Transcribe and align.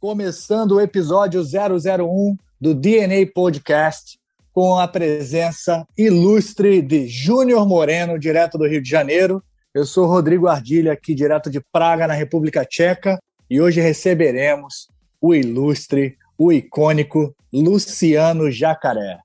começando 0.00 0.72
o 0.72 0.80
episódio 0.80 1.42
001 1.42 2.34
do 2.58 2.74
DNA 2.74 3.26
Podcast, 3.34 4.18
com 4.50 4.78
a 4.78 4.88
presença 4.88 5.86
ilustre 5.96 6.80
de 6.80 7.06
Júnior 7.06 7.68
Moreno, 7.68 8.18
direto 8.18 8.56
do 8.56 8.66
Rio 8.66 8.80
de 8.80 8.88
Janeiro. 8.88 9.44
Eu 9.74 9.84
sou 9.84 10.06
Rodrigo 10.06 10.48
Ardilha, 10.48 10.94
aqui 10.94 11.14
direto 11.14 11.50
de 11.50 11.60
Praga, 11.60 12.06
na 12.06 12.14
República 12.14 12.64
Tcheca, 12.64 13.20
e 13.50 13.60
hoje 13.60 13.82
receberemos 13.82 14.88
o 15.20 15.34
ilustre, 15.34 16.16
o 16.38 16.50
icônico 16.50 17.36
Luciano 17.52 18.50
Jacaré. 18.50 19.18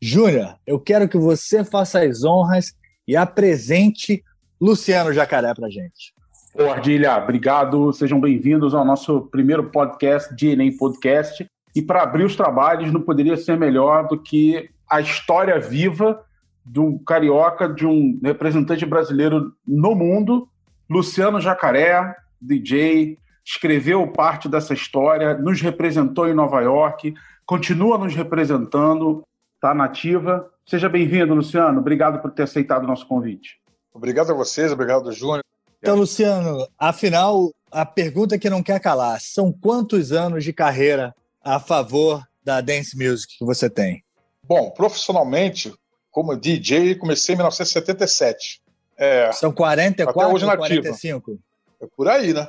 Júnior, 0.00 0.58
eu 0.66 0.78
quero 0.78 1.08
que 1.08 1.16
você 1.16 1.64
faça 1.64 2.04
as 2.04 2.22
honras 2.22 2.74
e 3.06 3.16
apresente 3.16 4.22
Luciano 4.60 5.10
Jacaré 5.10 5.54
para 5.54 5.70
gente. 5.70 6.12
Ô, 6.58 7.22
obrigado. 7.22 7.92
Sejam 7.92 8.20
bem-vindos 8.20 8.74
ao 8.74 8.84
nosso 8.84 9.20
primeiro 9.30 9.70
podcast, 9.70 10.34
DNA 10.34 10.76
Podcast. 10.76 11.46
E 11.72 11.80
para 11.80 12.02
abrir 12.02 12.24
os 12.24 12.34
trabalhos, 12.34 12.92
não 12.92 13.00
poderia 13.00 13.36
ser 13.36 13.56
melhor 13.56 14.08
do 14.08 14.20
que 14.20 14.68
a 14.90 15.00
história 15.00 15.60
viva 15.60 16.20
do 16.64 16.98
carioca, 17.06 17.68
de 17.68 17.86
um 17.86 18.18
representante 18.24 18.84
brasileiro 18.84 19.52
no 19.64 19.94
mundo, 19.94 20.48
Luciano 20.90 21.40
Jacaré, 21.40 22.16
DJ, 22.42 23.16
escreveu 23.46 24.08
parte 24.08 24.48
dessa 24.48 24.74
história, 24.74 25.38
nos 25.38 25.60
representou 25.60 26.28
em 26.28 26.34
Nova 26.34 26.60
York, 26.60 27.14
continua 27.46 27.96
nos 27.96 28.16
representando, 28.16 29.22
está 29.54 29.72
nativa. 29.72 30.50
Seja 30.66 30.88
bem-vindo, 30.88 31.34
Luciano. 31.34 31.78
Obrigado 31.78 32.20
por 32.20 32.32
ter 32.32 32.42
aceitado 32.42 32.82
o 32.82 32.88
nosso 32.88 33.06
convite. 33.06 33.60
Obrigado 33.94 34.32
a 34.32 34.34
vocês, 34.34 34.72
obrigado, 34.72 35.12
Júnior. 35.12 35.44
Então, 35.80 35.96
Luciano, 35.96 36.66
afinal, 36.78 37.52
a 37.70 37.86
pergunta 37.86 38.38
que 38.38 38.50
não 38.50 38.62
quer 38.62 38.80
calar: 38.80 39.20
são 39.20 39.52
quantos 39.52 40.12
anos 40.12 40.44
de 40.44 40.52
carreira 40.52 41.14
a 41.42 41.60
favor 41.60 42.22
da 42.42 42.60
dance 42.60 42.96
music 42.96 43.38
que 43.38 43.44
você 43.44 43.70
tem? 43.70 44.02
Bom, 44.42 44.70
profissionalmente, 44.70 45.72
como 46.10 46.36
DJ, 46.36 46.94
comecei 46.94 47.34
em 47.34 47.38
1977. 47.38 48.60
É, 48.96 49.30
são 49.32 49.52
44 49.52 50.20
até 50.20 50.34
hoje 50.34 50.44
ou 50.44 50.56
45? 50.56 51.38
É 51.80 51.86
por 51.96 52.08
aí, 52.08 52.34
né? 52.34 52.48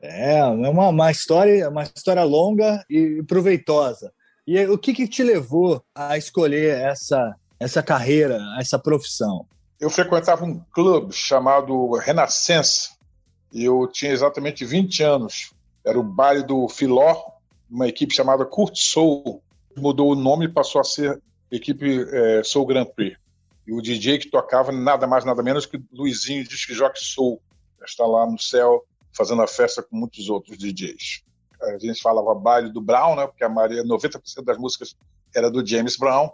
É, 0.00 0.38
é 0.38 0.44
uma, 0.44 0.88
uma, 0.88 1.10
história, 1.10 1.68
uma 1.68 1.82
história 1.82 2.22
longa 2.22 2.84
e 2.88 3.22
proveitosa. 3.26 4.12
E 4.46 4.64
o 4.66 4.76
que, 4.76 4.92
que 4.92 5.08
te 5.08 5.22
levou 5.22 5.82
a 5.94 6.16
escolher 6.16 6.78
essa, 6.78 7.34
essa 7.58 7.82
carreira, 7.82 8.40
essa 8.58 8.78
profissão? 8.78 9.46
Eu 9.82 9.90
frequentava 9.90 10.44
um 10.44 10.58
clube 10.72 11.12
chamado 11.12 11.92
Renascença 11.96 13.02
eu 13.54 13.86
tinha 13.86 14.12
exatamente 14.12 14.64
20 14.64 15.02
anos. 15.02 15.52
Era 15.84 15.98
o 15.98 16.02
baile 16.02 16.42
do 16.42 16.68
Filó, 16.68 17.16
uma 17.70 17.86
equipe 17.86 18.14
chamada 18.14 18.46
Kurt 18.46 18.76
Soul. 18.76 19.42
Mudou 19.76 20.12
o 20.12 20.14
nome 20.14 20.46
e 20.46 20.48
passou 20.48 20.80
a 20.80 20.84
ser 20.84 21.20
equipe 21.50 22.06
é, 22.10 22.42
Soul 22.42 22.66
Grand 22.66 22.86
Prix. 22.86 23.16
E 23.66 23.72
o 23.72 23.82
DJ 23.82 24.18
que 24.18 24.30
tocava 24.30 24.72
nada 24.72 25.06
mais, 25.06 25.24
nada 25.24 25.42
menos 25.42 25.66
que 25.66 25.80
Luizinho 25.92 26.44
Disque 26.44 26.74
Jockey 26.74 27.04
Soul. 27.04 27.40
Está 27.84 28.06
lá 28.06 28.26
no 28.26 28.38
céu 28.38 28.84
fazendo 29.12 29.42
a 29.42 29.46
festa 29.46 29.82
com 29.82 29.96
muitos 29.96 30.30
outros 30.30 30.56
DJs. 30.56 31.22
A 31.60 31.78
gente 31.78 32.00
falava 32.00 32.34
baile 32.34 32.72
do 32.72 32.80
Brown, 32.80 33.16
né? 33.16 33.26
Porque 33.26 33.44
a 33.44 33.48
maioria, 33.48 33.84
90% 33.84 34.44
das 34.44 34.56
músicas 34.56 34.96
era 35.34 35.50
do 35.50 35.66
James 35.66 35.96
Brown. 35.96 36.30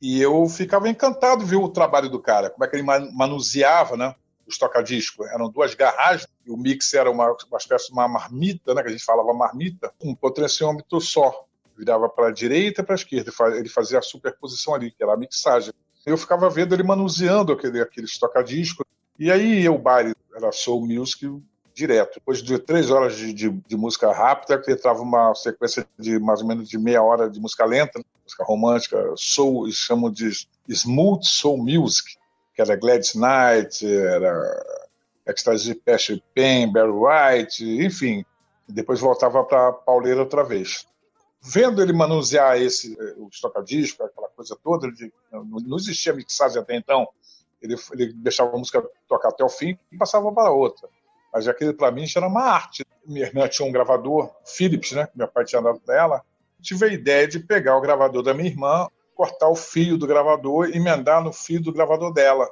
E 0.00 0.20
eu 0.20 0.46
ficava 0.48 0.88
encantado 0.88 1.44
ver 1.44 1.56
o 1.56 1.68
trabalho 1.68 2.08
do 2.08 2.20
cara, 2.20 2.50
como 2.50 2.64
é 2.64 2.68
que 2.68 2.76
ele 2.76 2.82
manuseava, 2.82 3.96
né? 3.96 4.14
Os 4.46 4.58
tocadiscos. 4.58 5.26
Eram 5.28 5.50
duas 5.50 5.74
garragens, 5.74 6.28
e 6.44 6.50
o 6.50 6.56
mix 6.56 6.92
era 6.94 7.10
uma, 7.10 7.34
uma 7.48 7.58
espécie 7.58 7.86
de 7.86 7.92
uma 7.92 8.06
marmita, 8.06 8.74
né? 8.74 8.82
Que 8.82 8.88
a 8.88 8.92
gente 8.92 9.04
falava 9.04 9.32
marmita, 9.32 9.92
um 10.00 10.14
potenciômetro 10.14 11.00
só. 11.00 11.44
Virava 11.76 12.08
para 12.08 12.28
a 12.28 12.32
direita 12.32 12.80
e 12.80 12.84
para 12.84 12.94
a 12.94 12.96
esquerda. 12.96 13.32
Ele 13.56 13.68
fazia 13.68 13.98
a 13.98 14.02
superposição 14.02 14.74
ali, 14.74 14.90
que 14.90 15.02
era 15.02 15.14
a 15.14 15.16
mixagem. 15.16 15.72
Eu 16.06 16.16
ficava 16.16 16.48
vendo 16.48 16.74
ele 16.74 16.82
manuseando 16.82 17.52
aquele, 17.52 17.80
aqueles 17.80 18.18
tocadiscos. 18.18 18.86
E 19.18 19.30
aí 19.30 19.68
o 19.68 19.78
baile 19.78 20.14
era 20.34 20.52
soul 20.52 20.86
music 20.86 21.26
direto. 21.76 22.14
Depois 22.14 22.42
de 22.42 22.58
três 22.58 22.90
horas 22.90 23.16
de, 23.16 23.32
de, 23.34 23.50
de 23.50 23.76
música 23.76 24.10
rápida, 24.10 24.60
entrava 24.66 25.02
uma 25.02 25.34
sequência 25.34 25.86
de 25.98 26.18
mais 26.18 26.40
ou 26.40 26.48
menos 26.48 26.68
de 26.68 26.78
meia 26.78 27.02
hora 27.02 27.28
de 27.28 27.38
música 27.38 27.66
lenta, 27.66 28.00
música 28.24 28.42
romântica, 28.42 29.12
soul, 29.14 29.66
eles 29.66 29.76
chamam 29.76 30.10
de 30.10 30.30
smooth 30.68 31.22
soul 31.22 31.58
music, 31.58 32.16
que 32.54 32.62
era 32.62 32.74
Gladys 32.74 33.14
Knight, 33.14 33.86
era 33.86 34.64
Ecstasy 35.26 35.74
Passion 35.74 36.18
Pain, 36.34 36.72
Barry 36.72 36.90
White, 36.90 37.62
enfim. 37.84 38.24
Depois 38.66 38.98
voltava 38.98 39.44
para 39.44 39.72
pauleira 39.72 40.20
outra 40.20 40.42
vez. 40.42 40.86
Vendo 41.42 41.82
ele 41.82 41.92
manusear 41.92 42.60
esse, 42.60 42.96
eh, 42.98 43.14
o 43.18 43.28
tocadisco, 43.40 44.02
aquela 44.02 44.28
coisa 44.30 44.56
toda, 44.64 44.88
não 45.30 45.76
existia 45.76 46.12
mixagem 46.12 46.60
até 46.60 46.74
então, 46.74 47.06
ele, 47.62 47.76
ele 47.92 48.12
deixava 48.14 48.56
a 48.56 48.58
música 48.58 48.82
tocar 49.06 49.28
até 49.28 49.44
o 49.44 49.48
fim 49.48 49.78
e 49.92 49.96
passava 49.96 50.32
para 50.32 50.50
outra. 50.50 50.88
Mas 51.36 51.46
aquilo 51.46 51.74
para 51.74 51.92
mim 51.92 52.06
era 52.16 52.26
uma 52.26 52.40
arte. 52.40 52.82
Minha 53.04 53.26
irmã 53.26 53.46
tinha 53.46 53.68
um 53.68 53.70
gravador, 53.70 54.34
Philips, 54.42 54.92
né? 54.92 55.06
Meu 55.14 55.28
pai 55.28 55.44
tinha 55.44 55.60
dado 55.60 55.78
para 55.78 55.94
ela. 55.94 56.22
Tive 56.62 56.86
a 56.86 56.88
ideia 56.88 57.28
de 57.28 57.38
pegar 57.40 57.76
o 57.76 57.80
gravador 57.82 58.22
da 58.22 58.32
minha 58.32 58.48
irmã, 58.48 58.88
cortar 59.14 59.46
o 59.50 59.54
fio 59.54 59.98
do 59.98 60.06
gravador 60.06 60.70
e 60.70 60.78
emendar 60.78 61.22
no 61.22 61.34
fio 61.34 61.60
do 61.60 61.74
gravador 61.74 62.10
dela. 62.10 62.48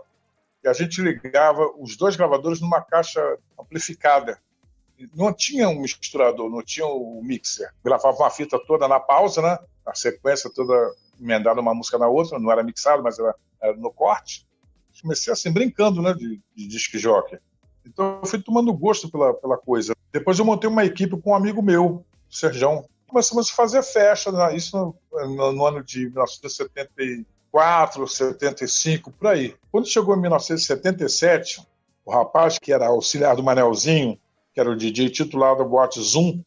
E 0.62 0.68
a 0.68 0.74
gente 0.74 1.00
ligava 1.00 1.66
os 1.78 1.96
dois 1.96 2.14
gravadores 2.14 2.60
numa 2.60 2.82
caixa 2.82 3.38
amplificada. 3.58 4.38
Não 5.14 5.32
tinha 5.32 5.66
um 5.66 5.80
misturador, 5.80 6.50
não 6.50 6.62
tinha 6.62 6.84
o 6.84 7.20
um 7.20 7.22
mixer. 7.24 7.70
Gravava 7.82 8.18
uma 8.18 8.30
fita 8.30 8.60
toda 8.66 8.86
na 8.86 9.00
pausa, 9.00 9.40
né? 9.40 9.58
A 9.86 9.94
sequência 9.94 10.50
toda 10.54 10.74
emendada 11.18 11.58
uma 11.58 11.74
música 11.74 11.96
na 11.96 12.06
outra, 12.06 12.38
não 12.38 12.52
era 12.52 12.62
mixado, 12.62 13.02
mas 13.02 13.18
era, 13.18 13.34
era 13.62 13.74
no 13.78 13.90
corte. 13.90 14.46
Comecei 15.00 15.32
assim, 15.32 15.50
brincando, 15.50 16.02
né, 16.02 16.12
de, 16.12 16.38
de 16.54 16.68
disc 16.68 16.94
jockey. 16.98 17.38
Então 17.86 18.20
eu 18.22 18.28
fui 18.28 18.40
tomando 18.40 18.72
gosto 18.72 19.10
pela, 19.10 19.34
pela 19.34 19.58
coisa. 19.58 19.94
Depois 20.12 20.38
eu 20.38 20.44
montei 20.44 20.68
uma 20.68 20.84
equipe 20.84 21.20
com 21.20 21.30
um 21.30 21.34
amigo 21.34 21.62
meu, 21.62 21.86
o 21.86 22.04
Serjão. 22.28 22.84
Começamos 23.06 23.50
a 23.50 23.54
fazer 23.54 23.82
festa, 23.82 24.32
né? 24.32 24.56
isso 24.56 24.76
no, 24.76 24.96
no, 25.28 25.52
no, 25.52 25.66
ano 25.66 25.84
de 25.84 26.06
1974, 26.06 28.08
75, 28.08 29.12
por 29.12 29.28
aí. 29.28 29.54
Quando 29.70 29.86
chegou 29.86 30.16
em 30.16 30.20
1977, 30.20 31.62
o 32.04 32.10
rapaz 32.10 32.58
que 32.58 32.72
era 32.72 32.86
auxiliar 32.86 33.36
do 33.36 33.42
Manelzinho, 33.42 34.18
que 34.52 34.60
era 34.60 34.70
o 34.70 34.76
DJ 34.76 35.10
titular 35.10 35.56
da 35.56 35.64
boate 35.64 36.00
Zoom, 36.00 36.42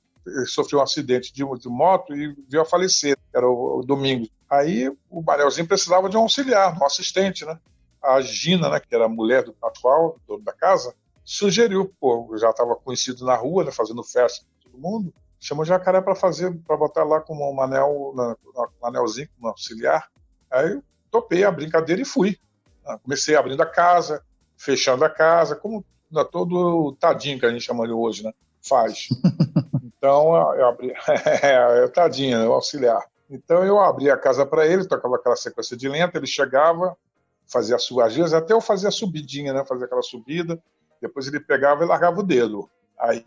sofreu 0.45 0.79
um 0.79 0.83
acidente 0.83 1.33
de, 1.33 1.43
de 1.59 1.69
moto 1.69 2.15
e 2.15 2.35
veio 2.49 2.61
a 2.61 2.65
falecer, 2.65 3.17
era 3.33 3.47
o, 3.47 3.79
o 3.79 3.83
domingo. 3.83 4.27
Aí 4.49 4.89
o 5.09 5.21
Manelzinho 5.21 5.67
precisava 5.67 6.09
de 6.09 6.17
um 6.17 6.21
auxiliar, 6.21 6.77
um 6.79 6.85
assistente, 6.85 7.45
né? 7.45 7.57
A 8.01 8.21
Gina, 8.21 8.69
né, 8.69 8.79
que 8.79 8.93
era 8.93 9.05
a 9.05 9.09
mulher 9.09 9.43
do 9.43 9.55
atual, 9.61 10.17
dono 10.27 10.43
da 10.43 10.53
casa, 10.53 10.93
sugeriu, 11.27 11.93
pô, 11.99 12.33
já 12.37 12.51
estava 12.51 12.73
conhecido 12.73 13.25
na 13.25 13.35
rua, 13.35 13.65
né, 13.65 13.71
fazendo 13.71 14.01
festa 14.01 14.45
com 14.45 14.71
todo 14.71 14.81
mundo, 14.81 15.13
chamou 15.37 15.63
o 15.63 15.65
Jacaré 15.65 15.99
para 15.99 16.15
fazer, 16.15 16.57
para 16.65 16.77
botar 16.77 17.03
lá 17.03 17.19
como 17.19 17.53
um 17.53 17.61
anel, 17.61 18.13
na, 18.15 18.37
um 18.81 18.87
anelzinho, 18.87 19.27
como 19.35 19.49
auxiliar. 19.49 20.09
Aí 20.49 20.81
topei 21.11 21.43
a 21.43 21.51
brincadeira 21.51 22.01
e 22.01 22.05
fui. 22.05 22.39
Ah, 22.85 22.97
comecei 22.97 23.35
abrindo 23.35 23.61
a 23.61 23.65
casa, 23.65 24.23
fechando 24.55 25.03
a 25.03 25.09
casa, 25.09 25.53
como 25.57 25.83
todo 26.31 26.93
tadinho 26.93 27.37
que 27.37 27.45
a 27.45 27.51
gente 27.51 27.65
chama 27.65 27.85
de 27.85 27.91
hoje, 27.91 28.23
né? 28.23 28.31
Faz. 28.61 29.09
Então, 29.99 30.35
eu 30.55 30.67
abri. 30.67 30.93
é, 31.41 31.83
é 31.83 31.87
tadinho, 31.87 32.37
é 32.37 32.47
o 32.47 32.53
auxiliar. 32.53 33.03
Então, 33.27 33.65
eu 33.65 33.79
abri 33.79 34.11
a 34.11 34.15
casa 34.15 34.45
para 34.45 34.65
ele, 34.65 34.87
tocava 34.87 35.15
aquela 35.15 35.35
sequência 35.35 35.75
de 35.75 35.89
lenta, 35.89 36.19
ele 36.19 36.27
chegava, 36.27 36.95
fazia 37.47 37.75
as 37.75 37.81
suas 37.81 38.15
vezes, 38.15 38.31
até 38.31 38.53
eu 38.53 38.61
fazia 38.61 38.89
a 38.89 38.91
subidinha, 38.91 39.53
né? 39.53 39.65
Fazia 39.65 39.87
aquela 39.87 40.03
subida, 40.03 40.61
depois 41.01 41.27
ele 41.27 41.39
pegava 41.39 41.83
e 41.83 41.87
largava 41.87 42.19
o 42.19 42.23
dedo. 42.23 42.69
Aí, 42.99 43.23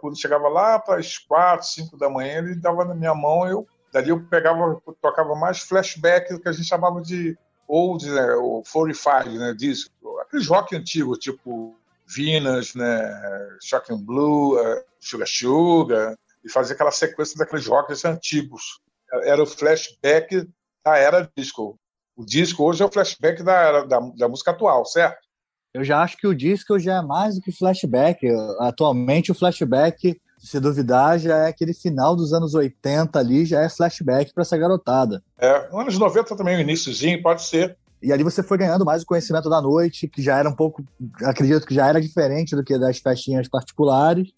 quando 0.00 0.20
chegava 0.20 0.48
lá 0.48 0.78
para 0.78 1.00
as 1.00 1.18
quatro, 1.18 1.66
cinco 1.66 1.96
da 1.96 2.08
manhã, 2.08 2.38
ele 2.38 2.54
dava 2.54 2.84
na 2.84 2.94
minha 2.94 3.14
mão, 3.14 3.46
eu 3.46 3.66
dali 3.92 4.10
eu 4.10 4.22
pegava, 4.24 4.80
tocava 5.00 5.34
mais 5.34 5.60
flashback, 5.60 6.38
que 6.38 6.48
a 6.48 6.52
gente 6.52 6.68
chamava 6.68 7.00
de 7.00 7.36
old, 7.66 8.08
né, 8.08 8.34
o 8.34 8.62
45, 8.62 9.38
né, 9.38 9.54
disco, 9.54 10.18
aqueles 10.20 10.46
rock 10.46 10.74
antigo, 10.74 11.16
tipo 11.16 11.76
Venus, 12.06 12.74
né, 12.74 13.56
Shocking 13.62 14.02
Blue, 14.02 14.58
uh, 14.58 14.82
Sugar 14.98 15.28
Sugar, 15.28 16.16
e 16.44 16.50
fazia 16.50 16.74
aquela 16.74 16.90
sequência 16.90 17.36
daqueles 17.36 17.66
rocks 17.66 18.04
antigos. 18.04 18.80
Era 19.24 19.42
o 19.42 19.46
flashback 19.46 20.48
da 20.84 20.96
era 20.96 21.30
disco. 21.36 21.78
O 22.16 22.24
disco 22.24 22.64
hoje 22.64 22.82
é 22.82 22.86
o 22.86 22.92
flashback 22.92 23.42
da, 23.42 23.52
era, 23.54 23.86
da, 23.86 24.00
da 24.16 24.28
música 24.28 24.50
atual, 24.50 24.84
certo? 24.84 25.27
Eu 25.74 25.84
já 25.84 26.02
acho 26.02 26.16
que 26.16 26.26
o 26.26 26.34
disco 26.34 26.78
já 26.78 26.96
é 26.96 27.02
mais 27.02 27.34
do 27.34 27.40
que 27.40 27.52
flashback. 27.52 28.26
Atualmente, 28.60 29.30
o 29.30 29.34
flashback, 29.34 30.18
se 30.38 30.60
duvidar, 30.60 31.18
já 31.18 31.46
é 31.46 31.48
aquele 31.48 31.74
final 31.74 32.16
dos 32.16 32.32
anos 32.32 32.54
80 32.54 33.18
ali, 33.18 33.44
já 33.44 33.62
é 33.62 33.68
flashback 33.68 34.32
para 34.32 34.42
essa 34.42 34.56
garotada. 34.56 35.22
É, 35.38 35.68
anos 35.72 35.98
90 35.98 36.36
também, 36.36 36.56
o 36.56 36.60
iníciozinho, 36.60 37.22
pode 37.22 37.42
ser. 37.42 37.76
E 38.00 38.12
ali 38.12 38.22
você 38.22 38.42
foi 38.42 38.56
ganhando 38.56 38.84
mais 38.84 39.02
o 39.02 39.06
conhecimento 39.06 39.50
da 39.50 39.60
noite, 39.60 40.06
que 40.06 40.22
já 40.22 40.38
era 40.38 40.48
um 40.48 40.54
pouco, 40.54 40.84
acredito 41.24 41.66
que 41.66 41.74
já 41.74 41.86
era 41.86 42.00
diferente 42.00 42.54
do 42.54 42.62
que 42.62 42.78
das 42.78 42.98
festinhas 42.98 43.48
particulares. 43.48 44.30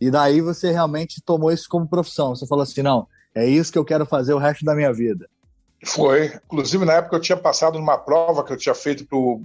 E 0.00 0.10
daí 0.10 0.40
você 0.40 0.70
realmente 0.70 1.22
tomou 1.22 1.52
isso 1.52 1.68
como 1.68 1.88
profissão. 1.88 2.34
Você 2.34 2.46
falou 2.46 2.62
assim: 2.62 2.82
não, 2.82 3.06
é 3.34 3.46
isso 3.46 3.70
que 3.70 3.78
eu 3.78 3.84
quero 3.84 4.06
fazer 4.06 4.32
o 4.32 4.38
resto 4.38 4.64
da 4.64 4.74
minha 4.74 4.92
vida. 4.92 5.28
Foi. 5.84 6.32
Inclusive, 6.46 6.84
na 6.84 6.94
época, 6.94 7.16
eu 7.16 7.20
tinha 7.20 7.36
passado 7.36 7.78
numa 7.78 7.98
prova 7.98 8.44
que 8.44 8.52
eu 8.52 8.56
tinha 8.56 8.74
feito 8.74 9.04
para 9.06 9.18
o 9.18 9.42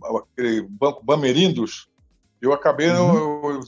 Banco 0.69 1.03
Bamerindos. 1.03 1.89
Eu 2.41 2.53
acabei 2.53 2.89
uhum. 2.89 3.61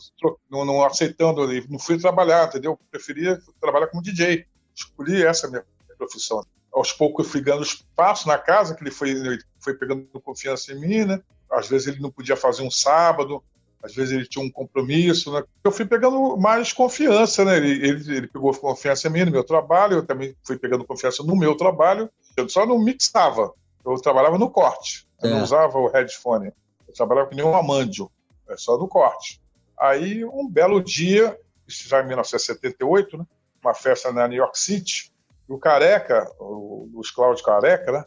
não, 0.49 0.83
aceitando, 0.83 1.47
não 1.69 1.79
fui 1.79 1.99
trabalhar, 1.99 2.47
entendeu? 2.47 2.79
Preferia 2.89 3.39
trabalhar 3.59 3.87
como 3.87 4.01
DJ. 4.01 4.45
Escolhi 4.73 5.23
essa 5.23 5.49
minha 5.49 5.63
profissão. 5.97 6.43
Aos 6.71 6.93
poucos 6.93 7.25
eu 7.25 7.31
fui 7.31 7.41
ganhando 7.41 7.63
espaço 7.63 8.27
na 8.27 8.37
casa, 8.37 8.73
que 8.73 8.81
ele 8.81 8.91
foi, 8.91 9.09
ele 9.09 9.39
foi 9.59 9.73
pegando 9.73 10.07
confiança 10.21 10.71
em 10.71 10.79
mim, 10.79 11.03
né? 11.03 11.21
Às 11.51 11.67
vezes 11.67 11.87
ele 11.87 11.99
não 11.99 12.09
podia 12.09 12.37
fazer 12.37 12.63
um 12.63 12.71
sábado, 12.71 13.43
às 13.83 13.93
vezes 13.93 14.13
ele 14.13 14.25
tinha 14.25 14.43
um 14.43 14.49
compromisso, 14.49 15.33
né? 15.33 15.43
Eu 15.63 15.71
fui 15.71 15.85
pegando 15.85 16.37
mais 16.37 16.71
confiança, 16.71 17.43
né? 17.43 17.57
Ele, 17.57 17.71
ele, 17.85 18.17
ele, 18.17 18.27
pegou 18.27 18.53
confiança 18.53 19.07
em 19.07 19.11
mim 19.11 19.25
no 19.25 19.31
meu 19.31 19.43
trabalho, 19.43 19.97
eu 19.97 20.05
também 20.05 20.35
fui 20.43 20.57
pegando 20.57 20.85
confiança 20.85 21.23
no 21.23 21.35
meu 21.35 21.55
trabalho. 21.55 22.09
Eu 22.35 22.47
só 22.49 22.65
não 22.65 22.79
mixava, 22.79 23.53
eu 23.85 23.95
trabalhava 23.95 24.37
no 24.37 24.49
corte, 24.49 25.07
eu 25.21 25.29
é. 25.29 25.33
não 25.33 25.43
usava 25.43 25.77
o 25.77 25.87
headphone. 25.87 26.51
Eu 26.87 26.93
trabalhava 26.93 27.29
com 27.29 27.35
nenhum 27.35 27.55
amândio, 27.55 28.11
é 28.49 28.57
só 28.57 28.77
no 28.77 28.87
corte. 28.87 29.41
Aí, 29.79 30.23
um 30.25 30.47
belo 30.47 30.83
dia, 30.83 31.37
isso 31.67 31.87
já 31.87 32.01
em 32.01 32.07
1978, 32.07 33.17
né? 33.17 33.25
Uma 33.63 33.73
festa 33.73 34.11
na 34.11 34.27
New 34.27 34.37
York 34.37 34.57
City, 34.57 35.11
o 35.47 35.57
Careca, 35.57 36.29
o 36.39 36.89
Luiz 36.93 37.11
Cláudio 37.11 37.43
Careca, 37.43 37.91
né? 37.91 38.05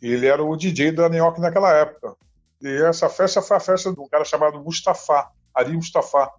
Ele 0.00 0.26
era 0.26 0.42
o 0.42 0.56
DJ 0.56 0.92
da 0.92 1.08
New 1.08 1.18
York 1.18 1.40
naquela 1.40 1.72
época. 1.72 2.16
E 2.60 2.68
essa 2.82 3.08
festa 3.08 3.40
foi 3.40 3.56
a 3.56 3.60
festa 3.60 3.92
de 3.92 4.00
um 4.00 4.08
cara 4.08 4.24
chamado 4.24 4.60
Mustafa, 4.60 5.30
Ari 5.54 5.72
Mustafa. 5.72 6.30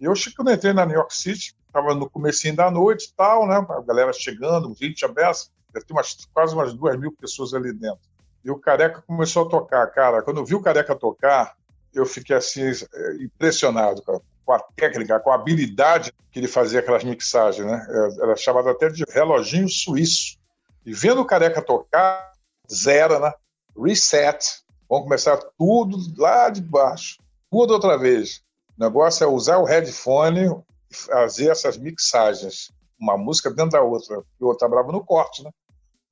E 0.00 0.04
eu, 0.04 0.14
quando 0.36 0.52
entrei 0.52 0.72
na 0.72 0.86
New 0.86 0.96
York 0.96 1.14
City, 1.14 1.54
estava 1.66 1.94
no 1.94 2.08
comecinho 2.08 2.56
da 2.56 2.70
noite 2.70 3.06
e 3.06 3.14
tal, 3.14 3.46
né? 3.46 3.56
A 3.68 3.80
galera 3.80 4.12
chegando, 4.12 4.74
gente 4.74 5.04
aberta, 5.04 5.40
deve 5.72 5.86
ter 5.86 5.92
umas, 5.92 6.16
quase 6.32 6.54
umas 6.54 6.72
duas 6.72 6.96
mil 6.98 7.12
pessoas 7.12 7.54
ali 7.54 7.72
dentro. 7.72 8.00
E 8.44 8.50
o 8.50 8.58
Careca 8.58 9.02
começou 9.02 9.46
a 9.46 9.50
tocar. 9.50 9.86
Cara, 9.88 10.22
quando 10.22 10.38
eu 10.38 10.44
vi 10.44 10.54
o 10.54 10.62
Careca 10.62 10.94
tocar, 10.94 11.54
eu 11.92 12.06
fiquei 12.06 12.36
assim, 12.36 12.62
é, 12.62 13.14
impressionado 13.22 14.02
com 14.02 14.52
a 14.52 14.58
técnica, 14.74 15.20
com 15.20 15.30
a 15.30 15.34
habilidade 15.34 16.12
que 16.30 16.38
ele 16.38 16.48
fazia 16.48 16.80
aquelas 16.80 17.04
mixagens, 17.04 17.66
né? 17.66 17.86
Era 18.20 18.36
chamado 18.36 18.68
até 18.68 18.88
de 18.88 19.04
reloginho 19.08 19.68
suíço. 19.68 20.38
E 20.84 20.92
vendo 20.92 21.20
o 21.20 21.26
Careca 21.26 21.60
tocar, 21.60 22.32
zero, 22.68 23.18
né? 23.20 23.32
Reset, 23.76 24.64
Vamos 24.90 25.04
começar 25.04 25.36
tudo 25.56 25.96
lá 26.20 26.50
de 26.50 26.60
baixo, 26.60 27.22
tudo 27.48 27.74
outra 27.74 27.96
vez. 27.96 28.42
O 28.76 28.82
negócio 28.82 29.22
é 29.22 29.26
usar 29.28 29.58
o 29.58 29.64
headphone 29.64 30.46
e 30.90 30.96
fazer 30.96 31.48
essas 31.48 31.78
mixagens, 31.78 32.72
uma 33.00 33.16
música 33.16 33.50
dentro 33.50 33.70
da 33.70 33.82
outra. 33.82 34.20
Eu 34.40 34.52
trabalhava 34.56 34.90
no 34.90 35.04
corte, 35.04 35.44
né? 35.44 35.50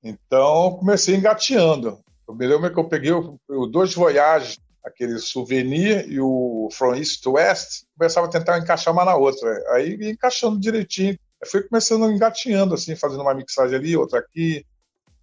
Então, 0.03 0.77
comecei 0.79 1.17
engateando. 1.17 1.99
Eu 2.27 2.35
me 2.35 2.47
lembro 2.47 2.73
que 2.73 2.79
eu 2.79 2.89
peguei 2.89 3.13
o, 3.13 3.67
dois 3.67 3.95
Voyages, 3.95 4.59
aquele 4.85 5.19
Souvenir 5.19 6.11
e 6.11 6.21
o 6.21 6.69
From 6.73 6.95
East 6.95 7.23
to 7.23 7.33
West, 7.33 7.85
começava 7.97 8.27
a 8.27 8.31
tentar 8.31 8.59
encaixar 8.59 8.93
uma 8.93 9.05
na 9.05 9.17
outra. 9.17 9.63
Aí 9.73 9.97
ia 9.97 10.11
encaixando 10.11 10.59
direitinho. 10.59 11.19
Aí 11.43 11.49
fui 11.49 11.63
começando 11.63 12.11
engateando, 12.11 12.75
assim, 12.75 12.95
fazendo 12.97 13.23
uma 13.23 13.35
mixagem 13.35 13.77
ali, 13.77 13.97
outra 13.97 14.21
aqui. 14.21 14.65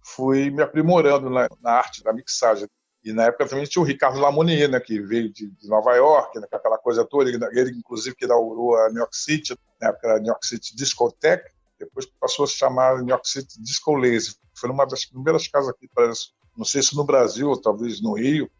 Fui 0.02 0.50
me 0.50 0.62
aprimorando 0.62 1.28
na, 1.30 1.48
na 1.60 1.72
arte 1.72 2.02
da 2.02 2.12
mixagem. 2.12 2.68
E 3.04 3.12
na 3.12 3.26
época 3.26 3.46
também 3.46 3.64
tinha 3.64 3.80
o 3.80 3.86
Ricardo 3.86 4.18
Lamonier, 4.18 4.68
né, 4.68 4.80
que 4.80 5.00
veio 5.00 5.32
de, 5.32 5.48
de 5.48 5.68
Nova 5.68 5.94
York, 5.94 6.40
né, 6.40 6.46
aquela 6.50 6.78
coisa 6.78 7.04
toda. 7.04 7.30
Ele, 7.30 7.38
ele, 7.52 7.70
inclusive, 7.70 8.16
que 8.16 8.24
inaugurou 8.24 8.76
a 8.76 8.88
New 8.88 8.98
York 8.98 9.16
City, 9.16 9.56
na 9.80 9.88
época 9.88 10.08
era 10.08 10.18
New 10.18 10.28
York 10.28 10.44
City 10.44 10.74
Discotheque, 10.74 11.50
depois 11.78 12.06
passou 12.20 12.44
a 12.44 12.48
se 12.48 12.54
chamar 12.54 12.98
New 12.98 13.10
York 13.10 13.28
City 13.28 13.60
Disco 13.60 13.94
Lazy. 13.94 14.36
Foi 14.54 14.70
uma 14.70 14.86
das 14.86 15.04
primeiras 15.04 15.46
casas 15.48 15.70
aqui, 15.70 15.88
parece, 15.94 16.28
não 16.56 16.64
sei 16.64 16.82
se 16.82 16.96
no 16.96 17.04
Brasil 17.04 17.48
ou 17.48 17.60
talvez 17.60 18.00
no 18.00 18.14
Rio, 18.14 18.50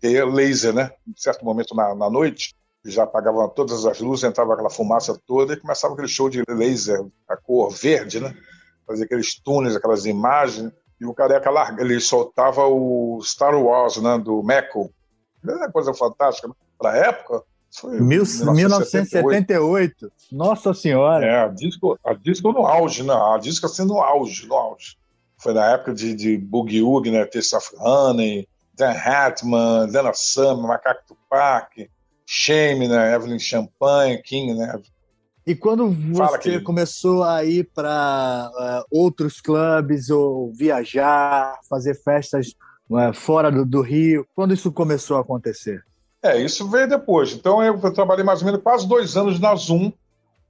ter 0.00 0.24
laser, 0.24 0.72
né? 0.72 0.90
Em 1.06 1.14
certo 1.16 1.44
momento 1.44 1.74
na, 1.74 1.94
na 1.94 2.10
noite, 2.10 2.54
já 2.84 3.04
apagavam 3.04 3.48
todas 3.48 3.84
as 3.84 4.00
luzes, 4.00 4.24
entrava 4.24 4.54
aquela 4.54 4.70
fumaça 4.70 5.18
toda 5.26 5.52
e 5.52 5.60
começava 5.60 5.94
aquele 5.94 6.08
show 6.08 6.28
de 6.28 6.42
laser, 6.48 7.04
a 7.28 7.36
cor 7.36 7.70
verde, 7.70 8.20
né? 8.20 8.34
Fazia 8.86 9.04
aqueles 9.04 9.38
túneis, 9.40 9.76
aquelas 9.76 10.06
imagens. 10.06 10.72
E 11.00 11.06
o 11.06 11.14
Careca 11.14 11.50
larga, 11.50 11.82
ele 11.82 11.98
soltava 12.00 12.66
o 12.66 13.20
Star 13.22 13.54
Wars, 13.54 13.96
né, 13.96 14.18
do 14.18 14.42
Meco. 14.42 14.92
É 15.46 15.52
uma 15.52 15.72
coisa 15.72 15.94
fantástica. 15.94 16.48
Né? 16.48 16.54
Para 16.78 16.90
a 16.90 16.96
época, 16.96 17.42
foi 17.72 18.00
1978. 18.00 20.12
Nossa 20.32 20.74
Senhora! 20.74 21.24
É, 21.24 21.44
a 21.44 21.48
disco, 21.48 21.98
a 22.04 22.14
disco 22.14 22.52
no 22.52 22.66
auge, 22.66 23.02
né? 23.02 23.14
A 23.14 23.38
disco 23.38 23.66
assim 23.66 23.84
no 23.84 24.00
auge, 24.00 24.46
no 24.46 24.54
auge. 24.54 24.96
Foi 25.38 25.54
na 25.54 25.72
época 25.72 25.94
de, 25.94 26.14
de 26.14 26.36
Boogie 26.36 26.82
Woogie, 26.82 27.10
né? 27.10 27.24
Taste 27.24 27.56
of 27.56 27.70
Honey, 27.78 28.46
Dan 28.74 28.92
Hatman, 28.92 29.88
Dana 29.90 30.12
Summer, 30.12 30.66
Macaco 30.66 31.02
Tupac, 31.06 31.88
Shame, 32.26 32.88
né? 32.88 33.14
Evelyn 33.14 33.38
Champagne, 33.38 34.20
King, 34.22 34.54
né? 34.54 34.80
E 35.46 35.54
quando 35.54 35.90
você 35.90 36.60
começou 36.60 37.24
a 37.24 37.44
ir 37.44 37.68
para 37.74 38.50
uh, 38.54 38.62
eh, 38.62 38.82
outros 38.90 39.40
clubes 39.40 40.10
ou 40.10 40.52
viajar, 40.52 41.58
fazer 41.68 41.94
festas 41.94 42.54
uh, 42.88 43.12
fora 43.12 43.50
do, 43.50 43.64
do, 43.64 43.80
Rio, 43.80 44.26
quando 44.34 44.54
isso 44.54 44.70
começou 44.70 45.16
a 45.16 45.20
acontecer? 45.20 45.82
É, 46.22 46.38
isso 46.38 46.68
veio 46.68 46.88
depois. 46.88 47.32
Então 47.32 47.62
eu 47.62 47.78
trabalhei 47.92 48.24
mais 48.24 48.40
ou 48.40 48.46
menos 48.46 48.62
quase 48.62 48.86
dois 48.86 49.16
anos 49.16 49.38
na 49.40 49.54
Zoom. 49.54 49.92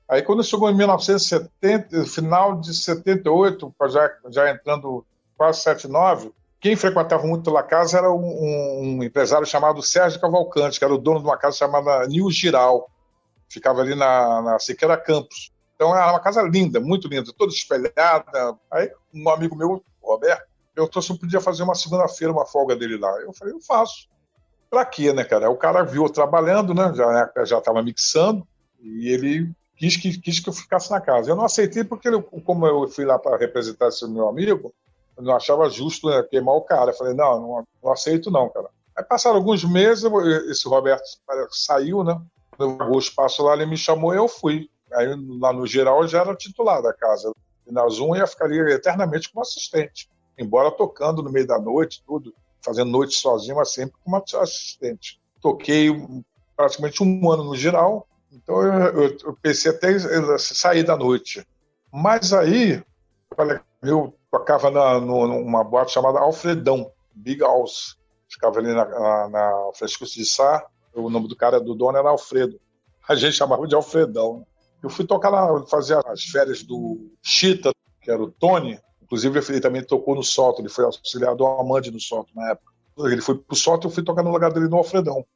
Aí 0.09 0.23
quando 0.23 0.43
chegou 0.43 0.69
em 0.69 0.77
1970, 0.77 2.05
final 2.07 2.61
de 2.61 2.75
78, 2.75 3.75
já, 3.89 4.11
já 4.29 4.51
entrando 4.51 5.05
quase 5.37 5.61
79, 5.61 6.33
quem 6.61 6.75
frequentava 6.75 7.27
muito 7.27 7.51
lá 7.51 7.63
casa 7.63 7.99
era 7.99 8.13
um, 8.13 8.99
um 8.99 9.03
empresário 9.03 9.47
chamado 9.47 9.83
Sérgio 9.83 10.21
Cavalcante, 10.21 10.79
que 10.79 10.85
era 10.85 10.93
o 10.93 10.99
dono 10.99 11.21
de 11.21 11.25
uma 11.27 11.37
casa 11.37 11.57
chamada 11.57 12.07
Nil 12.07 12.31
Giral 12.31 12.91
ficava 13.51 13.81
ali 13.81 13.95
na, 13.95 14.41
na 14.43 14.59
Siqueira 14.59 14.97
Campos. 14.97 15.53
Então 15.75 15.95
era 15.95 16.11
uma 16.11 16.21
casa 16.21 16.43
linda, 16.43 16.79
muito 16.79 17.09
linda, 17.09 17.33
toda 17.37 17.53
espelhada. 17.53 18.57
Aí 18.71 18.91
um 19.13 19.29
amigo 19.29 19.57
meu, 19.57 19.83
Roberto, 20.01 20.49
eu 20.77 20.89
podia 21.19 21.41
fazer 21.41 21.65
uma 21.65 21.75
segunda-feira, 21.75 22.33
uma 22.33 22.47
folga 22.47 22.77
dele 22.77 22.97
lá. 22.97 23.11
Eu 23.21 23.33
falei, 23.33 23.53
eu 23.53 23.61
faço. 23.61 24.09
Pra 24.71 24.85
quê, 24.85 25.13
né, 25.13 25.25
cara? 25.25 25.51
O 25.51 25.57
cara 25.57 25.83
viu 25.83 26.09
trabalhando, 26.09 26.73
né? 26.73 26.93
Já 26.95 27.45
já 27.45 27.59
estava 27.59 27.83
mixando 27.83 28.47
e 28.81 29.09
ele 29.09 29.53
quis 29.77 29.97
que, 29.97 30.19
quis 30.19 30.39
que 30.39 30.49
eu 30.49 30.53
ficasse 30.53 30.91
na 30.91 31.01
casa. 31.01 31.31
Eu 31.31 31.37
não 31.37 31.45
aceitei 31.45 31.83
porque, 31.83 32.09
eu, 32.09 32.23
como 32.23 32.67
eu 32.67 32.87
fui 32.89 33.05
lá 33.05 33.19
para 33.19 33.37
representar 33.37 33.89
esse 33.89 34.07
meu 34.09 34.29
amigo, 34.29 34.73
eu 35.17 35.23
não 35.25 35.35
achava 35.35 35.69
justo 35.69 36.09
né, 36.09 36.23
queimar 36.23 36.55
o 36.55 36.63
cara. 36.63 36.91
Eu 36.91 36.97
falei, 36.97 37.15
não, 37.15 37.41
não, 37.41 37.67
não 37.83 37.93
aceito 37.93 38.31
não, 38.31 38.49
cara. 38.49 38.69
Aí 38.97 39.05
passaram 39.05 39.37
alguns 39.37 39.65
meses, 39.65 40.05
esse 40.49 40.69
Roberto 40.69 41.03
saiu, 41.51 42.05
né? 42.05 42.21
eu 42.59 42.77
pagou 42.77 42.97
o 42.97 43.01
espaço 43.01 43.43
lá, 43.43 43.55
ele 43.55 43.67
me 43.67 43.77
chamou 43.77 44.13
e 44.15 44.19
eu 44.19 44.29
fui. 44.29 44.69
Aí 44.93 45.09
lá 45.41 45.53
no 45.53 45.67
geral 45.67 46.03
eu 46.03 46.09
já 46.09 46.21
era 46.21 46.37
titular 46.37 46.83
da 46.83 46.93
casa. 46.93 47.33
E 47.67 47.73
na 47.73 47.89
Zoom 47.89 48.15
eu 48.15 48.21
ia 48.21 48.27
ficar 48.27 48.47
ali 48.47 48.59
eternamente 48.73 49.33
como 49.33 49.43
assistente. 49.43 50.09
Embora 50.39 50.71
tocando 50.71 51.23
no 51.23 51.31
meio 51.31 51.47
da 51.47 51.59
noite, 51.59 52.03
tudo, 52.07 52.35
fazendo 52.63 52.91
noite 52.91 53.15
sozinho, 53.15 53.57
mas 53.57 53.73
sempre 53.73 53.97
como 54.03 54.17
assistente. 54.17 55.21
Toquei 55.41 55.91
praticamente 56.57 57.03
um 57.03 57.31
ano 57.31 57.45
no 57.45 57.57
geral, 57.57 58.07
então 58.33 58.63
eu, 58.63 59.03
eu, 59.03 59.19
eu 59.25 59.39
pensei 59.41 59.71
até 59.71 59.99
sair 60.39 60.83
da 60.83 60.97
noite. 60.97 61.47
Mas 61.93 62.33
aí, 62.33 62.83
eu 63.83 64.15
tocava 64.31 64.71
na, 64.71 65.01
numa 65.01 65.65
boate 65.65 65.93
chamada 65.93 66.21
Alfredão, 66.21 66.91
Big 67.13 67.41
House. 67.41 67.99
Ficava 68.29 68.61
ali 68.61 68.73
na, 68.73 68.85
na, 68.85 69.29
na 69.29 69.71
de 69.73 70.25
Sá, 70.25 70.65
o 70.95 71.11
nome 71.11 71.29
do 71.29 71.37
cara 71.37 71.61
do 71.61 71.75
dono 71.75 71.99
era 71.99 72.11
Alfredo. 72.11 72.61
A 73.09 73.15
gente 73.15 73.35
chamava 73.35 73.67
de 73.67 73.75
Alfredão. 73.75 74.47
Eu 74.83 74.89
fui 74.89 75.05
tocar 75.05 75.31
lá, 75.31 75.67
fazer 75.67 75.99
as 76.07 76.25
férias 76.25 76.63
do 76.63 77.11
Chita, 77.21 77.73
que 78.01 78.11
era 78.11 78.23
o 78.23 78.31
Tony. 78.31 78.79
Inclusive, 79.11 79.41
ele 79.49 79.61
também 79.61 79.83
tocou 79.83 80.15
no 80.15 80.23
Soto, 80.23 80.63
ele 80.63 80.69
foi 80.69 80.85
auxiliar 80.85 81.35
do 81.35 81.45
Amande 81.45 81.91
no 81.91 81.99
Soto 81.99 82.31
na 82.33 82.51
época. 82.51 82.73
Ele 83.01 83.21
foi 83.21 83.37
pro 83.37 83.57
Soto 83.57 83.87
e 83.87 83.89
eu 83.89 83.91
fui 83.91 84.05
tocar 84.05 84.23
no 84.23 84.31
lugar 84.31 84.53
dele 84.53 84.69
no 84.69 84.77
Alfredão. 84.77 85.27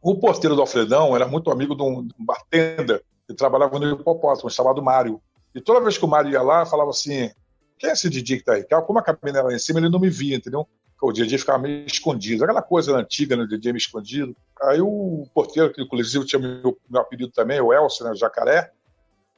O 0.00 0.16
porteiro 0.18 0.54
do 0.54 0.60
Alfredão 0.60 1.16
era 1.16 1.26
muito 1.26 1.50
amigo 1.50 1.74
de 1.74 1.82
um, 1.82 2.06
de 2.06 2.14
bartender 2.18 3.02
que 3.26 3.34
trabalhava 3.34 3.80
no 3.80 3.90
hipopótamo, 3.90 4.48
chamado 4.48 4.80
Mário. 4.80 5.20
E 5.52 5.60
toda 5.60 5.80
vez 5.80 5.98
que 5.98 6.04
o 6.04 6.08
Mário 6.08 6.30
ia 6.30 6.40
lá, 6.40 6.64
falava 6.64 6.90
assim: 6.90 7.30
quem 7.78 7.90
é 7.90 7.92
esse 7.94 8.08
DJ 8.08 8.38
que 8.38 8.44
tá 8.44 8.52
aí? 8.52 8.64
Como 8.64 8.98
a 9.00 9.02
cabine 9.02 9.36
era 9.36 9.48
lá 9.48 9.54
em 9.54 9.58
cima, 9.58 9.80
ele 9.80 9.88
não 9.88 9.98
me 9.98 10.08
via, 10.08 10.36
entendeu? 10.36 10.68
o 11.02 11.12
DJ 11.12 11.38
ficava 11.38 11.58
meio 11.58 11.86
escondido, 11.86 12.44
aquela 12.44 12.60
coisa 12.60 12.94
antiga, 12.94 13.34
né, 13.34 13.44
o 13.44 13.48
DJ 13.48 13.72
meio 13.72 13.78
escondido. 13.78 14.36
Aí 14.62 14.82
o 14.82 15.26
porteiro, 15.34 15.72
que 15.72 15.80
inclusive 15.80 16.26
tinha 16.26 16.38
meu, 16.38 16.78
meu 16.88 17.00
apelido 17.00 17.32
também, 17.32 17.58
o 17.58 17.72
Elcio, 17.72 18.04
né, 18.04 18.10
o 18.10 18.14
Jacaré, 18.14 18.70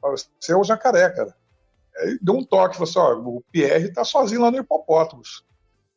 falou 0.01 0.15
assim, 0.15 0.27
você 0.37 0.51
é 0.51 0.57
o 0.57 0.63
Jacaré, 0.63 1.09
cara. 1.09 1.33
Deu 2.21 2.35
um 2.35 2.43
toque, 2.43 2.75
falou 2.75 2.89
assim, 2.89 2.99
ó, 2.99 3.13
o 3.19 3.43
Pierre 3.51 3.91
tá 3.91 4.03
sozinho 4.03 4.41
lá 4.41 4.51
no 4.51 4.57
Hipopótamos. 4.57 5.43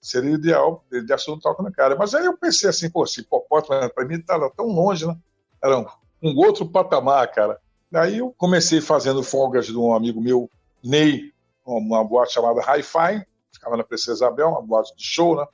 Seria 0.00 0.35
ideal 0.35 0.85
ele 0.93 1.05
desse 1.05 1.31
um 1.31 1.38
toque 1.38 1.62
no 1.62 1.73
cara. 1.73 1.97
Mas 1.97 2.15
aí 2.15 2.25
eu 2.25 2.37
pensei 2.37 2.71
assim, 2.71 2.88
pô, 2.88 3.05
esse 3.05 3.23
hipopótamo, 3.23 3.91
para 3.91 4.05
mim, 4.05 4.21
tá 4.21 4.38
tão 4.50 4.67
longe, 4.67 5.07
né? 5.07 5.17
Era 5.62 5.79
um, 5.79 5.87
um 6.23 6.37
outro 6.37 6.65
patamar, 6.65 7.31
cara. 7.33 7.59
Daí 7.91 8.19
eu 8.19 8.33
comecei 8.37 8.81
fazendo 8.81 9.23
folgas 9.23 9.67
de 9.67 9.76
um 9.76 9.93
amigo 9.93 10.21
meu, 10.21 10.50
Ney, 10.85 11.33
uma 11.65 12.05
boate 12.05 12.35
chamada 12.35 12.61
Hi-Fi, 12.61 13.26
ficava 13.53 13.76
na 13.76 13.83
Princesa 13.83 14.12
Isabel, 14.12 14.50
uma 14.50 14.62
boate 14.62 14.95
de 14.97 15.05
show, 15.05 15.35
né? 15.35 15.47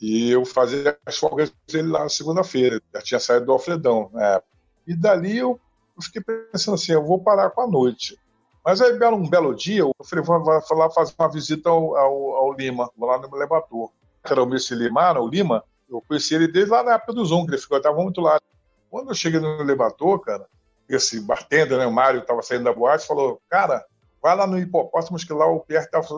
E 0.00 0.30
eu 0.30 0.44
fazia 0.44 0.96
as 1.04 1.16
folgas 1.16 1.52
dele 1.66 1.88
lá 1.88 2.00
na 2.00 2.08
segunda-feira. 2.08 2.80
Já 2.94 3.00
tinha 3.00 3.20
saído 3.20 3.46
do 3.46 3.52
Alfredão 3.52 4.10
na 4.12 4.24
época. 4.24 4.52
E 4.86 4.94
dali 4.94 5.38
eu 5.38 5.58
fiquei 6.00 6.22
pensando 6.22 6.74
assim, 6.74 6.92
eu 6.92 7.04
vou 7.04 7.18
parar 7.18 7.50
com 7.50 7.62
a 7.62 7.66
noite. 7.66 8.16
Mas 8.66 8.80
aí, 8.80 8.98
um 9.12 9.28
belo 9.28 9.54
dia, 9.54 9.82
eu 9.82 9.92
falei, 10.04 10.24
vou, 10.24 10.42
vou 10.42 10.76
lá 10.76 10.90
fazer 10.90 11.14
uma 11.16 11.30
visita 11.30 11.70
ao, 11.70 11.96
ao, 11.96 12.34
ao 12.34 12.52
Lima, 12.52 12.90
vou 12.96 13.08
lá 13.08 13.16
no 13.16 13.36
elevador. 13.36 13.92
Era 14.24 14.42
o 14.42 14.46
Messi 14.46 14.74
Lima, 14.74 15.12
o 15.20 15.28
Lima, 15.28 15.62
eu 15.88 16.02
conheci 16.02 16.34
ele 16.34 16.48
desde 16.48 16.72
lá 16.72 16.82
na 16.82 16.94
época 16.94 17.12
do 17.12 17.24
Zoom, 17.24 17.46
que 17.46 17.52
ele 17.52 17.62
ficou, 17.62 17.76
estava 17.76 17.96
muito 17.96 18.20
lá. 18.20 18.40
Quando 18.90 19.10
eu 19.10 19.14
cheguei 19.14 19.38
no 19.38 19.60
elevador, 19.60 20.18
cara, 20.18 20.48
esse 20.88 21.20
bartender, 21.20 21.78
né, 21.78 21.86
o 21.86 21.92
Mário, 21.92 22.22
estava 22.22 22.42
saindo 22.42 22.64
da 22.64 22.72
boate, 22.72 23.06
falou, 23.06 23.40
cara, 23.48 23.86
vai 24.20 24.34
lá 24.34 24.48
no 24.48 24.58
Hipopótamo, 24.58 25.16
que 25.16 25.32
lá 25.32 25.46
o 25.46 25.60
Pierre 25.60 25.84
está 25.84 26.00
tá 26.00 26.08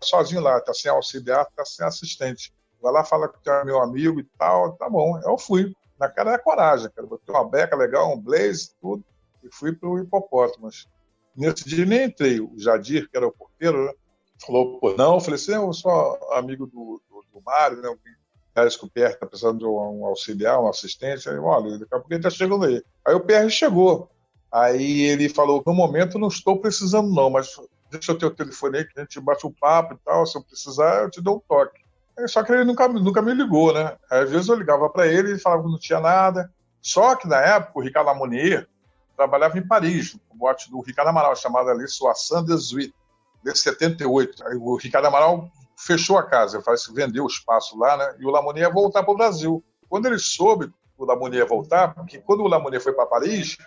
sozinho 0.00 0.40
lá, 0.40 0.58
está 0.58 0.72
sem 0.72 0.92
auxiliar, 0.92 1.48
está 1.50 1.64
sem 1.64 1.84
assistente. 1.84 2.52
Vai 2.80 2.92
lá, 2.92 3.02
fala 3.02 3.28
que 3.28 3.50
é 3.50 3.64
meu 3.64 3.82
amigo 3.82 4.20
e 4.20 4.24
tal, 4.38 4.70
tá 4.74 4.88
bom. 4.88 5.20
Eu 5.24 5.36
fui. 5.36 5.74
Na 5.98 6.08
cara 6.08 6.30
da 6.30 6.38
coragem, 6.38 6.88
cara. 6.94 7.08
Botei 7.08 7.34
uma 7.34 7.44
beca 7.44 7.74
legal, 7.74 8.12
um 8.12 8.20
blaze, 8.20 8.70
tudo, 8.80 9.02
e 9.42 9.48
fui 9.52 9.72
para 9.72 9.88
o 9.88 9.98
Hipopótamos. 9.98 10.86
Nesse 11.38 11.68
dia 11.68 11.86
nem 11.86 12.06
entrei. 12.06 12.40
O 12.40 12.52
Jadir, 12.58 13.08
que 13.08 13.16
era 13.16 13.26
o 13.26 13.32
porteiro, 13.32 13.84
né, 13.84 13.92
falou, 14.44 14.80
pô, 14.80 14.94
não. 14.94 15.14
Eu 15.14 15.20
falei 15.20 15.36
assim, 15.36 15.52
eu 15.52 15.72
sou 15.72 16.18
amigo 16.32 16.66
do, 16.66 17.00
do, 17.08 17.24
do 17.32 17.40
Mário, 17.46 17.80
né? 17.80 17.88
O 17.88 17.96
Pierre 18.88 19.12
está 19.12 19.24
precisando 19.24 19.60
de 19.60 19.64
um 19.64 20.04
auxiliar, 20.04 20.60
um 20.60 20.68
assistente. 20.68 21.28
Aí, 21.28 21.38
olha, 21.38 21.78
daqui 21.78 21.94
a 21.94 21.98
pouco 21.98 22.12
ele 22.12 22.18
está 22.18 22.28
chegando 22.28 22.64
aí. 22.64 22.82
Aí 23.06 23.14
o 23.14 23.20
Pierre 23.20 23.48
chegou. 23.50 24.10
Aí 24.50 25.02
ele 25.02 25.28
falou: 25.28 25.62
no 25.64 25.72
momento 25.72 26.18
não 26.18 26.26
estou 26.26 26.58
precisando, 26.60 27.08
não, 27.08 27.30
mas 27.30 27.54
deixa 27.88 28.10
eu 28.10 28.18
ter 28.18 28.26
o 28.26 28.34
telefone 28.34 28.78
aí 28.78 28.84
que 28.84 28.98
a 28.98 29.02
gente 29.02 29.20
bate 29.20 29.46
um 29.46 29.52
papo 29.52 29.94
e 29.94 29.98
tal. 30.04 30.26
Se 30.26 30.36
eu 30.36 30.42
precisar, 30.42 31.02
eu 31.02 31.10
te 31.10 31.20
dou 31.20 31.36
um 31.36 31.40
toque. 31.48 31.80
Só 32.26 32.42
que 32.42 32.50
ele 32.50 32.64
nunca, 32.64 32.88
nunca 32.88 33.22
me 33.22 33.32
ligou, 33.32 33.72
né? 33.72 33.96
Às 34.10 34.28
vezes 34.28 34.48
eu 34.48 34.56
ligava 34.56 34.90
para 34.90 35.06
ele 35.06 35.34
e 35.34 35.38
falava 35.38 35.62
que 35.62 35.70
não 35.70 35.78
tinha 35.78 36.00
nada. 36.00 36.52
Só 36.82 37.14
que 37.14 37.28
na 37.28 37.40
época 37.40 37.78
o 37.78 37.82
Ricardo 37.82 38.10
Amonier 38.10 38.68
trabalhava 39.18 39.58
em 39.58 39.66
Paris, 39.66 40.16
no 40.30 40.38
bote 40.38 40.70
do 40.70 40.80
Ricardo 40.80 41.08
Amaral, 41.08 41.34
chamado 41.34 41.68
ali 41.68 41.88
Soissons 41.88 42.46
de 42.46 42.56
Suite, 42.56 42.94
de 43.42 43.54
78. 43.54 44.46
Aí 44.46 44.56
o 44.56 44.76
Ricardo 44.76 45.06
Amaral 45.06 45.50
fechou 45.76 46.16
a 46.16 46.22
casa, 46.22 46.62
vendeu 46.94 47.24
o 47.24 47.26
espaço 47.26 47.76
lá, 47.76 47.96
né? 47.96 48.16
E 48.20 48.24
o 48.24 48.30
Lamonier 48.30 48.68
ia 48.68 48.72
voltar 48.72 49.02
para 49.02 49.12
o 49.12 49.16
Brasil. 49.16 49.62
Quando 49.88 50.06
ele 50.06 50.20
soube 50.20 50.68
que 50.68 50.72
o 51.02 51.04
Lamonier 51.04 51.42
ia 51.42 51.48
voltar, 51.48 51.94
porque 51.94 52.18
quando 52.20 52.44
o 52.44 52.48
Lamonier 52.48 52.80
foi 52.80 52.92
para 52.92 53.06
Paris, 53.06 53.58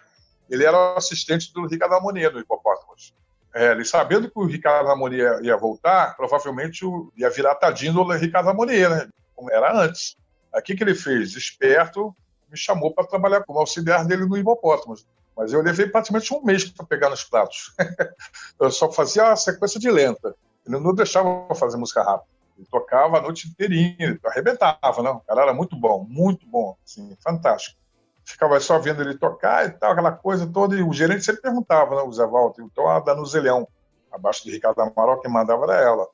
ele 0.50 0.64
era 0.64 0.96
assistente 0.96 1.54
do 1.54 1.68
Ricardo 1.68 1.92
Lamonier 1.92 2.32
no 2.32 2.40
Hipopótamos. 2.40 3.14
É, 3.54 3.72
ele 3.72 3.84
sabendo 3.84 4.32
que 4.32 4.40
o 4.40 4.46
Ricardo 4.46 4.88
Lamonier 4.88 5.42
ia 5.44 5.58
voltar, 5.58 6.16
provavelmente 6.16 6.86
ia 7.18 7.30
virar 7.30 7.56
tadinho 7.56 7.94
do 7.94 8.04
Ricardo 8.14 8.46
Lamonier, 8.46 8.90
né? 8.90 9.10
Como 9.36 9.52
era 9.52 9.78
antes. 9.84 10.16
O 10.54 10.62
que 10.62 10.82
ele 10.82 10.96
fez? 10.96 11.36
Esperto, 11.36 12.16
me 12.50 12.58
chamou 12.58 12.94
para 12.94 13.08
trabalhar 13.08 13.44
como 13.44 13.60
auxiliar 13.60 14.06
dele 14.06 14.26
no 14.26 14.38
Hipopótamos. 14.38 15.06
Mas 15.42 15.52
eu 15.54 15.62
levei 15.64 15.88
praticamente 15.88 16.32
um 16.36 16.44
mês 16.44 16.70
para 16.70 16.86
pegar 16.86 17.10
nos 17.10 17.24
pratos. 17.24 17.74
eu 18.62 18.70
só 18.70 18.92
fazia 18.92 19.32
a 19.32 19.36
sequência 19.36 19.80
de 19.80 19.90
lenta. 19.90 20.36
Ele 20.68 20.80
não 20.80 20.94
deixava 20.94 21.48
fazer 21.56 21.78
música 21.78 22.04
rápida. 22.04 22.30
Ele 22.56 22.68
tocava 22.70 23.18
a 23.18 23.22
noite 23.22 23.48
inteirinha, 23.48 24.20
arrebentava, 24.24 25.02
não. 25.02 25.16
O 25.16 25.22
cara 25.22 25.42
era 25.42 25.54
muito 25.54 25.76
bom, 25.76 26.06
muito 26.08 26.46
bom, 26.46 26.78
assim, 26.86 27.18
fantástico. 27.24 27.76
Ficava 28.24 28.60
só 28.60 28.78
vendo 28.78 29.02
ele 29.02 29.18
tocar 29.18 29.66
e 29.66 29.72
tal, 29.72 29.94
aquela 29.94 30.12
coisa 30.12 30.46
toda. 30.46 30.76
E 30.76 30.84
o 30.84 30.94
gerente 30.94 31.26
sempre 31.26 31.42
perguntava, 31.42 31.96
né, 31.96 32.04
o 32.04 32.12
Zé 32.12 32.24
Walter, 32.28 32.62
então 32.62 32.88
a 32.88 33.00
Danuzelhão, 33.00 33.68
abaixo 34.12 34.44
de 34.44 34.52
Ricardo 34.52 34.80
Amaral, 34.80 35.22
quem 35.22 35.32
mandava 35.32 35.64
era 35.64 35.82
ela. 35.82 36.08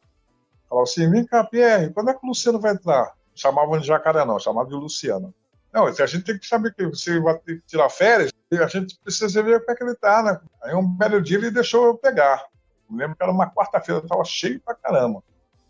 Falava 0.69 0.83
assim: 0.83 1.11
vem 1.11 1.25
cá, 1.25 1.43
Pierre, 1.43 1.91
quando 1.91 2.11
é 2.11 2.13
que 2.13 2.23
o 2.23 2.29
Luciano 2.29 2.61
vai 2.61 2.71
entrar? 2.71 3.13
Chamavam 3.35 3.77
de 3.77 3.87
Jacaré, 3.87 4.23
não, 4.23 4.39
chamavam 4.39 4.69
de 4.69 4.75
Luciano. 4.75 5.33
Não, 5.73 5.85
a 5.85 5.91
gente 5.91 6.23
tem 6.23 6.39
que 6.39 6.47
saber 6.47 6.73
que 6.73 6.85
você 6.85 7.19
vai 7.19 7.37
ter 7.39 7.57
que 7.57 7.67
tirar 7.67 7.89
férias, 7.89 8.31
a 8.55 8.67
gente 8.67 8.97
precisa 9.03 9.43
ver 9.43 9.59
como 9.59 9.71
é 9.71 9.75
que 9.75 9.83
ele 9.83 9.95
tá, 9.95 10.23
né? 10.23 10.39
Aí 10.63 10.73
um 10.73 10.87
belo 10.87 11.21
dia 11.21 11.37
ele 11.37 11.51
deixou 11.51 11.85
eu 11.85 11.97
pegar. 11.97 12.45
Eu 12.89 12.95
lembro 12.95 13.15
que 13.15 13.23
era 13.23 13.31
uma 13.31 13.49
quarta-feira, 13.49 14.01
estava 14.01 14.23
cheio 14.23 14.61
pra 14.61 14.73
caramba. 14.75 15.21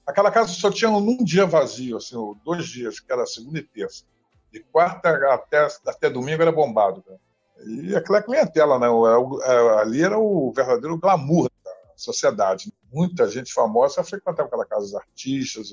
Aquela 0.05 0.31
casa 0.31 0.49
só 0.49 0.71
tinha 0.71 0.89
um 0.89 1.23
dia 1.23 1.45
vazio, 1.45 1.97
assim, 1.97 2.15
dois 2.45 2.67
dias, 2.67 2.99
que 2.99 3.11
era 3.11 3.25
segunda 3.25 3.59
e 3.59 3.63
terça. 3.63 4.05
De 4.51 4.61
quarta 4.61 5.09
até, 5.33 5.67
até 5.85 6.09
domingo 6.09 6.41
era 6.41 6.51
bombado. 6.51 7.03
Cara. 7.03 7.19
E 7.65 7.95
aquela 7.95 8.21
clientela, 8.21 8.79
né? 8.79 8.87
É, 8.87 9.79
ali 9.81 10.03
era 10.03 10.17
o 10.17 10.53
verdadeiro 10.53 10.97
glamour 10.97 11.49
da 11.65 11.71
sociedade. 11.95 12.71
Muita 12.91 13.27
gente 13.27 13.51
famosa 13.51 14.03
frequentava 14.03 14.47
aquela 14.47 14.65
casa 14.65 14.83
dos 14.83 14.95
artistas, 14.95 15.71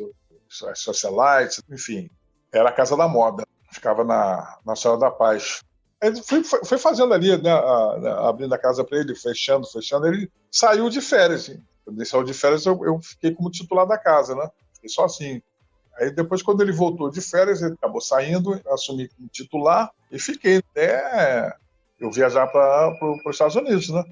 as 0.68 0.78
socialites, 0.80 1.62
enfim. 1.70 2.10
Era 2.52 2.70
a 2.70 2.72
casa 2.72 2.96
da 2.96 3.06
moda. 3.06 3.46
Ficava 3.70 4.04
na, 4.04 4.58
na 4.64 4.74
Senhora 4.74 5.00
da 5.00 5.10
Paz. 5.10 5.62
Ele 6.06 6.22
foi, 6.22 6.78
fazendo 6.78 7.14
ali, 7.14 7.36
né, 7.40 7.50
a, 7.50 7.56
a, 7.56 8.28
abrindo 8.28 8.52
a 8.52 8.58
casa 8.58 8.84
para 8.84 8.98
ele, 8.98 9.14
fechando, 9.14 9.66
fechando. 9.66 10.06
Ele 10.06 10.30
saiu 10.50 10.90
de 10.90 11.00
férias. 11.00 11.42
Assim. 11.42 11.62
Quando 11.84 11.98
ele 11.98 12.04
saiu 12.04 12.24
de 12.24 12.34
férias, 12.34 12.66
eu, 12.66 12.84
eu, 12.84 13.00
fiquei 13.00 13.32
como 13.32 13.50
titular 13.50 13.86
da 13.86 13.96
casa, 13.96 14.34
né? 14.34 14.48
Fiquei 14.74 14.90
só 14.90 15.04
assim. 15.04 15.40
Aí 15.98 16.10
depois, 16.10 16.42
quando 16.42 16.60
ele 16.62 16.72
voltou 16.72 17.10
de 17.10 17.20
férias, 17.20 17.62
ele 17.62 17.74
acabou 17.74 18.00
saindo, 18.00 18.60
assumi 18.68 19.08
como 19.08 19.28
titular 19.28 19.90
e 20.10 20.18
fiquei 20.18 20.58
até 20.58 21.56
eu 21.98 22.10
viajar 22.10 22.48
para 22.48 22.92
os 23.26 23.34
Estados 23.34 23.56
Unidos, 23.56 23.88
né? 23.88 24.04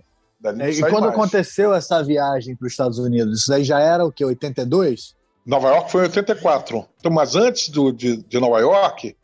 É, 0.44 0.70
e 0.70 0.80
quando 0.80 1.04
mais. 1.04 1.14
aconteceu 1.14 1.72
essa 1.72 2.02
viagem 2.02 2.56
para 2.56 2.66
os 2.66 2.72
Estados 2.72 2.98
Unidos? 2.98 3.40
Isso 3.40 3.50
daí 3.50 3.62
já 3.62 3.78
era 3.78 4.04
o 4.04 4.10
que, 4.10 4.24
82? 4.24 5.14
Nova 5.46 5.68
York 5.68 5.90
foi 5.90 6.02
em 6.02 6.04
84. 6.04 6.88
Então, 6.98 7.12
mas 7.12 7.36
antes 7.36 7.68
do, 7.68 7.92
de, 7.92 8.16
de 8.16 8.40
Nova 8.40 8.58
York, 8.58 9.16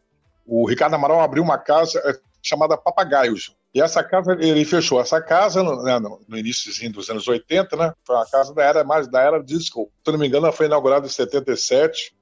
o 0.47 0.67
Ricardo 0.69 0.95
Amaral 0.95 1.21
abriu 1.21 1.43
uma 1.43 1.59
casa, 1.59 2.01
chamada 2.49 2.77
Papagaios. 2.77 3.55
E 3.75 3.81
essa 3.81 4.03
casa, 4.03 4.33
ele 4.41 4.65
fechou 4.65 5.01
essa 5.01 5.21
casa 5.21 5.63
no, 5.63 5.83
né, 5.83 5.99
no 5.99 6.39
início 6.39 6.73
dos 6.91 7.11
anos 7.11 7.29
80, 7.29 7.77
né? 7.77 7.93
Foi 8.05 8.17
uma 8.17 8.27
casa 8.27 8.55
da 8.55 8.65
era 8.65 8.83
mais 8.83 9.07
da 9.07 9.21
era 9.21 9.43
disco. 9.43 9.91
Se 10.05 10.11
não 10.11 10.19
me 10.19 10.27
engano, 10.27 10.47
ela 10.47 10.53
foi 10.53 10.67
inaugurada 10.67 11.07
em 11.07 11.11
77 11.11 12.15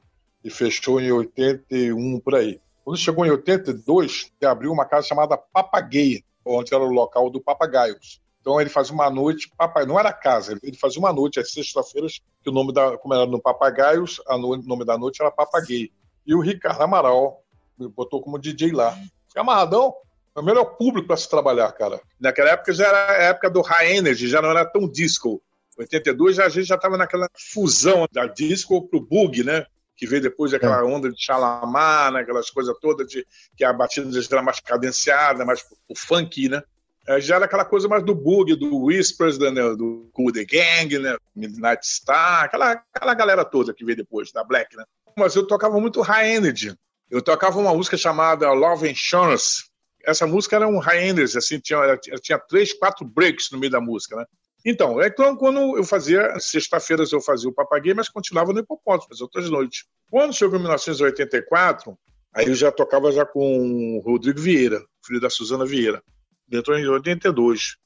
e 0.45 0.50
fechou 0.50 1.00
em 1.00 1.11
81 1.11 2.21
por 2.21 2.35
aí. 2.35 2.61
Quando 2.85 2.99
chegou 2.99 3.25
em 3.26 3.30
82, 3.30 4.30
ele 4.40 4.50
abriu 4.50 4.73
uma 4.73 4.85
casa 4.85 5.06
chamada 5.06 5.37
Papagaio, 5.37 6.23
onde 6.45 6.75
era 6.75 6.85
o 6.85 6.92
local 6.92 7.30
do 7.30 7.40
Papagaios. 7.40 8.21
Então 8.40 8.61
ele 8.61 8.71
fazia 8.71 8.95
uma 8.95 9.11
noite, 9.11 9.50
papai, 9.56 9.85
não 9.85 9.99
era 9.99 10.12
casa, 10.12 10.56
ele 10.62 10.76
fazia 10.76 11.00
uma 11.00 11.12
noite 11.12 11.40
às 11.40 11.50
sextas-feiras, 11.50 12.21
que 12.40 12.49
o 12.49 12.52
nome 12.52 12.73
da, 12.73 12.97
como 12.97 13.12
era 13.12 13.26
no 13.26 13.42
Papagaios, 13.42 14.21
o 14.25 14.56
nome 14.56 14.85
da 14.85 14.97
noite 14.97 15.21
era 15.21 15.33
Papagaio. 15.33 15.90
E 16.25 16.33
o 16.33 16.40
Ricardo 16.40 16.80
Amaral 16.80 17.42
botou 17.76 18.23
como 18.23 18.38
DJ 18.38 18.71
lá. 18.71 18.92
Fica 19.26 19.40
amarradão, 19.40 19.92
é 20.37 20.40
o 20.40 20.45
melhor 20.45 20.64
público 20.76 21.09
para 21.09 21.16
se 21.16 21.28
trabalhar, 21.28 21.73
cara. 21.73 21.99
Naquela 22.21 22.50
época 22.50 22.73
já 22.73 22.87
era 22.87 23.11
a 23.11 23.23
época 23.25 23.49
do 23.49 23.62
high 23.62 23.97
energy, 23.97 24.28
já 24.28 24.43
não 24.43 24.50
era 24.50 24.66
tão 24.66 24.87
disco. 24.87 25.43
Em 25.78 25.83
82 25.83 26.38
a 26.38 26.49
gente 26.50 26.66
já 26.66 26.75
estava 26.75 26.99
naquela 26.99 27.28
fusão 27.35 28.07
da 28.12 28.26
disco 28.26 28.87
pro 28.87 29.00
bug, 29.00 29.43
né? 29.43 29.64
Que 29.97 30.07
veio 30.07 30.21
depois 30.21 30.52
daquela 30.52 30.81
é. 30.81 30.83
onda 30.83 31.11
de 31.11 31.19
Chalamar, 31.19 32.12
né? 32.12 32.21
aquelas 32.21 32.50
coisas 32.50 32.76
todas 32.81 33.09
de 33.09 33.26
que 33.57 33.64
a 33.64 33.73
batida 33.73 34.11
já 34.21 34.28
era 34.31 34.43
mais 34.43 34.61
cadenciada, 34.61 35.45
mais 35.45 35.64
o 35.88 35.97
funk, 35.97 36.50
né? 36.50 36.62
É, 37.09 37.21
já 37.21 37.37
era 37.37 37.47
aquela 37.47 37.64
coisa 37.64 37.88
mais 37.88 38.05
do 38.05 38.14
bug, 38.14 38.55
do 38.57 38.85
Whispers, 38.85 39.38
né? 39.38 39.50
do 39.50 40.11
Cool 40.12 40.33
The 40.33 40.45
Gang, 40.45 40.99
né? 40.99 41.16
Midnight 41.35 41.87
Star, 41.87 42.45
aquela, 42.45 42.83
aquela 42.93 43.14
galera 43.14 43.45
toda 43.45 43.73
que 43.73 43.85
veio 43.85 43.97
depois, 43.97 44.31
da 44.33 44.45
Black, 44.45 44.76
né? 44.76 44.85
Mas 45.16 45.35
eu 45.35 45.47
tocava 45.47 45.81
muito 45.81 46.02
high 46.02 46.35
energy. 46.35 46.76
Eu 47.11 47.23
tocava 47.23 47.59
uma 47.59 47.73
música 47.73 47.97
chamada 47.97 48.50
Love 48.52 48.90
Insurance, 48.90 49.64
essa 50.07 50.27
música 50.27 50.57
era 50.57 50.69
um 50.69 50.79
high 50.79 51.09
enders, 51.09 51.35
assim, 51.37 51.59
tinha, 51.59 51.97
tinha 52.23 52.39
três, 52.39 52.73
quatro 52.73 53.05
breaks 53.05 53.51
no 53.51 53.59
meio 53.59 53.73
da 53.73 53.81
música, 53.81 54.17
né? 54.17 54.25
Então, 54.65 55.01
é 55.01 55.11
quando 55.11 55.77
eu 55.77 55.85
fazia, 55.85 56.39
sexta-feiras 56.41 57.13
eu 57.13 57.21
fazia 57.21 57.49
o 57.49 57.53
Papaguei, 57.53 57.95
mas 57.95 58.09
continuava 58.09 58.53
no 58.53 58.61
Hipopótamo, 58.61 59.09
fazia 59.09 59.25
outras 59.25 59.49
noites. 59.49 59.85
Quando 60.11 60.35
chegou 60.35 60.59
em 60.59 60.63
1984, 60.63 61.97
aí 62.35 62.49
eu 62.49 62.55
já 62.55 62.73
tocava 62.73 63.13
já 63.13 63.25
com 63.25 63.97
o 63.97 64.01
Rodrigo 64.01 64.41
Vieira, 64.41 64.85
filho 65.05 65.21
da 65.21 65.31
Suzana 65.31 65.65
Vieira. 65.65 66.03
Entrou 66.51 66.77
em 66.77 66.87
82 66.87 67.77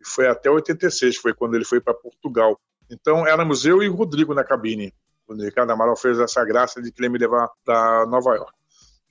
e 0.00 0.08
foi 0.08 0.28
até 0.28 0.50
86, 0.50 1.16
foi 1.16 1.34
quando 1.34 1.56
ele 1.56 1.64
foi 1.64 1.80
para 1.80 1.92
Portugal. 1.92 2.58
Então 2.90 3.26
éramos 3.26 3.66
eu 3.66 3.82
e 3.82 3.88
o 3.88 3.94
Rodrigo 3.94 4.32
na 4.34 4.44
cabine, 4.44 4.94
o 5.28 5.34
Ricardo 5.34 5.70
Amaral 5.70 5.96
fez 5.96 6.18
essa 6.18 6.44
graça 6.44 6.80
de 6.80 6.90
querer 6.90 7.08
me 7.08 7.18
levar 7.18 7.48
para 7.64 8.06
Nova 8.06 8.34
York. 8.34 8.52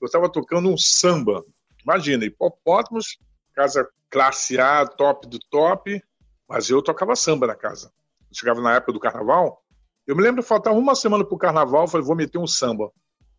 Eu 0.01 0.05
estava 0.05 0.29
tocando 0.29 0.69
um 0.69 0.77
samba, 0.77 1.43
Imagina, 1.83 2.25
hipopótamos, 2.25 3.17
casa 3.53 3.87
classe 4.09 4.59
A, 4.59 4.85
top 4.85 5.27
do 5.27 5.39
top, 5.49 6.01
mas 6.47 6.69
eu 6.69 6.81
tocava 6.81 7.15
samba 7.15 7.47
na 7.47 7.55
casa. 7.55 7.91
Eu 8.29 8.35
chegava 8.35 8.61
na 8.61 8.75
época 8.75 8.93
do 8.93 8.99
carnaval, 8.99 9.63
eu 10.09 10.15
me 10.15 10.23
lembro 10.23 10.41
que 10.41 10.49
faltava 10.49 10.75
uma 10.75 10.95
semana 10.95 11.23
pro 11.23 11.37
carnaval, 11.37 11.83
eu 11.83 11.87
falei, 11.87 12.07
vou 12.07 12.15
meter 12.15 12.39
um 12.39 12.47
samba. 12.47 12.91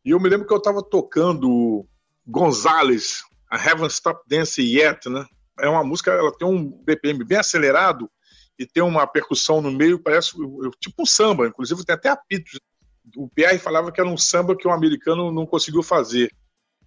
E 0.05 0.11
eu 0.11 0.21
me 0.21 0.29
lembro 0.29 0.47
que 0.47 0.53
eu 0.53 0.59
estava 0.59 0.81
tocando 0.81 1.85
Gonzales, 2.25 3.25
a 3.51 3.57
Haven't 3.57 3.93
Stop 3.93 4.23
Dancing 4.29 4.63
Yet, 4.63 5.09
né? 5.09 5.27
É 5.59 5.69
uma 5.69 5.83
música, 5.83 6.13
ela 6.13 6.31
tem 6.39 6.47
um 6.47 6.71
BPM 6.85 7.25
bem 7.25 7.39
acelerado 7.39 8.09
e 8.57 8.65
tem 8.65 8.85
uma 8.85 9.05
percussão 9.05 9.61
no 9.61 9.73
meio, 9.73 9.99
parece 9.99 10.31
tipo 10.79 11.03
um 11.03 11.07
samba, 11.07 11.49
inclusive 11.49 11.85
tem 11.85 11.97
até 11.97 12.09
apitos. 12.09 12.61
O 13.17 13.29
Pierre 13.29 13.59
falava 13.59 13.91
que 13.91 14.01
era 14.01 14.09
um 14.09 14.17
samba 14.17 14.57
que 14.57 14.69
um 14.69 14.73
americano 14.73 15.33
não 15.33 15.45
conseguiu 15.45 15.83
fazer. 15.83 16.31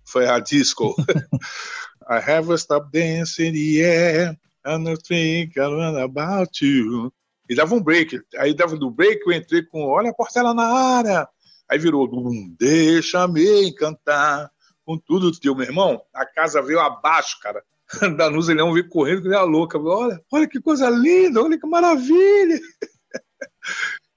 Foi 0.05 0.27
a 0.27 0.39
disco. 0.39 0.95
I 2.09 2.19
have 2.19 2.57
stopped 2.57 2.91
dancing 2.91 3.47
in 3.47 3.53
the 3.53 3.81
air, 3.81 4.37
and 4.65 4.89
I 4.89 4.95
think 4.95 5.57
about 5.57 6.61
you. 6.61 7.11
E 7.49 7.55
dava 7.55 7.75
um 7.75 7.81
break. 7.81 8.19
Aí 8.37 8.53
dava 8.53 8.77
do 8.77 8.89
break, 8.89 9.21
eu 9.25 9.31
entrei 9.31 9.63
com 9.63 9.83
Olha 9.83 10.11
a 10.11 10.13
Portela 10.13 10.53
na 10.53 10.65
área. 10.65 11.27
Aí 11.69 11.77
virou 11.77 12.09
Deixa-me 12.57 13.67
encantar 13.67 14.49
com 14.85 14.97
tudo 14.97 15.31
teu, 15.39 15.55
meu 15.55 15.65
irmão. 15.65 16.01
A 16.13 16.25
casa 16.25 16.61
veio 16.61 16.79
abaixo, 16.79 17.39
cara. 17.41 17.63
Danusa 18.17 18.53
Leão 18.53 18.73
veio 18.73 18.87
correndo 18.89 19.21
que 19.21 19.29
nem 19.29 19.37
a 19.37 19.43
louca. 19.43 19.79
Olha, 19.79 20.21
olha 20.31 20.47
que 20.47 20.61
coisa 20.61 20.89
linda, 20.89 21.41
olha 21.41 21.59
que 21.59 21.67
maravilha. 21.67 22.59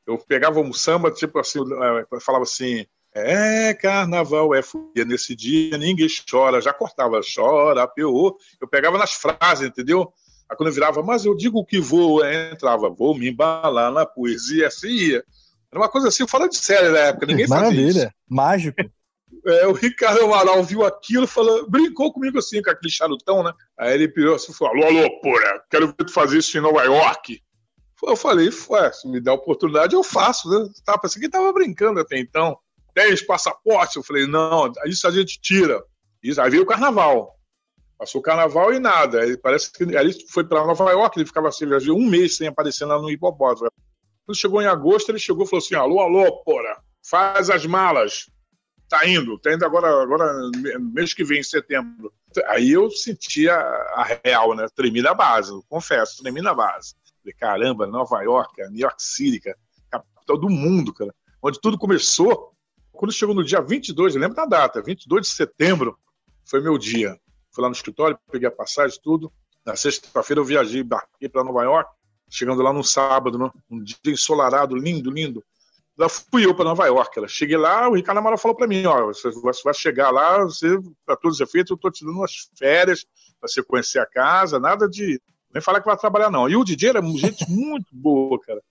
Eu 0.07 0.19
pegava 0.19 0.61
um 0.61 0.73
samba, 0.73 1.11
tipo 1.11 1.37
assim, 1.37 1.59
eu 1.59 2.21
falava 2.21 2.45
assim, 2.45 2.87
é 3.16 3.73
carnaval, 3.73 4.54
é 4.54 4.62
folia 4.62 5.04
nesse 5.06 5.35
dia, 5.35 5.78
ninguém 5.78 6.06
chora, 6.28 6.61
já 6.61 6.73
cortava, 6.73 7.18
chora, 7.35 7.88
peô. 7.88 8.37
Eu 8.61 8.68
pegava 8.68 8.99
nas 8.99 9.14
frases, 9.14 9.68
entendeu? 9.68 10.12
Aí 10.49 10.56
quando 10.56 10.68
eu 10.68 10.75
virava, 10.75 11.02
mas 11.02 11.25
eu 11.25 11.35
digo 11.35 11.64
que 11.64 11.80
vou, 11.80 12.23
entrava, 12.25 12.90
vou 12.90 13.16
me 13.16 13.30
embalar 13.30 13.90
na 13.90 14.04
poesia, 14.04 14.68
assim 14.68 14.88
ia. 14.88 15.25
Era 15.73 15.80
uma 15.80 15.88
coisa 15.88 16.08
assim, 16.08 16.28
fora 16.28 16.46
de 16.46 16.58
série 16.58 16.90
na 16.90 16.99
época, 16.99 17.26
ninguém 17.26 17.49
Maravilha, 17.49 17.87
fazia 17.87 18.02
isso. 18.02 18.14
mágico. 18.28 18.82
É, 19.44 19.66
o 19.66 19.73
Ricardo 19.73 20.25
Amaral 20.25 20.62
viu 20.64 20.85
aquilo, 20.85 21.26
falou, 21.26 21.68
brincou 21.68 22.12
comigo 22.12 22.38
assim, 22.38 22.61
com 22.61 22.70
aquele 22.70 22.90
charutão, 22.90 23.44
né? 23.44 23.52
Aí 23.78 23.94
ele 23.94 24.08
pirou 24.08 24.35
assim 24.35 24.52
falou: 24.52 24.75
alô, 24.75 24.87
alô, 24.87 25.20
porra, 25.20 25.62
quero 25.70 25.88
ver 25.88 25.94
tu 25.94 26.12
fazer 26.12 26.38
isso 26.38 26.56
em 26.56 26.61
Nova 26.61 26.82
York. 26.82 27.40
Eu 28.04 28.16
falei, 28.16 28.50
se 28.50 29.08
me 29.08 29.20
der 29.20 29.32
oportunidade, 29.32 29.94
eu 29.94 30.02
faço, 30.02 30.49
né? 30.49 30.68
Tava 30.85 30.99
pensando 31.00 31.23
que 31.23 31.28
tava 31.28 31.52
brincando 31.52 32.00
até 32.00 32.18
então. 32.18 32.58
Dez 32.96 33.20
passaportes, 33.20 33.94
eu 33.94 34.02
falei, 34.02 34.26
não, 34.26 34.72
isso 34.86 35.06
a 35.06 35.10
gente 35.10 35.38
tira. 35.38 35.84
Isso, 36.22 36.40
aí 36.40 36.48
veio 36.48 36.62
o 36.62 36.66
carnaval. 36.66 37.36
Passou 37.98 38.22
o 38.22 38.24
carnaval 38.24 38.72
e 38.72 38.78
nada. 38.78 39.20
Aí 39.20 39.36
parece 39.36 39.70
que 39.70 39.94
aí 39.94 40.16
foi 40.30 40.44
para 40.44 40.66
Nova 40.66 40.90
York, 40.90 41.18
ele 41.18 41.26
ficava 41.26 41.48
assim, 41.48 41.66
viajou 41.66 41.94
um 41.94 42.06
mês 42.06 42.38
sem 42.38 42.48
aparecer 42.48 42.86
lá 42.86 42.98
no 42.98 43.10
hipopótamo. 43.10 43.70
Quando 44.24 44.38
chegou 44.38 44.62
em 44.62 44.66
agosto, 44.66 45.10
ele 45.10 45.18
chegou 45.18 45.44
e 45.44 45.48
falou 45.48 45.62
assim: 45.62 45.74
alô, 45.74 46.00
alô, 46.00 46.42
porra, 46.42 46.82
faz 47.06 47.50
as 47.50 47.66
malas. 47.66 48.30
Tá 48.88 49.06
indo, 49.06 49.38
tá 49.38 49.52
indo 49.52 49.64
agora, 49.66 50.02
agora 50.02 50.32
mês 50.80 51.12
que 51.12 51.22
vem, 51.22 51.40
em 51.40 51.44
setembro. 51.44 52.10
Aí 52.46 52.70
eu 52.70 52.90
sentia 52.90 53.54
a 53.54 54.18
real, 54.24 54.54
né? 54.54 54.66
Tremi 54.74 55.02
na 55.02 55.12
base, 55.12 55.52
confesso, 55.68 56.22
tremi 56.22 56.40
na 56.40 56.54
base. 56.54 56.94
Falei, 57.20 57.34
caramba, 57.38 57.86
Nova 57.86 58.22
York, 58.22 58.62
New 58.70 58.80
York 58.80 59.02
City, 59.02 59.38
cara, 59.38 59.58
capital 59.90 60.38
do 60.38 60.48
mundo, 60.48 60.94
cara. 60.94 61.14
Onde 61.42 61.60
tudo 61.60 61.76
começou. 61.76 62.55
Quando 62.96 63.12
chegou 63.12 63.34
no 63.34 63.44
dia 63.44 63.60
22, 63.60 64.14
eu 64.14 64.20
lembro 64.20 64.36
da 64.36 64.46
data, 64.46 64.82
22 64.82 65.26
de 65.26 65.32
setembro, 65.32 65.98
foi 66.44 66.60
meu 66.60 66.78
dia 66.78 67.18
fui 67.56 67.62
lá 67.62 67.70
no 67.70 67.74
escritório, 67.74 68.18
peguei 68.30 68.46
a 68.46 68.52
passagem, 68.52 69.00
tudo. 69.02 69.32
Na 69.64 69.74
sexta-feira 69.74 70.40
eu 70.40 70.44
viajei, 70.44 70.82
embarquei 70.82 71.26
para 71.26 71.42
Nova 71.42 71.64
York, 71.64 71.90
chegando 72.28 72.62
lá 72.62 72.70
no 72.70 72.84
sábado, 72.84 73.38
né? 73.38 73.50
um 73.70 73.82
dia 73.82 73.96
ensolarado, 74.08 74.76
lindo, 74.76 75.10
lindo. 75.10 75.42
Lá 75.96 76.10
fui 76.10 76.44
eu 76.44 76.54
para 76.54 76.66
Nova 76.66 76.86
York. 76.86 77.18
Ela. 77.18 77.26
Cheguei 77.26 77.56
lá, 77.56 77.88
o 77.88 77.94
Ricardo 77.94 78.18
Amaro 78.18 78.36
falou 78.36 78.54
para 78.54 78.66
mim: 78.66 78.84
ó, 78.84 79.06
você 79.06 79.30
vai 79.64 79.72
chegar 79.72 80.10
lá, 80.10 80.44
você, 80.44 80.78
para 81.06 81.16
todos 81.16 81.38
os 81.38 81.40
efeitos, 81.40 81.70
eu 81.70 81.76
estou 81.76 81.90
te 81.90 82.04
dando 82.04 82.18
umas 82.18 82.50
férias 82.54 83.06
para 83.40 83.48
você 83.48 83.62
conhecer 83.62 83.98
a 83.98 84.06
casa, 84.06 84.60
nada 84.60 84.86
de. 84.86 85.18
Nem 85.54 85.62
falar 85.62 85.80
que 85.80 85.86
vai 85.86 85.96
trabalhar, 85.96 86.30
não. 86.30 86.46
E 86.46 86.54
o 86.54 86.62
DJ 86.62 86.90
era 86.90 87.02
gente 87.16 87.50
muito 87.50 87.86
boa, 87.90 88.38
cara. 88.38 88.62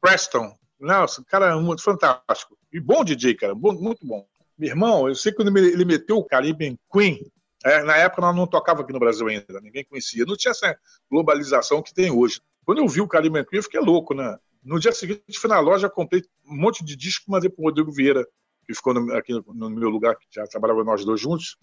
Preston, 0.00 0.56
nossa, 0.80 1.22
cara 1.24 1.58
muito 1.60 1.82
fantástico. 1.82 2.56
E 2.72 2.80
bom 2.80 3.04
DJ, 3.04 3.34
cara, 3.34 3.54
bom, 3.54 3.72
muito 3.72 4.06
bom. 4.06 4.26
Meu 4.58 4.68
irmão, 4.68 5.08
eu 5.08 5.14
sei 5.14 5.32
que 5.32 5.36
quando 5.36 5.56
ele 5.56 5.84
meteu 5.84 6.16
o 6.16 6.24
Caribe 6.24 6.66
em 6.66 6.78
Queen, 6.92 7.30
é, 7.64 7.82
na 7.82 7.96
época 7.96 8.22
nós 8.22 8.34
não 8.34 8.46
tocava 8.46 8.82
aqui 8.82 8.92
no 8.92 8.98
Brasil 8.98 9.26
ainda, 9.26 9.60
ninguém 9.60 9.84
conhecia. 9.84 10.24
Não 10.24 10.36
tinha 10.36 10.52
essa 10.52 10.76
globalização 11.10 11.82
que 11.82 11.92
tem 11.92 12.10
hoje. 12.10 12.40
Quando 12.64 12.78
eu 12.78 12.88
vi 12.88 13.00
o 13.00 13.08
Caribe 13.08 13.44
Queen, 13.44 13.58
eu 13.58 13.62
fiquei 13.62 13.80
louco, 13.80 14.14
né? 14.14 14.38
No 14.62 14.78
dia 14.78 14.92
seguinte, 14.92 15.22
fui 15.38 15.48
na 15.48 15.58
loja, 15.60 15.88
comprei 15.88 16.22
um 16.46 16.56
monte 16.56 16.84
de 16.84 16.94
disco 16.94 17.30
mandei 17.30 17.48
para 17.48 17.62
o 17.62 17.64
Rodrigo 17.64 17.90
Vieira, 17.90 18.26
que 18.66 18.74
ficou 18.74 18.94
no, 18.94 19.14
aqui 19.14 19.32
no 19.32 19.70
meu 19.70 19.88
lugar, 19.88 20.16
que 20.16 20.26
já 20.30 20.46
trabalhava 20.46 20.84
nós 20.84 21.04
dois 21.04 21.20
juntos. 21.20 21.56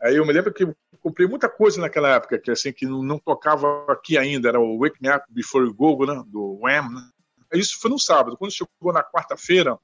Aí 0.00 0.16
eu 0.16 0.26
me 0.26 0.32
lembro 0.32 0.52
que 0.52 0.64
eu 0.64 0.74
comprei 1.00 1.28
muita 1.28 1.48
coisa 1.48 1.80
naquela 1.80 2.16
época, 2.16 2.38
que 2.38 2.50
assim 2.50 2.72
que 2.72 2.84
não, 2.84 3.02
não 3.02 3.18
tocava 3.20 3.86
aqui 3.88 4.18
ainda, 4.18 4.48
era 4.48 4.58
o 4.58 4.78
Wake 4.78 5.00
Me 5.00 5.08
Up 5.08 5.24
Before 5.30 5.64
You 5.64 5.72
Go, 5.72 6.04
né? 6.04 6.22
Do 6.26 6.58
Wham, 6.60 6.90
né? 6.90 7.08
Isso 7.52 7.78
foi 7.80 7.90
no 7.90 7.98
sábado. 7.98 8.36
Quando 8.36 8.52
chegou 8.52 8.92
na 8.92 9.02
quarta-feira, 9.02 9.78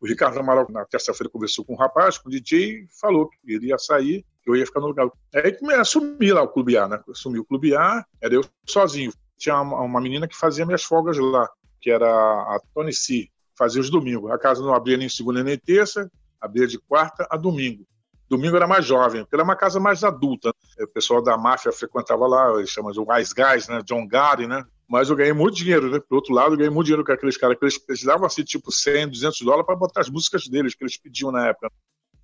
o 0.00 0.06
Ricardo 0.06 0.38
Amaral, 0.40 0.66
na 0.70 0.84
terça-feira, 0.84 1.30
conversou 1.30 1.64
com 1.64 1.74
um 1.74 1.76
rapaz, 1.76 2.18
com 2.18 2.28
o 2.28 2.32
DJ, 2.32 2.86
falou 3.00 3.28
que 3.28 3.36
ele 3.46 3.68
ia 3.68 3.78
sair 3.78 4.24
que 4.42 4.50
eu 4.50 4.56
ia 4.56 4.66
ficar 4.66 4.80
no 4.80 4.88
lugar. 4.88 5.08
Aí 5.34 5.56
assumi 5.78 6.32
lá 6.32 6.42
o 6.42 6.48
Clube 6.48 6.76
A, 6.76 6.88
né? 6.88 7.00
Assumi 7.08 7.38
o 7.38 7.44
Clube 7.44 7.74
A, 7.76 8.04
era 8.20 8.34
eu 8.34 8.44
sozinho. 8.68 9.12
Tinha 9.38 9.60
uma, 9.60 10.00
menina 10.00 10.28
que 10.28 10.36
fazia 10.36 10.66
minhas 10.66 10.82
folgas 10.82 11.16
lá, 11.18 11.48
que 11.80 11.90
era 11.90 12.06
a 12.06 12.60
Tony 12.74 12.92
C, 12.92 13.28
fazia 13.56 13.80
os 13.80 13.90
domingos. 13.90 14.30
A 14.30 14.38
casa 14.38 14.62
não 14.62 14.74
abria 14.74 14.96
nem 14.96 15.08
segunda 15.08 15.42
nem 15.42 15.58
terça, 15.58 16.10
abria 16.40 16.66
de 16.66 16.78
quarta 16.78 17.26
a 17.30 17.36
domingo. 17.36 17.86
Domingo 18.28 18.56
era 18.56 18.66
mais 18.66 18.84
jovem, 18.84 19.22
porque 19.22 19.36
era 19.36 19.44
uma 19.44 19.56
casa 19.56 19.78
mais 19.78 20.02
adulta. 20.02 20.52
O 20.80 20.86
pessoal 20.88 21.22
da 21.22 21.36
máfia 21.36 21.70
frequentava 21.70 22.26
lá, 22.26 22.52
eles 22.54 22.70
chamam 22.70 22.90
de 22.90 22.98
Wise 22.98 23.34
Guys, 23.34 23.68
né? 23.68 23.80
John 23.84 24.06
Gary, 24.06 24.46
né? 24.46 24.64
Mas 24.92 25.08
eu 25.08 25.16
ganhei 25.16 25.32
muito 25.32 25.56
dinheiro, 25.56 25.90
né? 25.90 25.98
Por 26.06 26.16
outro 26.16 26.34
lado, 26.34 26.52
eu 26.52 26.58
ganhei 26.58 26.70
muito 26.70 26.84
dinheiro 26.84 27.02
com 27.02 27.12
aqueles 27.12 27.38
caras 27.38 27.58
que 27.58 27.64
eles, 27.64 27.82
eles 27.88 28.02
davam 28.02 28.26
assim, 28.26 28.44
tipo 28.44 28.70
100, 28.70 29.08
200 29.08 29.40
dólares 29.40 29.64
para 29.64 29.74
botar 29.74 30.02
as 30.02 30.10
músicas 30.10 30.46
deles, 30.46 30.74
que 30.74 30.84
eles 30.84 30.98
pediam 30.98 31.32
na 31.32 31.48
época. 31.48 31.72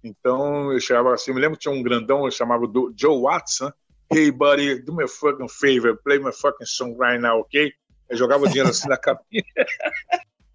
Então 0.05 0.71
eu 0.71 0.79
chamava 0.79 1.15
assim, 1.15 1.31
eu 1.31 1.35
me 1.35 1.41
lembro 1.41 1.57
que 1.57 1.63
tinha 1.63 1.75
um 1.75 1.83
grandão, 1.83 2.27
eu 2.27 2.31
chamava 2.31 2.67
do 2.67 2.93
Joe 2.95 3.23
Watson. 3.23 3.73
Hey 4.13 4.31
buddy, 4.31 4.83
do 4.83 4.95
me 4.95 5.05
a 5.05 5.09
fucking 5.09 5.49
favor, 5.49 5.99
play 6.05 6.19
my 6.19 6.31
fucking 6.31 6.67
song 6.67 6.95
right 7.01 7.19
now, 7.19 7.41
ok? 7.41 7.73
Eu 8.07 8.19
jogava 8.19 8.45
o 8.45 8.49
dinheiro 8.49 8.69
assim 8.69 8.87
na 8.87 8.99
cabine. 9.01 9.43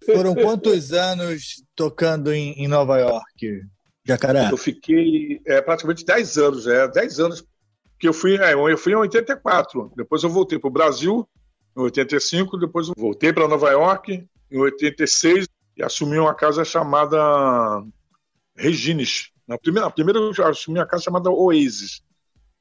Foram 0.06 0.36
quantos 0.36 0.92
anos 0.92 1.64
tocando 1.74 2.32
em, 2.32 2.52
em 2.52 2.68
Nova 2.68 2.96
York, 2.96 3.62
Jacaré? 4.06 4.50
Eu 4.52 4.56
fiquei 4.56 5.40
é, 5.44 5.60
praticamente 5.60 6.04
10 6.04 6.38
anos, 6.38 6.66
é, 6.68 6.86
10 6.86 7.18
anos 7.18 7.44
que 7.98 8.06
eu 8.06 8.12
fui, 8.12 8.36
é, 8.36 8.54
eu 8.54 8.78
fui 8.78 8.92
em 8.92 8.96
84, 8.96 9.92
depois 9.96 10.22
eu 10.22 10.30
voltei 10.30 10.60
para 10.60 10.68
o 10.68 10.72
Brasil 10.72 11.28
em 11.76 11.80
85, 11.80 12.56
depois 12.58 12.88
voltei 12.96 13.32
para 13.32 13.48
Nova 13.48 13.70
York 13.70 14.26
em 14.50 14.58
86 14.58 15.46
e 15.76 15.82
assumi 15.82 16.18
uma 16.18 16.34
casa 16.34 16.64
chamada 16.64 17.84
Regines, 18.56 19.32
na 19.46 19.58
primeira, 19.58 19.90
primeira 19.90 20.18
eu 20.18 20.46
assumi 20.46 20.80
a 20.80 20.86
casa 20.86 21.04
chamada 21.04 21.30
Oasis. 21.30 22.02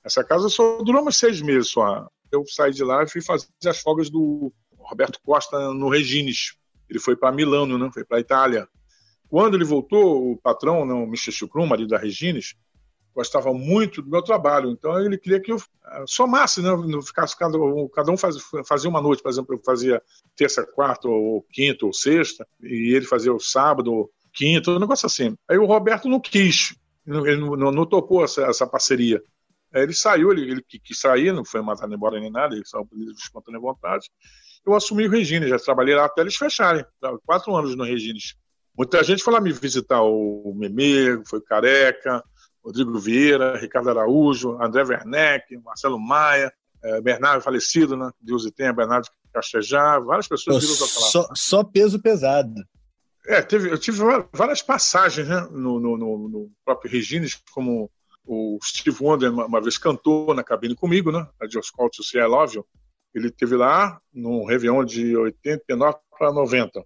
Essa 0.04 0.24
casa 0.24 0.50
só 0.50 0.82
durou 0.82 1.08
uns 1.08 1.18
seis 1.18 1.42
meses 1.42 1.70
só. 1.70 2.08
Eu 2.32 2.46
saí 2.46 2.74
de 2.74 2.84
lá 2.84 3.04
e 3.04 3.08
fui 3.08 3.22
fazer 3.22 3.48
as 3.66 3.80
folgas 3.80 4.10
do 4.10 4.52
Roberto 4.78 5.20
Costa 5.24 5.74
no 5.74 5.88
Regines. 5.88 6.56
Ele 6.90 7.00
foi 7.00 7.16
para 7.16 7.32
Milano, 7.32 7.78
né? 7.78 7.90
foi 7.94 8.04
para 8.04 8.20
Itália. 8.20 8.68
Quando 9.30 9.56
ele 9.56 9.64
voltou, 9.64 10.32
o 10.32 10.38
patrão, 10.38 10.86
né, 10.86 10.94
o 10.94 11.04
Mr. 11.04 11.32
Chucrum, 11.32 11.66
marido 11.66 11.90
da 11.90 11.98
Regines, 11.98 12.56
gostava 13.14 13.54
muito 13.54 14.02
do 14.02 14.10
meu 14.10 14.22
trabalho. 14.22 14.72
Então 14.72 15.00
ele 15.00 15.18
queria 15.18 15.40
que 15.40 15.52
eu 15.52 15.58
eh, 15.58 16.04
somasse, 16.08 16.62
né? 16.62 16.70
Não 16.70 17.02
ficasse 17.02 17.38
cada, 17.38 17.58
cada 17.94 18.12
um 18.12 18.18
fazia, 18.18 18.42
fazia 18.66 18.90
uma 18.90 19.02
noite, 19.02 19.22
por 19.22 19.30
exemplo, 19.30 19.56
eu 19.56 19.62
fazia 19.64 20.02
terça, 20.36 20.66
quarta, 20.66 21.08
ou 21.08 21.44
quinta, 21.52 21.86
ou 21.86 21.94
sexta, 21.94 22.48
e 22.62 22.96
ele 22.96 23.06
fazia 23.06 23.34
o 23.34 23.40
sábado, 23.40 24.10
quinto, 24.34 24.72
um 24.72 24.80
negócio 24.80 25.06
assim. 25.06 25.36
Aí 25.48 25.58
o 25.58 25.66
Roberto 25.66 26.10
não 26.10 26.20
quis, 26.20 26.76
ele 27.06 27.36
não, 27.38 27.56
não, 27.56 27.72
não 27.72 28.24
essa, 28.24 28.44
essa 28.44 28.68
parceria. 28.68 29.22
Aí 29.74 29.84
ele 29.84 29.94
saiu, 29.94 30.32
ele, 30.32 30.52
ele 30.52 30.62
quis 30.62 31.00
sair, 31.00 31.32
não 31.34 31.46
foi 31.46 31.62
mandado 31.62 31.94
embora 31.94 32.20
nem 32.20 32.32
nada, 32.32 32.56
ele 32.56 32.66
saiu 32.66 32.86
por 32.86 32.98
espontânea 33.12 33.60
vontade. 33.60 34.10
Eu 34.66 34.74
assumi 34.74 35.08
o 35.08 35.10
Regines, 35.10 35.50
já 35.50 35.60
trabalhei 35.60 35.96
lá 35.96 36.06
até 36.06 36.22
eles 36.22 36.36
fecharem, 36.36 36.86
quatro 37.26 37.56
anos 37.56 37.76
no 37.76 37.84
Regines. 37.84 38.36
Muita 38.76 39.04
gente 39.04 39.24
foi 39.24 39.34
lá 39.34 39.42
me 39.42 39.52
visitar, 39.52 40.02
o 40.02 40.54
Meme, 40.56 41.24
foi 41.28 41.42
Careca, 41.42 42.24
Rodrigo 42.64 42.98
Vieira, 43.00 43.58
Ricardo 43.58 43.90
Araújo, 43.90 44.58
André 44.62 44.84
Werneck, 44.84 45.58
Marcelo 45.58 46.00
Maia, 46.00 46.52
é, 46.84 47.02
Bernardo 47.02 47.42
falecido, 47.42 47.98
né? 47.98 48.10
Deus 48.22 48.46
e 48.46 48.52
tenha, 48.52 48.74
Bernardo 48.74 49.08
Castejar, 49.34 50.04
várias 50.04 50.28
pessoas 50.28 50.64
viram 50.64 50.88
só, 50.88 51.28
só 51.34 51.64
peso 51.64 52.02
pesado. 52.02 52.64
É, 53.26 53.42
teve, 53.42 53.70
eu 53.70 53.78
tive 53.78 54.00
várias 54.34 54.62
passagens 54.62 55.28
né, 55.28 55.48
no, 55.52 55.80
no, 55.80 55.98
no, 55.98 56.52
próprio 56.66 56.92
Regines, 56.92 57.42
como 57.54 57.90
o 58.26 58.60
Steve 58.62 58.98
Wonder 59.02 59.32
uma, 59.32 59.46
uma, 59.46 59.62
vez 59.62 59.78
cantou 59.78 60.34
na 60.34 60.44
cabine 60.44 60.76
comigo, 60.76 61.12
né? 61.12 61.26
A 61.42 61.48
Just 61.48 61.72
Call 61.72 61.90
to 61.90 62.04
Say 62.04 62.22
I 62.22 62.26
Love 62.26 62.58
You. 62.58 62.66
Ele 63.14 63.32
teve 63.32 63.56
lá 63.56 64.00
no 64.14 64.46
Réveillon 64.46 64.84
de 64.84 65.16
89 65.16 65.98
para 66.18 66.34
90. 66.34 66.84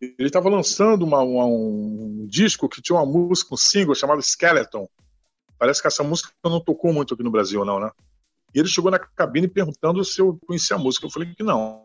Ele 0.00 0.14
estava 0.20 0.48
lançando 0.48 1.02
uma, 1.02 1.20
uma, 1.20 1.46
um 1.46 2.26
disco 2.28 2.68
que 2.68 2.80
tinha 2.80 2.98
uma 2.98 3.06
música, 3.06 3.54
um 3.54 3.58
single 3.58 3.94
chamado 3.94 4.20
Skeleton. 4.20 4.88
Parece 5.64 5.80
que 5.80 5.88
essa 5.88 6.04
música 6.04 6.28
não 6.44 6.60
tocou 6.60 6.92
muito 6.92 7.14
aqui 7.14 7.22
no 7.22 7.30
Brasil, 7.30 7.64
não, 7.64 7.80
né? 7.80 7.90
E 8.54 8.58
ele 8.58 8.68
chegou 8.68 8.90
na 8.90 8.98
cabine 8.98 9.48
perguntando 9.48 10.04
se 10.04 10.20
eu 10.20 10.38
conhecia 10.46 10.76
a 10.76 10.78
música. 10.78 11.06
Eu 11.06 11.10
falei 11.10 11.34
que 11.34 11.42
não. 11.42 11.82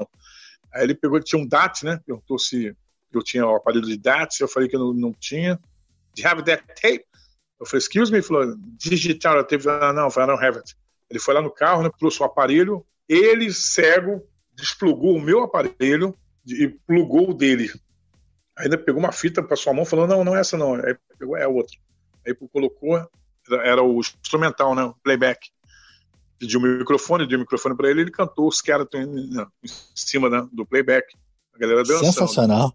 Aí 0.74 0.84
ele 0.84 0.94
pegou, 0.94 1.18
tinha 1.22 1.42
um 1.42 1.48
DAT, 1.48 1.86
né? 1.86 1.98
Perguntou 2.06 2.38
se 2.38 2.76
eu 3.10 3.24
tinha 3.24 3.48
o 3.48 3.56
aparelho 3.56 3.86
de 3.86 3.98
DAT. 3.98 4.42
Eu 4.42 4.50
falei 4.50 4.68
que 4.68 4.76
eu 4.76 4.82
não, 4.82 4.94
não 4.94 5.14
tinha. 5.14 5.56
Do 5.56 6.22
you 6.22 6.28
have 6.28 6.44
that 6.44 6.62
tape? 6.68 7.06
Eu 7.58 7.66
falei, 7.66 7.78
excuse 7.78 8.12
me. 8.12 8.18
Ele 8.18 8.28
falou, 8.28 8.54
digital. 8.78 9.38
Eu 9.38 9.46
teve, 9.46 9.70
ah, 9.70 9.94
não, 9.94 10.04
eu 10.04 10.12
falei, 10.12 10.28
I 10.28 10.36
don't 10.36 10.46
have 10.46 10.58
it. 10.58 10.76
Ele 11.10 11.20
foi 11.22 11.34
lá 11.34 11.42
no 11.42 11.50
carro, 11.50 11.82
né, 11.82 11.90
trouxe 11.98 12.22
o 12.22 12.26
aparelho. 12.26 12.86
Ele, 13.08 13.50
cego, 13.54 14.28
desplugou 14.56 15.16
o 15.16 15.22
meu 15.22 15.42
aparelho 15.42 16.14
e 16.46 16.68
plugou 16.68 17.30
o 17.30 17.34
dele. 17.34 17.72
Ainda 18.58 18.78
pegou 18.78 19.00
uma 19.00 19.14
fita 19.14 19.42
para 19.42 19.56
sua 19.56 19.74
mão, 19.74 19.86
falou: 19.86 20.06
não, 20.06 20.26
não 20.26 20.36
é 20.36 20.42
essa 20.42 20.58
não. 20.58 20.76
Aí 20.76 20.98
pegou, 21.18 21.38
é 21.38 21.48
outra. 21.48 21.78
Aí 22.28 22.36
colocou, 22.36 23.10
era 23.52 23.82
o 23.84 24.00
instrumental, 24.00 24.76
né? 24.76 24.84
O 24.84 24.94
playback. 25.04 25.50
Pediu 26.38 26.60
o 26.60 26.64
microfone, 26.64 27.28
deu 27.28 27.38
o 27.38 27.42
microfone 27.42 27.76
para 27.76 27.90
ele, 27.90 28.02
ele 28.02 28.12
cantou 28.12 28.48
os 28.48 28.62
caras 28.62 28.88
em 28.94 29.46
cima 29.94 30.30
né, 30.30 30.48
do 30.54 30.66
playback. 30.66 31.14
A 31.54 31.58
galera 31.58 31.84
dançando. 31.84 32.06
Sensacional. 32.06 32.74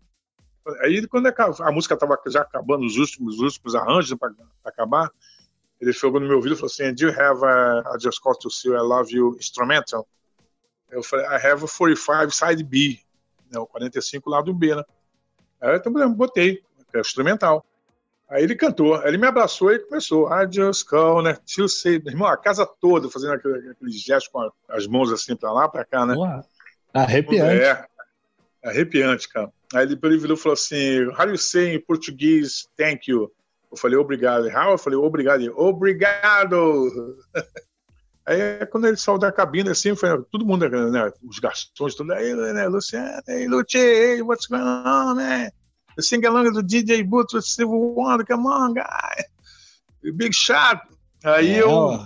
Aí, 0.80 1.06
quando 1.06 1.26
a 1.26 1.72
música 1.72 1.94
estava 1.94 2.18
já 2.26 2.40
acabando, 2.40 2.86
os 2.86 2.96
últimos, 2.96 3.36
os 3.36 3.40
últimos 3.40 3.74
arranjos 3.74 4.18
para 4.18 4.32
acabar, 4.64 5.10
ele 5.80 5.92
chegou 5.92 6.20
no 6.20 6.26
meu 6.26 6.36
ouvido 6.36 6.54
e 6.54 6.56
falou 6.56 6.70
assim: 6.70 6.94
Do 6.94 7.04
you 7.04 7.10
have 7.10 7.44
a, 7.44 7.94
I 7.94 8.00
just 8.00 8.20
called 8.20 8.40
to 8.40 8.50
see 8.50 8.70
I 8.70 8.80
love 8.80 9.14
you 9.14 9.36
instrumental? 9.38 10.06
Eu 10.90 11.02
falei: 11.02 11.26
I 11.26 11.34
have 11.34 11.64
a 11.64 11.68
45 11.68 12.30
side 12.30 12.64
B, 12.64 12.98
né, 13.52 13.58
o 13.58 13.66
45 13.66 14.30
lado 14.30 14.54
B, 14.54 14.74
né? 14.74 14.82
Aí 15.60 15.80
eu 15.84 16.10
botei, 16.10 16.62
é 16.94 17.00
instrumental. 17.00 17.64
Aí 18.28 18.42
ele 18.42 18.56
cantou, 18.56 19.00
ele 19.06 19.18
me 19.18 19.26
abraçou 19.26 19.72
e 19.72 19.78
começou. 19.78 20.28
I 20.28 20.46
just 20.50 20.86
call, 20.88 21.22
né? 21.22 21.36
To 21.54 21.68
say, 21.68 22.02
irmão, 22.06 22.26
a 22.26 22.36
casa 22.36 22.66
toda 22.66 23.10
fazendo 23.10 23.34
aquele, 23.34 23.70
aquele 23.70 23.92
gesto 23.92 24.30
com 24.30 24.50
as 24.68 24.86
mãos 24.86 25.12
assim 25.12 25.36
pra 25.36 25.52
lá, 25.52 25.68
pra 25.68 25.84
cá, 25.84 26.06
né? 26.06 26.14
Ué, 26.16 26.42
arrepiante. 26.94 27.62
É, 27.62 27.86
arrepiante, 28.64 29.28
cara. 29.28 29.52
Aí 29.74 29.84
ele 29.84 30.18
virou 30.18 30.36
e 30.36 30.40
falou 30.40 30.54
assim: 30.54 31.06
How 31.08 31.28
you 31.28 31.36
say 31.36 31.74
in 31.74 31.80
português 31.80 32.66
thank 32.76 33.10
you? 33.10 33.30
Eu 33.70 33.76
falei 33.76 33.98
obrigado. 33.98 34.48
How? 34.48 34.70
Eu 34.70 34.78
falei 34.78 34.98
obrigado. 34.98 35.42
Obrigado! 35.56 37.18
Aí 38.26 38.64
quando 38.66 38.86
ele 38.86 38.96
saiu 38.96 39.18
da 39.18 39.30
cabine, 39.30 39.70
assim, 39.70 39.94
foi 39.94 40.08
todo 40.30 40.46
mundo, 40.46 40.66
né, 40.66 41.12
os 41.28 41.38
garçons, 41.38 41.94
tudo 41.94 42.10
aí, 42.14 42.34
né, 42.34 42.66
Luciano, 42.68 43.20
hey, 43.28 43.46
Luci, 43.46 43.76
hey, 43.76 44.22
what's 44.22 44.46
going 44.46 44.62
on, 44.62 45.14
man? 45.14 45.50
The 45.96 46.02
sing 46.02 46.24
along 46.26 46.52
do 46.52 46.62
DJ 46.62 47.04
Boots 47.04 47.34
with 47.34 47.42
Civil 47.42 47.94
Wonder, 47.94 48.24
come 48.24 48.46
on, 48.46 48.74
guy. 48.74 49.24
Big 50.16 50.34
shot. 50.34 50.80
Aí 51.24 51.54
é, 51.54 51.62
eu. 51.62 51.98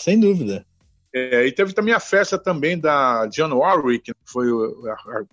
Sem 0.00 0.18
dúvida. 0.18 0.66
É, 1.14 1.46
e 1.46 1.52
teve 1.52 1.72
também 1.72 1.94
a 1.94 2.00
festa 2.00 2.38
também 2.38 2.78
da 2.78 3.26
Diane 3.26 3.54
Warwick, 3.54 4.12
que 4.12 4.20
foi 4.26 4.48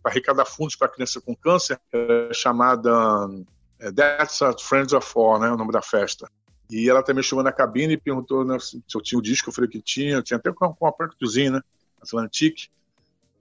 para 0.01 0.11
arrecadar 0.11 0.45
fundos 0.45 0.75
para 0.75 0.87
criança 0.87 1.19
com 1.19 1.35
câncer, 1.35 1.79
é, 1.91 2.29
chamada 2.33 2.89
é, 3.79 3.91
That's 3.91 4.41
a 4.41 4.53
Friends 4.57 4.93
of 4.93 5.05
Four, 5.05 5.39
né, 5.39 5.51
o 5.51 5.57
nome 5.57 5.73
da 5.73 5.81
festa. 5.81 6.29
E 6.69 6.89
ela 6.89 7.03
também 7.03 7.23
chegou 7.23 7.43
na 7.43 7.51
cabine 7.51 7.93
e 7.93 7.97
perguntou 7.97 8.45
né, 8.45 8.57
se 8.59 8.81
eu 8.95 9.01
tinha 9.01 9.19
o 9.19 9.21
disco. 9.21 9.49
Eu 9.49 9.53
falei 9.53 9.69
que 9.69 9.81
tinha. 9.81 10.13
Eu 10.13 10.23
tinha 10.23 10.37
até 10.37 10.51
com 10.51 10.73
uma 10.79 10.91
percussão, 10.91 11.51
né? 11.51 11.61
Atlantic. 12.01 12.69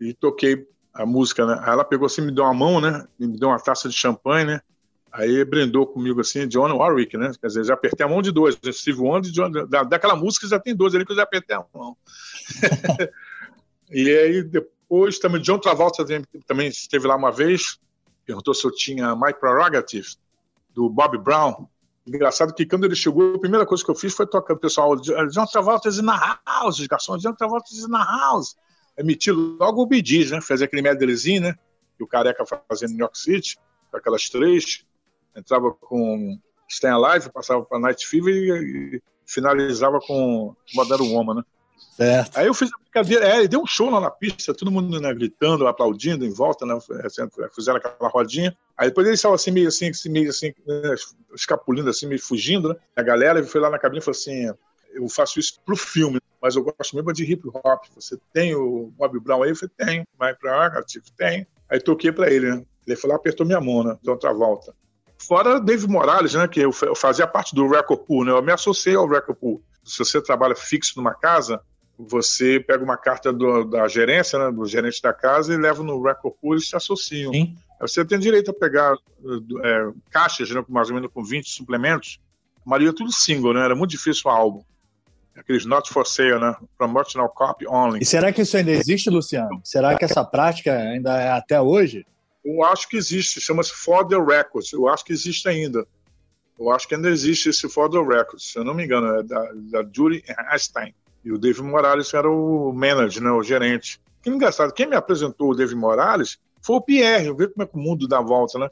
E 0.00 0.12
toquei 0.12 0.66
a 0.92 1.06
música, 1.06 1.46
né? 1.46 1.58
Aí 1.62 1.72
ela 1.72 1.84
pegou 1.84 2.06
assim, 2.06 2.22
me 2.22 2.32
deu 2.32 2.44
uma 2.44 2.54
mão, 2.54 2.80
né? 2.80 3.06
Me 3.18 3.38
deu 3.38 3.48
uma 3.48 3.58
taça 3.58 3.88
de 3.88 3.94
champanhe, 3.94 4.44
né? 4.44 4.60
Aí 5.12 5.44
brindou 5.44 5.86
comigo 5.86 6.20
assim, 6.20 6.48
John 6.48 6.74
Warwick, 6.74 7.16
né? 7.16 7.32
Quer 7.40 7.46
dizer, 7.46 7.64
já 7.64 7.74
apertei 7.74 8.04
a 8.04 8.08
mão 8.08 8.22
de 8.22 8.32
dois. 8.32 8.58
Steve 8.72 9.00
Wonder 9.00 9.30
John, 9.30 9.50
da, 9.50 9.82
daquela 9.82 10.16
música 10.16 10.46
já 10.46 10.58
tem 10.58 10.74
dois 10.74 10.94
ali 10.94 11.04
que 11.04 11.12
eu 11.12 11.16
já 11.16 11.22
apertei 11.22 11.54
a 11.54 11.64
mão. 11.74 11.96
e 13.90 14.08
aí 14.10 14.42
depois 14.42 15.18
também, 15.18 15.40
John 15.42 15.58
Travolta 15.58 16.04
também, 16.46 16.68
esteve 16.68 17.06
lá 17.06 17.16
uma 17.16 17.30
vez, 17.30 17.78
perguntou 18.24 18.54
se 18.54 18.66
eu 18.66 18.70
tinha 18.70 19.14
My 19.14 19.34
Prerogative, 19.38 20.16
do 20.70 20.88
Bob 20.88 21.18
Brown. 21.18 21.68
Engraçado 22.06 22.54
que 22.54 22.66
quando 22.66 22.84
ele 22.84 22.96
chegou, 22.96 23.34
a 23.34 23.38
primeira 23.38 23.66
coisa 23.66 23.84
que 23.84 23.90
eu 23.90 23.94
fiz 23.94 24.14
foi 24.14 24.26
tocar 24.26 24.54
o 24.54 24.58
pessoal, 24.58 24.96
John 24.96 25.46
Travolta 25.46 25.88
is 25.88 25.98
in 25.98 26.06
the 26.06 26.36
house, 26.46 26.78
os 26.78 26.86
garçons, 26.86 27.22
John 27.22 27.34
Travolta 27.34 27.70
is 27.70 27.84
in 27.84 27.90
the 27.90 27.98
house. 27.98 28.56
Emitir 28.96 29.34
logo 29.34 29.82
o 29.82 29.86
Bidis, 29.86 30.30
né? 30.30 30.40
Fazer 30.40 30.64
aquele 30.64 30.82
medleyzinho, 30.82 31.42
né? 31.42 31.54
Que 31.96 32.04
o 32.04 32.06
Careca 32.06 32.44
fazia 32.68 32.88
em 32.88 32.92
New 32.92 33.00
York 33.00 33.18
City, 33.18 33.58
com 33.90 33.96
aquelas 33.96 34.28
três. 34.28 34.84
Entrava 35.36 35.72
com 35.72 36.38
Stay 36.70 36.90
Alive, 36.90 37.30
passava 37.30 37.62
para 37.64 37.78
Night 37.78 38.06
Fever 38.06 38.34
e, 38.34 38.96
e 38.96 39.02
finalizava 39.26 39.98
com 40.00 40.54
Modern 40.74 41.02
Woman, 41.02 41.34
né? 41.36 41.42
Certo. 41.96 42.38
Aí 42.38 42.46
eu 42.46 42.54
fiz 42.54 42.70
a 42.72 42.78
brincadeira, 42.78 43.26
é, 43.26 43.46
deu 43.46 43.60
um 43.60 43.66
show 43.66 43.90
lá 43.90 44.00
na 44.00 44.10
pista, 44.10 44.54
todo 44.54 44.70
mundo 44.70 44.98
né, 44.98 45.12
gritando, 45.12 45.66
aplaudindo 45.66 46.24
em 46.24 46.32
volta, 46.32 46.64
né? 46.64 46.78
Fizeram 47.54 47.78
aquela 47.78 48.08
rodinha. 48.08 48.56
Aí 48.76 48.88
depois 48.88 49.06
eles 49.06 49.18
estavam 49.18 49.34
assim, 49.34 49.50
meio 49.50 49.68
assim, 49.68 49.90
meio 50.06 50.30
assim, 50.30 50.54
né, 50.66 50.94
escapulindo, 51.34 51.90
assim, 51.90 52.06
meio 52.06 52.22
fugindo, 52.22 52.70
né? 52.70 52.76
A 52.96 53.02
galera 53.02 53.42
foi 53.44 53.60
lá 53.60 53.68
na 53.68 53.78
cabine 53.78 54.00
e 54.00 54.04
falou 54.04 54.16
assim: 54.16 54.50
eu 54.92 55.08
faço 55.08 55.38
isso 55.40 55.60
pro 55.64 55.76
filme, 55.76 56.20
mas 56.40 56.56
eu 56.56 56.62
gosto 56.62 56.94
mesmo 56.94 57.12
de 57.12 57.24
hip 57.24 57.48
hop. 57.48 57.84
Você 57.94 58.18
tem 58.32 58.54
o 58.54 58.92
Bob 58.96 59.18
Brown 59.20 59.42
aí? 59.42 59.50
Eu 59.50 59.56
falei, 59.56 59.72
tem. 59.76 60.06
Vai 60.18 60.34
pra 60.34 60.70
tem. 61.16 61.46
Aí 61.68 61.80
toquei 61.80 62.12
pra 62.12 62.30
ele, 62.30 62.50
né? 62.50 62.64
Ele 62.86 62.96
falou, 62.96 63.16
apertou 63.16 63.46
minha 63.46 63.60
mão, 63.60 63.84
né? 63.84 63.96
Deu 64.02 64.12
outra 64.12 64.32
volta. 64.32 64.74
Fora 65.18 65.60
Dave 65.60 65.86
Morales, 65.86 66.34
né? 66.34 66.48
Que 66.48 66.60
eu 66.60 66.72
fazia 66.72 67.26
parte 67.26 67.54
do 67.54 67.68
Record 67.68 68.00
Pool, 68.00 68.24
né? 68.24 68.32
Eu 68.32 68.42
me 68.42 68.52
associei 68.52 68.94
ao 68.94 69.06
Record 69.06 69.38
Pool. 69.38 69.62
Se 69.84 69.98
você 69.98 70.20
trabalha 70.20 70.54
fixo 70.54 70.94
numa 70.96 71.14
casa, 71.14 71.60
você 71.98 72.60
pega 72.60 72.82
uma 72.82 72.96
carta 72.96 73.32
do, 73.32 73.64
da 73.64 73.86
gerência, 73.86 74.38
né, 74.38 74.50
do 74.50 74.66
gerente 74.66 75.00
da 75.00 75.12
casa, 75.12 75.52
e 75.52 75.56
leva 75.56 75.82
no 75.82 76.02
Record 76.02 76.34
Pool 76.40 76.56
e 76.56 76.60
se 76.60 76.74
associam. 76.74 77.32
Sim. 77.32 77.56
Você 77.80 78.04
tem 78.04 78.18
direito 78.18 78.50
a 78.50 78.54
pegar 78.54 78.96
é, 79.62 79.90
caixas, 80.10 80.50
né, 80.50 80.64
mais 80.68 80.88
ou 80.88 80.94
menos 80.94 81.10
com 81.12 81.22
20 81.22 81.48
suplementos. 81.48 82.20
A 82.64 82.70
maioria 82.70 82.92
tudo 82.92 83.12
single, 83.12 83.54
né? 83.54 83.64
Era 83.64 83.74
muito 83.74 83.90
difícil 83.90 84.22
o 84.26 84.28
álbum. 84.30 84.62
Aqueles 85.36 85.64
not 85.64 85.88
for 85.88 86.06
sale, 86.06 86.38
né? 86.38 86.54
Promotional 86.76 87.28
copy 87.28 87.66
only. 87.66 88.00
E 88.02 88.04
será 88.04 88.32
que 88.32 88.42
isso 88.42 88.56
ainda 88.56 88.70
existe, 88.70 89.08
Luciano? 89.08 89.60
Será 89.64 89.96
que 89.96 90.04
essa 90.04 90.24
prática 90.24 90.76
ainda 90.76 91.20
é 91.20 91.30
até 91.30 91.60
hoje? 91.60 92.06
Eu 92.44 92.64
acho 92.64 92.88
que 92.88 92.96
existe. 92.96 93.40
Chama-se 93.40 93.72
For 93.72 94.06
the 94.06 94.16
Records. 94.16 94.72
Eu 94.72 94.88
acho 94.88 95.04
que 95.04 95.12
existe 95.12 95.48
ainda. 95.48 95.86
Eu 96.58 96.70
acho 96.70 96.86
que 96.86 96.94
ainda 96.94 97.08
existe 97.08 97.48
esse 97.48 97.68
For 97.68 97.88
the 97.88 97.98
Records. 97.98 98.52
Se 98.52 98.58
eu 98.58 98.64
não 98.64 98.74
me 98.74 98.84
engano, 98.84 99.18
é 99.18 99.22
da, 99.22 99.52
da 99.54 99.88
Judy 99.90 100.22
Einstein. 100.50 100.94
E 101.24 101.32
o 101.32 101.38
David 101.38 101.62
Morales 101.62 102.12
era 102.12 102.30
o 102.30 102.72
manager, 102.72 103.22
né, 103.22 103.30
o 103.30 103.42
gerente. 103.42 104.00
Que 104.22 104.30
engraçado, 104.30 104.72
quem 104.72 104.86
me 104.86 104.96
apresentou 104.96 105.50
o 105.50 105.54
David 105.54 105.76
Morales 105.76 106.38
foi 106.60 106.76
o 106.76 106.80
Pierre. 106.80 107.26
Eu 107.26 107.36
vi 107.36 107.48
como 107.48 107.62
é 107.62 107.66
que 107.66 107.76
o 107.76 107.80
mundo 107.80 108.06
dá 108.06 108.20
volta, 108.20 108.58
né? 108.58 108.68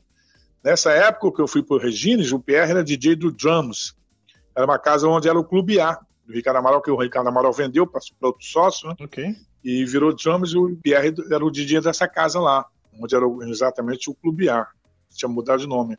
Nessa 0.62 0.92
época 0.92 1.37
que 1.37 1.42
eu 1.42 1.49
fui 1.49 1.62
para 1.62 1.77
o 1.77 1.79
Regines, 1.79 2.33
o 2.33 2.40
Pierre 2.40 2.70
era 2.70 2.85
DJ 2.85 3.16
do 3.16 3.33
Drums. 3.33 3.94
Era 4.55 4.66
uma 4.66 4.79
casa 4.79 5.09
onde 5.09 5.29
era 5.29 5.38
o 5.38 5.44
Clube 5.44 5.81
A, 5.81 5.99
do 6.31 6.37
Ricardo 6.37 6.59
Amaral, 6.59 6.81
que 6.81 6.90
o 6.90 6.97
Ricardo 6.97 7.29
Amaral 7.29 7.53
vendeu 7.53 7.87
para 7.87 8.01
outro 8.23 8.47
sócio, 8.47 8.88
né? 8.88 8.95
Ok. 9.01 9.35
E 9.64 9.85
virou 9.85 10.14
Drums 10.14 10.53
e 10.53 10.59
o 10.59 10.77
Pierre 10.77 11.14
era 11.31 11.45
o 11.45 11.51
DJ 11.51 11.81
dessa 11.81 12.09
casa 12.09 12.40
lá, 12.40 12.64
onde 12.99 13.14
era 13.14 13.27
exatamente 13.49 14.09
o 14.09 14.14
Clube 14.14 14.49
A. 14.49 14.66
Tinha 15.11 15.29
mudado 15.29 15.61
de 15.61 15.66
nome. 15.66 15.99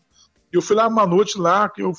E 0.52 0.56
eu 0.56 0.62
fui 0.62 0.76
lá 0.76 0.88
uma 0.88 1.06
noite 1.06 1.38
lá, 1.38 1.70
que 1.70 1.82
eu 1.82 1.94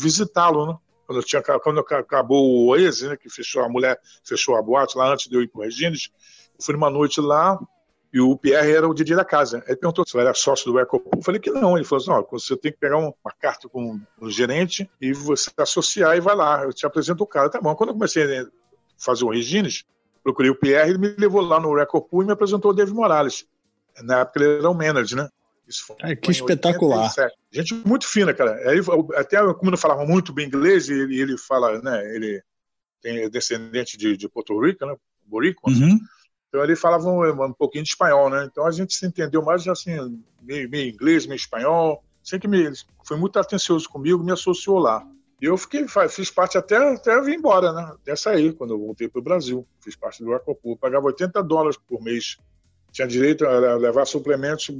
visitá-lo, 0.00 0.66
né? 0.66 0.76
quando, 1.06 1.22
tinha, 1.22 1.42
quando 1.42 1.80
acabou 1.80 2.44
o 2.44 2.66
Oasis, 2.68 3.08
né, 3.08 3.16
que 3.16 3.28
fechou 3.28 3.62
a 3.62 3.68
mulher, 3.68 4.00
fechou 4.24 4.56
a 4.56 4.62
boate 4.62 4.96
lá 4.96 5.12
antes 5.12 5.28
de 5.28 5.36
eu 5.36 5.42
ir 5.42 5.48
para 5.48 5.60
o 5.60 5.64
Regines, 5.64 6.10
eu 6.58 6.64
fui 6.64 6.74
numa 6.74 6.90
noite 6.90 7.20
lá 7.20 7.58
e 8.14 8.20
o 8.20 8.36
Pierre 8.36 8.70
era 8.70 8.88
o 8.88 8.94
DJ 8.94 9.16
da 9.16 9.24
casa. 9.24 9.64
Ele 9.66 9.74
perguntou 9.74 10.06
se 10.06 10.16
eu 10.16 10.20
era 10.20 10.32
sócio 10.32 10.70
do 10.70 10.78
Ecopool. 10.78 11.14
Eu 11.16 11.22
falei 11.22 11.40
que 11.40 11.50
não. 11.50 11.76
Ele 11.76 11.84
falou 11.84 12.00
assim: 12.00 12.10
não, 12.12 12.24
você 12.30 12.56
tem 12.56 12.70
que 12.70 12.78
pegar 12.78 12.96
uma 12.96 13.12
carta 13.40 13.68
com 13.68 14.00
o 14.20 14.30
gerente 14.30 14.88
e 15.00 15.12
você 15.12 15.50
associar 15.56 16.16
e 16.16 16.20
vai 16.20 16.36
lá. 16.36 16.62
Eu 16.62 16.72
te 16.72 16.86
apresento 16.86 17.24
o 17.24 17.26
cara. 17.26 17.50
Tá 17.50 17.60
bom. 17.60 17.74
Quando 17.74 17.88
eu 17.88 17.94
comecei 17.94 18.22
a 18.22 18.46
fazer 18.96 19.24
o 19.24 19.30
Regines, 19.30 19.84
procurei 20.22 20.48
o 20.48 20.54
Pierre, 20.54 20.90
ele 20.90 20.98
me 20.98 21.08
levou 21.18 21.40
lá 21.40 21.58
no 21.58 21.74
Recopool 21.74 22.22
e 22.22 22.26
me 22.26 22.32
apresentou 22.32 22.70
o 22.70 22.74
David 22.74 22.94
Morales. 22.94 23.48
Na 24.04 24.20
época 24.20 24.38
ele 24.38 24.58
era 24.58 24.70
o 24.70 24.74
manager, 24.74 25.18
né? 25.18 25.28
Isso 25.66 25.84
foi, 25.84 25.96
é, 26.02 26.14
que 26.14 26.30
espetacular. 26.30 27.08
87. 27.10 27.34
Gente 27.50 27.74
muito 27.84 28.06
fina, 28.06 28.32
cara. 28.32 28.70
Aí, 28.70 28.78
até 29.16 29.38
como 29.54 29.72
não 29.72 29.78
falava 29.78 30.06
muito 30.06 30.32
bem 30.32 30.46
inglês, 30.46 30.88
ele, 30.88 31.20
ele 31.20 31.36
fala, 31.36 31.82
né? 31.82 32.14
Ele 32.14 32.40
tem 33.02 33.28
descendente 33.28 33.98
de, 33.98 34.16
de 34.16 34.28
Porto 34.28 34.56
Rico, 34.60 34.86
né? 34.86 34.94
Borico. 35.26 35.68
Uhum. 35.68 35.98
Então 36.54 36.62
ele 36.62 36.76
falava 36.76 37.08
um, 37.08 37.44
um, 37.46 37.52
pouquinho 37.52 37.82
de 37.82 37.90
espanhol, 37.90 38.30
né? 38.30 38.48
Então 38.48 38.64
a 38.64 38.70
gente 38.70 38.94
se 38.94 39.04
entendeu 39.04 39.42
mais 39.42 39.66
assim, 39.66 40.22
meio, 40.40 40.70
meio 40.70 40.88
inglês, 40.88 41.26
meio 41.26 41.36
espanhol. 41.36 42.04
Sempre 42.22 42.46
me 42.46 42.70
foi 43.02 43.16
muito 43.16 43.40
atencioso 43.40 43.88
comigo, 43.88 44.22
me 44.22 44.30
associou 44.30 44.78
lá. 44.78 45.04
E 45.42 45.46
eu 45.46 45.56
fiquei, 45.56 45.84
fiz 46.08 46.30
parte 46.30 46.56
até, 46.56 46.76
até 46.76 47.20
vir 47.22 47.34
embora, 47.34 47.72
né? 47.72 47.82
Até 47.94 48.14
sair, 48.14 48.52
quando 48.52 48.72
eu 48.72 48.78
voltei 48.78 49.08
para 49.08 49.18
o 49.18 49.22
Brasil. 49.22 49.66
Fiz 49.80 49.96
parte 49.96 50.22
do 50.22 50.32
Acopur. 50.32 50.76
Pagava 50.76 51.06
80 51.06 51.42
dólares 51.42 51.76
por 51.76 52.00
mês 52.00 52.38
tinha 52.92 53.08
direito 53.08 53.44
a 53.44 53.74
levar 53.74 54.06
suplementos, 54.06 54.70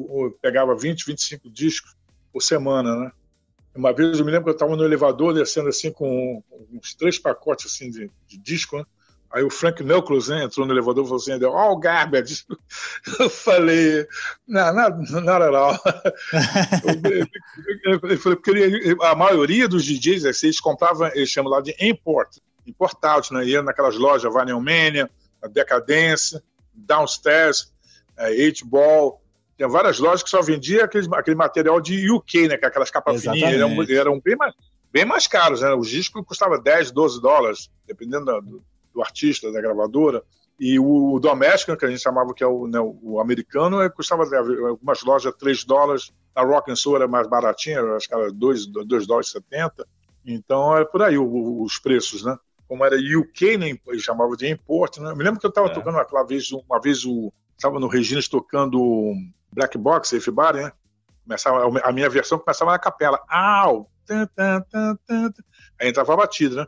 pegava 0.40 0.76
20, 0.76 1.04
25 1.04 1.50
discos 1.50 1.96
por 2.32 2.40
semana, 2.40 2.94
né? 2.94 3.12
Uma 3.74 3.92
vez 3.92 4.16
eu 4.16 4.24
me 4.24 4.30
lembro 4.30 4.44
que 4.44 4.50
eu 4.50 4.54
estava 4.54 4.76
no 4.76 4.84
elevador 4.84 5.34
descendo 5.34 5.68
assim 5.68 5.90
com 5.90 6.40
uns 6.72 6.94
três 6.94 7.18
pacotes 7.18 7.66
assim 7.66 7.90
de, 7.90 8.08
de 8.28 8.38
disco, 8.38 8.78
né? 8.78 8.84
Aí 9.34 9.42
o 9.42 9.50
Frank 9.50 9.82
Knuckles 9.82 10.28
né, 10.28 10.44
entrou 10.44 10.64
no 10.64 10.72
elevador 10.72 11.04
e 11.04 11.08
falou 11.08 11.20
assim, 11.20 11.44
all 11.44 11.76
garbage. 11.76 12.44
Eu 13.18 13.28
falei, 13.28 14.06
não, 14.46 14.72
not, 14.72 15.12
not 15.12 15.42
at 15.42 15.54
all. 15.54 15.76
eu 17.84 17.98
falei, 17.98 18.16
porque 18.16 18.96
a 19.02 19.14
maioria 19.16 19.66
dos 19.66 19.84
DJs, 19.84 20.24
assim, 20.24 20.46
eles 20.46 20.60
compravam, 20.60 21.08
eles 21.08 21.28
chamam 21.28 21.50
lá 21.50 21.60
de 21.60 21.74
import, 21.80 22.36
importados, 22.64 23.32
né? 23.32 23.44
Ia 23.44 23.60
naquelas 23.60 23.96
lojas, 23.96 24.32
Vinyl 24.32 24.60
Mania, 24.60 25.10
a 25.42 25.48
Decadência, 25.48 26.40
Downstairs, 26.72 27.72
é, 28.16 28.46
H-Ball, 28.46 29.20
tinha 29.56 29.68
várias 29.68 29.98
lojas 29.98 30.22
que 30.22 30.30
só 30.30 30.42
vendia 30.42 30.84
aquele, 30.84 31.08
aquele 31.12 31.36
material 31.36 31.80
de 31.80 32.08
UK, 32.08 32.46
né? 32.46 32.56
Que 32.56 32.66
é 32.66 32.68
aquelas 32.68 32.90
capas 32.90 33.20
fininhas, 33.22 33.54
eram, 33.54 33.82
eram 33.88 34.20
bem, 34.20 34.36
mais, 34.36 34.54
bem 34.92 35.04
mais 35.04 35.26
caros, 35.26 35.60
né? 35.60 35.74
Os 35.74 35.88
discos 35.88 36.24
custavam 36.24 36.62
10, 36.62 36.92
12 36.92 37.20
dólares, 37.20 37.68
dependendo 37.84 38.26
do, 38.40 38.64
do 38.94 39.02
artista, 39.02 39.50
da 39.50 39.60
gravadora. 39.60 40.22
E 40.58 40.78
o, 40.78 41.18
doméstico, 41.18 41.76
que 41.76 41.84
a 41.84 41.90
gente 41.90 42.00
chamava 42.00 42.32
que 42.32 42.44
é 42.44 42.46
o, 42.46 42.66
né, 42.68 42.78
o 42.80 43.20
americano, 43.20 43.82
é, 43.82 43.90
custava 43.90 44.22
algumas 44.22 45.02
lojas 45.02 45.34
3 45.36 45.64
dólares. 45.64 46.12
A 46.34 46.42
Rock 46.42 46.70
and 46.70 46.76
Soul 46.76 46.96
era 46.96 47.08
mais 47.08 47.28
baratinha, 47.28 47.82
acho 47.94 48.08
que 48.08 48.14
era 48.14 48.32
2, 48.32 48.66
2 48.66 49.06
dólares 49.06 49.28
e 49.28 49.32
70. 49.32 49.86
Então 50.24 50.76
é 50.76 50.84
por 50.84 51.02
aí 51.02 51.18
o, 51.18 51.62
os 51.62 51.78
preços, 51.78 52.24
né? 52.24 52.36
Como 52.68 52.84
era 52.84 52.96
UK, 52.96 53.58
né, 53.58 53.76
eles 53.88 54.02
chamavam 54.02 54.36
de 54.36 54.48
import. 54.48 54.98
Né? 54.98 55.10
Eu 55.10 55.16
me 55.16 55.24
lembro 55.24 55.38
que 55.38 55.46
eu 55.46 55.50
estava 55.50 55.66
é. 55.66 55.70
tocando 55.70 55.98
uma 55.98 56.26
vez, 56.26 56.50
uma 56.52 56.80
vez 56.80 57.04
o 57.04 57.32
estava 57.56 57.78
no 57.78 57.88
Regina 57.88 58.20
tocando 58.28 59.12
Black 59.52 59.78
Box, 59.78 60.08
Safe 60.08 60.30
Bar, 60.30 60.54
né? 60.54 60.72
Começava, 61.24 61.80
a 61.82 61.92
minha 61.92 62.10
versão 62.10 62.38
começava 62.38 62.72
na 62.72 62.78
capela. 62.78 63.20
Au! 63.28 63.88
Aí 65.80 65.88
entrava 65.88 66.12
a 66.12 66.16
batida, 66.16 66.56
né? 66.56 66.66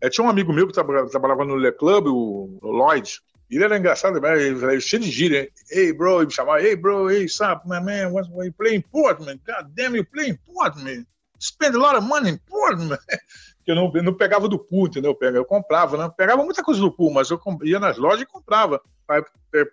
É, 0.00 0.08
tinha 0.08 0.24
um 0.24 0.30
amigo 0.30 0.52
meu 0.52 0.66
que 0.66 0.72
trabalhava 0.72 1.44
no 1.44 1.56
Le 1.56 1.72
Club, 1.72 2.06
o, 2.06 2.58
Lloyd, 2.62 3.20
e 3.50 3.56
ele 3.56 3.64
era 3.64 3.78
engraçado, 3.78 4.16
ele 4.16 4.64
era 4.64 4.80
cheio 4.80 5.02
de 5.02 5.10
gíria. 5.10 5.48
Hey, 5.70 5.92
bro, 5.92 6.18
ele 6.18 6.26
me 6.26 6.32
chamava, 6.32 6.62
hey, 6.62 6.76
bro, 6.76 7.10
hey, 7.10 7.28
sup, 7.28 7.66
my 7.66 7.80
man, 7.80 8.12
what, 8.12 8.30
what 8.30 8.46
you 8.46 8.52
play 8.52 8.76
in 8.76 8.80
Portman? 8.80 9.40
God 9.44 9.74
damn, 9.74 9.96
you 9.96 10.04
play 10.04 10.30
in 10.30 10.38
Portman. 10.46 11.04
Spend 11.38 11.74
a 11.74 11.78
lot 11.78 11.96
of 11.96 12.06
money 12.06 12.30
in 12.30 12.38
Portman. 12.48 12.98
que 13.64 13.70
eu 13.70 13.74
não, 13.74 13.90
eu 13.94 14.02
não 14.02 14.14
pegava 14.14 14.48
do 14.48 14.58
pool, 14.58 14.86
entendeu? 14.86 15.16
Eu, 15.20 15.34
eu 15.34 15.44
comprava, 15.44 15.96
né? 15.96 16.10
Pegava 16.16 16.44
muita 16.44 16.62
coisa 16.62 16.80
do 16.80 16.92
pool, 16.92 17.12
mas 17.12 17.30
eu 17.30 17.40
ia 17.64 17.78
nas 17.78 17.98
lojas 17.98 18.22
e 18.22 18.26
comprava. 18.26 18.80
Para 19.06 19.24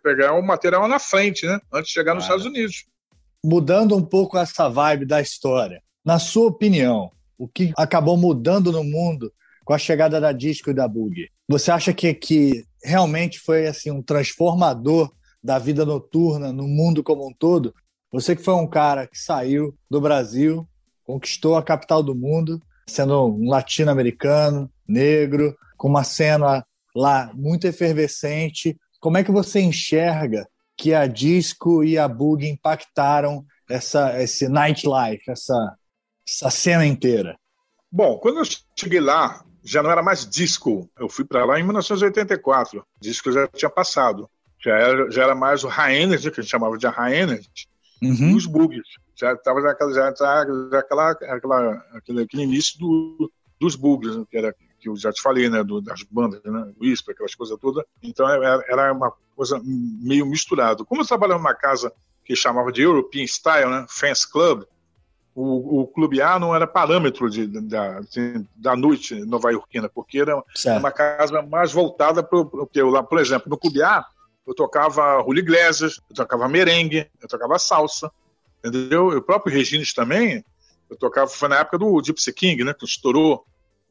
pegar 0.03 0.33
o 0.33 0.41
material 0.41 0.87
na 0.87 0.97
frente, 0.97 1.45
né? 1.45 1.59
Antes 1.71 1.89
de 1.89 1.93
chegar 1.93 2.15
nos 2.15 2.23
Estados 2.23 2.45
Unidos. 2.45 2.85
Mudando 3.45 3.95
um 3.95 4.03
pouco 4.03 4.37
essa 4.37 4.67
vibe 4.67 5.05
da 5.05 5.21
história, 5.21 5.81
na 6.03 6.17
sua 6.17 6.47
opinião, 6.47 7.11
o 7.37 7.47
que 7.47 7.71
acabou 7.77 8.17
mudando 8.17 8.71
no 8.71 8.83
mundo 8.83 9.31
com 9.67 9.73
a 9.73 9.77
chegada 9.77 10.21
da 10.21 10.31
disco 10.31 10.69
e 10.69 10.73
da 10.73 10.87
boogie? 10.87 11.29
Você 11.45 11.69
acha 11.71 11.93
que, 11.93 12.13
que 12.13 12.63
realmente 12.81 13.37
foi 13.37 13.67
assim 13.67 13.91
um 13.91 14.01
transformador 14.01 15.11
da 15.43 15.59
vida 15.59 15.85
noturna 15.85 16.53
no 16.53 16.65
mundo 16.65 17.03
como 17.03 17.27
um 17.27 17.33
todo? 17.33 17.75
Você 18.09 18.33
que 18.33 18.41
foi 18.41 18.53
um 18.53 18.65
cara 18.65 19.05
que 19.05 19.19
saiu 19.19 19.77
do 19.91 19.99
Brasil, 19.99 20.65
conquistou 21.03 21.57
a 21.57 21.63
capital 21.63 22.01
do 22.01 22.15
mundo, 22.15 22.61
sendo 22.87 23.25
um 23.25 23.49
latino-americano, 23.49 24.71
negro, 24.87 25.53
com 25.75 25.89
uma 25.89 26.05
cena 26.05 26.65
lá 26.95 27.29
muito 27.33 27.67
efervescente. 27.67 28.77
Como 29.01 29.17
é 29.17 29.23
que 29.23 29.33
você 29.33 29.59
enxerga 29.59 30.47
que 30.77 30.93
a 30.93 31.07
disco 31.07 31.83
e 31.83 31.97
a 31.97 32.07
boogie 32.07 32.47
impactaram 32.47 33.45
essa, 33.69 34.17
esse 34.23 34.47
nightlife, 34.47 35.29
essa, 35.29 35.75
essa 36.25 36.49
cena 36.49 36.85
inteira? 36.85 37.37
Bom, 37.91 38.17
quando 38.19 38.39
eu 38.39 38.43
cheguei 38.77 38.99
lá, 39.01 39.43
já 39.67 39.83
não 39.83 39.91
era 39.91 40.01
mais 40.01 40.27
disco. 40.27 40.89
Eu 40.97 41.09
fui 41.09 41.25
para 41.25 41.43
lá 41.43 41.59
em 41.59 41.63
1984. 41.63 42.79
O 42.79 42.85
disco 43.01 43.31
já 43.31 43.47
tinha 43.47 43.69
passado. 43.69 44.29
Já 44.59 44.75
era, 44.75 45.11
já 45.11 45.23
era 45.23 45.35
mais 45.35 45.63
o 45.63 45.67
high 45.67 45.95
energy, 46.01 46.31
que 46.31 46.39
a 46.39 46.43
gente 46.43 46.49
chamava 46.49 46.77
de 46.77 46.87
high 46.87 47.15
energy, 47.15 47.67
uhum. 48.01 48.31
e 48.31 48.35
os 48.35 48.45
bugs. 48.45 48.87
Já 49.15 49.33
estava 49.33 49.61
já, 49.61 49.75
já, 49.91 50.13
já 50.17 50.79
aquela, 50.79 51.11
aquela, 51.11 51.85
aquele, 51.93 52.21
aquele 52.23 52.43
início 52.43 52.79
do, 52.79 53.31
dos 53.59 53.75
bugs, 53.75 54.15
né, 54.15 54.23
que 54.29 54.37
era 54.37 54.55
que 54.79 54.89
eu 54.89 54.95
já 54.95 55.11
te 55.11 55.21
falei, 55.21 55.49
né, 55.49 55.63
do, 55.63 55.81
das 55.81 56.03
bandas, 56.03 56.41
né, 56.43 56.73
o 56.79 56.83
Whisper, 56.83 57.13
aquelas 57.13 57.35
coisas 57.35 57.57
todas. 57.59 57.83
Então 58.01 58.27
era, 58.29 58.63
era 58.67 58.93
uma 58.93 59.11
coisa 59.35 59.61
meio 59.63 60.25
misturado. 60.25 60.85
Como 60.85 61.01
eu 61.01 61.05
trabalhava 61.05 61.39
numa 61.39 61.53
casa 61.53 61.91
que 62.23 62.35
chamava 62.35 62.71
de 62.71 62.81
European 62.81 63.25
Style, 63.25 63.69
né, 63.69 63.85
Fans 63.89 64.25
Club, 64.25 64.63
o, 65.39 65.81
o 65.81 65.87
Clube 65.87 66.19
A 66.19 66.39
não 66.39 66.55
era 66.55 66.65
parâmetro 66.65 67.29
de, 67.29 67.45
de, 67.45 67.61
de, 67.61 68.45
da 68.55 68.75
noite 68.75 69.13
nova-iorquina, 69.23 69.87
porque 69.87 70.19
era 70.19 70.43
certo. 70.55 70.79
uma 70.79 70.91
casa 70.91 71.43
mais 71.43 71.71
voltada 71.71 72.23
para 72.23 72.39
o 72.39 72.65
que 72.65 72.81
eu 72.81 72.89
lá, 72.89 73.03
por 73.03 73.19
exemplo, 73.19 73.47
no 73.47 73.57
Clube 73.57 73.83
A, 73.83 74.03
eu 74.47 74.55
tocava 74.55 75.21
Julio 75.23 75.41
Iglesias, 75.41 76.01
eu 76.09 76.15
tocava 76.15 76.49
merengue, 76.49 77.07
eu 77.21 77.27
tocava 77.27 77.59
salsa, 77.59 78.11
entendeu? 78.65 79.09
o 79.09 79.21
próprio 79.21 79.53
Regines 79.53 79.93
também, 79.93 80.43
eu 80.89 80.97
tocava, 80.97 81.27
foi 81.27 81.49
na 81.49 81.59
época 81.59 81.77
do 81.77 82.01
Gypsy 82.03 82.33
King, 82.33 82.63
né, 82.63 82.73
que 82.73 82.85
estourou 82.85 83.45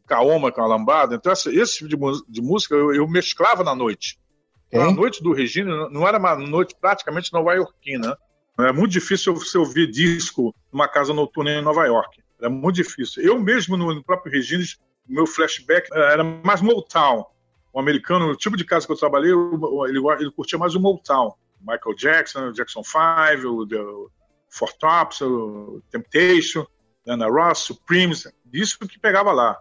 Kaoma 0.04 0.50
com 0.50 0.62
a 0.62 0.66
lambada, 0.66 1.14
então 1.14 1.32
esse, 1.32 1.56
esse 1.56 1.78
tipo 1.78 2.11
de, 2.11 2.22
de 2.28 2.42
música 2.42 2.74
eu, 2.74 2.92
eu, 2.92 3.06
mesclava 3.06 3.62
na 3.62 3.74
noite. 3.74 4.18
Então, 4.68 4.88
a 4.88 4.92
noite 4.92 5.22
do 5.22 5.32
Regina 5.32 5.88
não 5.90 6.09
era 6.09 6.18
uma 6.18 6.35
noite 6.35 6.74
praticamente 6.80 7.32
nova-iorquina, 7.32 8.09
né? 8.09 8.16
É 8.58 8.72
muito 8.72 8.92
difícil 8.92 9.34
você 9.34 9.58
ouvir 9.58 9.90
disco 9.90 10.54
numa 10.72 10.88
casa 10.88 11.12
noturna 11.12 11.50
em 11.50 11.62
Nova 11.62 11.84
York. 11.84 12.22
É 12.40 12.48
muito 12.48 12.76
difícil. 12.76 13.22
Eu 13.22 13.38
mesmo, 13.38 13.76
no, 13.76 14.02
próprio 14.02 14.32
Regines, 14.32 14.78
meu 15.06 15.26
flashback 15.26 15.88
era 15.92 16.24
mais 16.24 16.60
Motown. 16.62 17.24
O 17.72 17.78
americano, 17.78 18.30
o 18.30 18.36
tipo 18.36 18.56
de 18.56 18.64
casa 18.64 18.86
que 18.86 18.92
eu 18.92 18.96
trabalhei, 18.96 19.30
ele, 19.30 19.98
ele 20.18 20.30
curtia 20.30 20.58
mais 20.58 20.74
o 20.74 20.80
Motown. 20.80 21.34
Michael 21.60 21.96
Jackson, 21.96 22.52
Jackson 22.52 22.82
5, 22.82 23.46
o, 23.46 23.64
o 23.64 24.10
Four 24.48 24.72
Tops, 24.78 25.20
o 25.20 25.82
Temptation, 25.90 26.66
Anna 27.06 27.28
Ross, 27.28 27.58
Supremes, 27.60 28.26
isso 28.52 28.78
que 28.78 28.98
pegava 28.98 29.32
lá. 29.32 29.58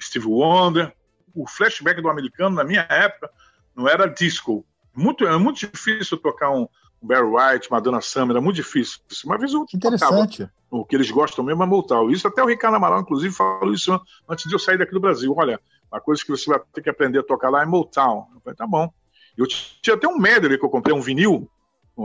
Steve 0.00 0.26
Wonder. 0.26 0.92
O 1.34 1.48
flashback 1.48 2.00
do 2.00 2.08
americano, 2.08 2.56
na 2.56 2.64
minha 2.64 2.86
época, 2.88 3.30
não 3.74 3.88
era 3.88 4.06
disco. 4.06 4.64
Muito, 4.94 5.26
é 5.26 5.36
muito 5.36 5.58
difícil 5.58 6.16
tocar 6.16 6.50
um, 6.50 6.68
Barry 7.04 7.26
White, 7.26 7.70
Madonna 7.70 8.00
Summer, 8.00 8.36
é 8.36 8.40
muito 8.40 8.56
difícil. 8.56 8.98
Uma 9.24 9.38
vez 9.38 9.52
eu 9.52 9.66
Interessante. 9.74 10.48
O 10.70 10.84
que 10.84 10.96
eles 10.96 11.10
gostam 11.10 11.44
mesmo 11.44 11.62
é 11.62 11.66
Motown. 11.66 12.10
Isso 12.10 12.26
até 12.26 12.42
o 12.42 12.46
Ricardo 12.46 12.74
Amaral, 12.74 13.00
inclusive, 13.00 13.32
falou 13.32 13.72
isso 13.72 14.00
antes 14.28 14.48
de 14.48 14.54
eu 14.54 14.58
sair 14.58 14.78
daqui 14.78 14.92
do 14.92 15.00
Brasil. 15.00 15.32
Olha, 15.36 15.60
uma 15.92 16.00
coisa 16.00 16.24
que 16.24 16.30
você 16.30 16.50
vai 16.50 16.60
ter 16.72 16.82
que 16.82 16.90
aprender 16.90 17.20
a 17.20 17.22
tocar 17.22 17.50
lá 17.50 17.62
é 17.62 17.66
Motown. 17.66 18.26
Eu 18.34 18.40
falei, 18.40 18.56
tá 18.56 18.66
bom. 18.66 18.90
Eu 19.36 19.46
tinha 19.46 19.94
até 19.94 20.08
um 20.08 20.18
medley 20.18 20.58
que 20.58 20.64
eu 20.64 20.70
comprei, 20.70 20.94
um 20.94 21.00
vinil, 21.00 21.48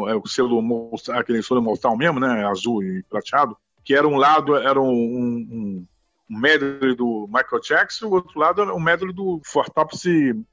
é 0.07 0.15
o 0.15 0.27
selo, 0.27 0.61
aquele 1.13 1.41
selo 1.41 1.61
Motown 1.61 1.95
mesmo, 1.95 2.19
né, 2.19 2.45
azul 2.45 2.83
e 2.83 3.03
prateado, 3.03 3.57
que 3.83 3.95
era 3.95 4.07
um 4.07 4.17
lado, 4.17 4.55
era 4.55 4.79
um, 4.79 4.87
um, 4.87 5.87
um 6.29 6.37
medley 6.37 6.95
do 6.95 7.27
Michael 7.27 7.61
Jackson, 7.61 8.07
o 8.07 8.13
outro 8.13 8.39
lado 8.39 8.61
era 8.61 8.73
um 8.73 8.79
medley 8.79 9.13
do 9.13 9.41
Four 9.43 9.69
Tops 9.69 10.03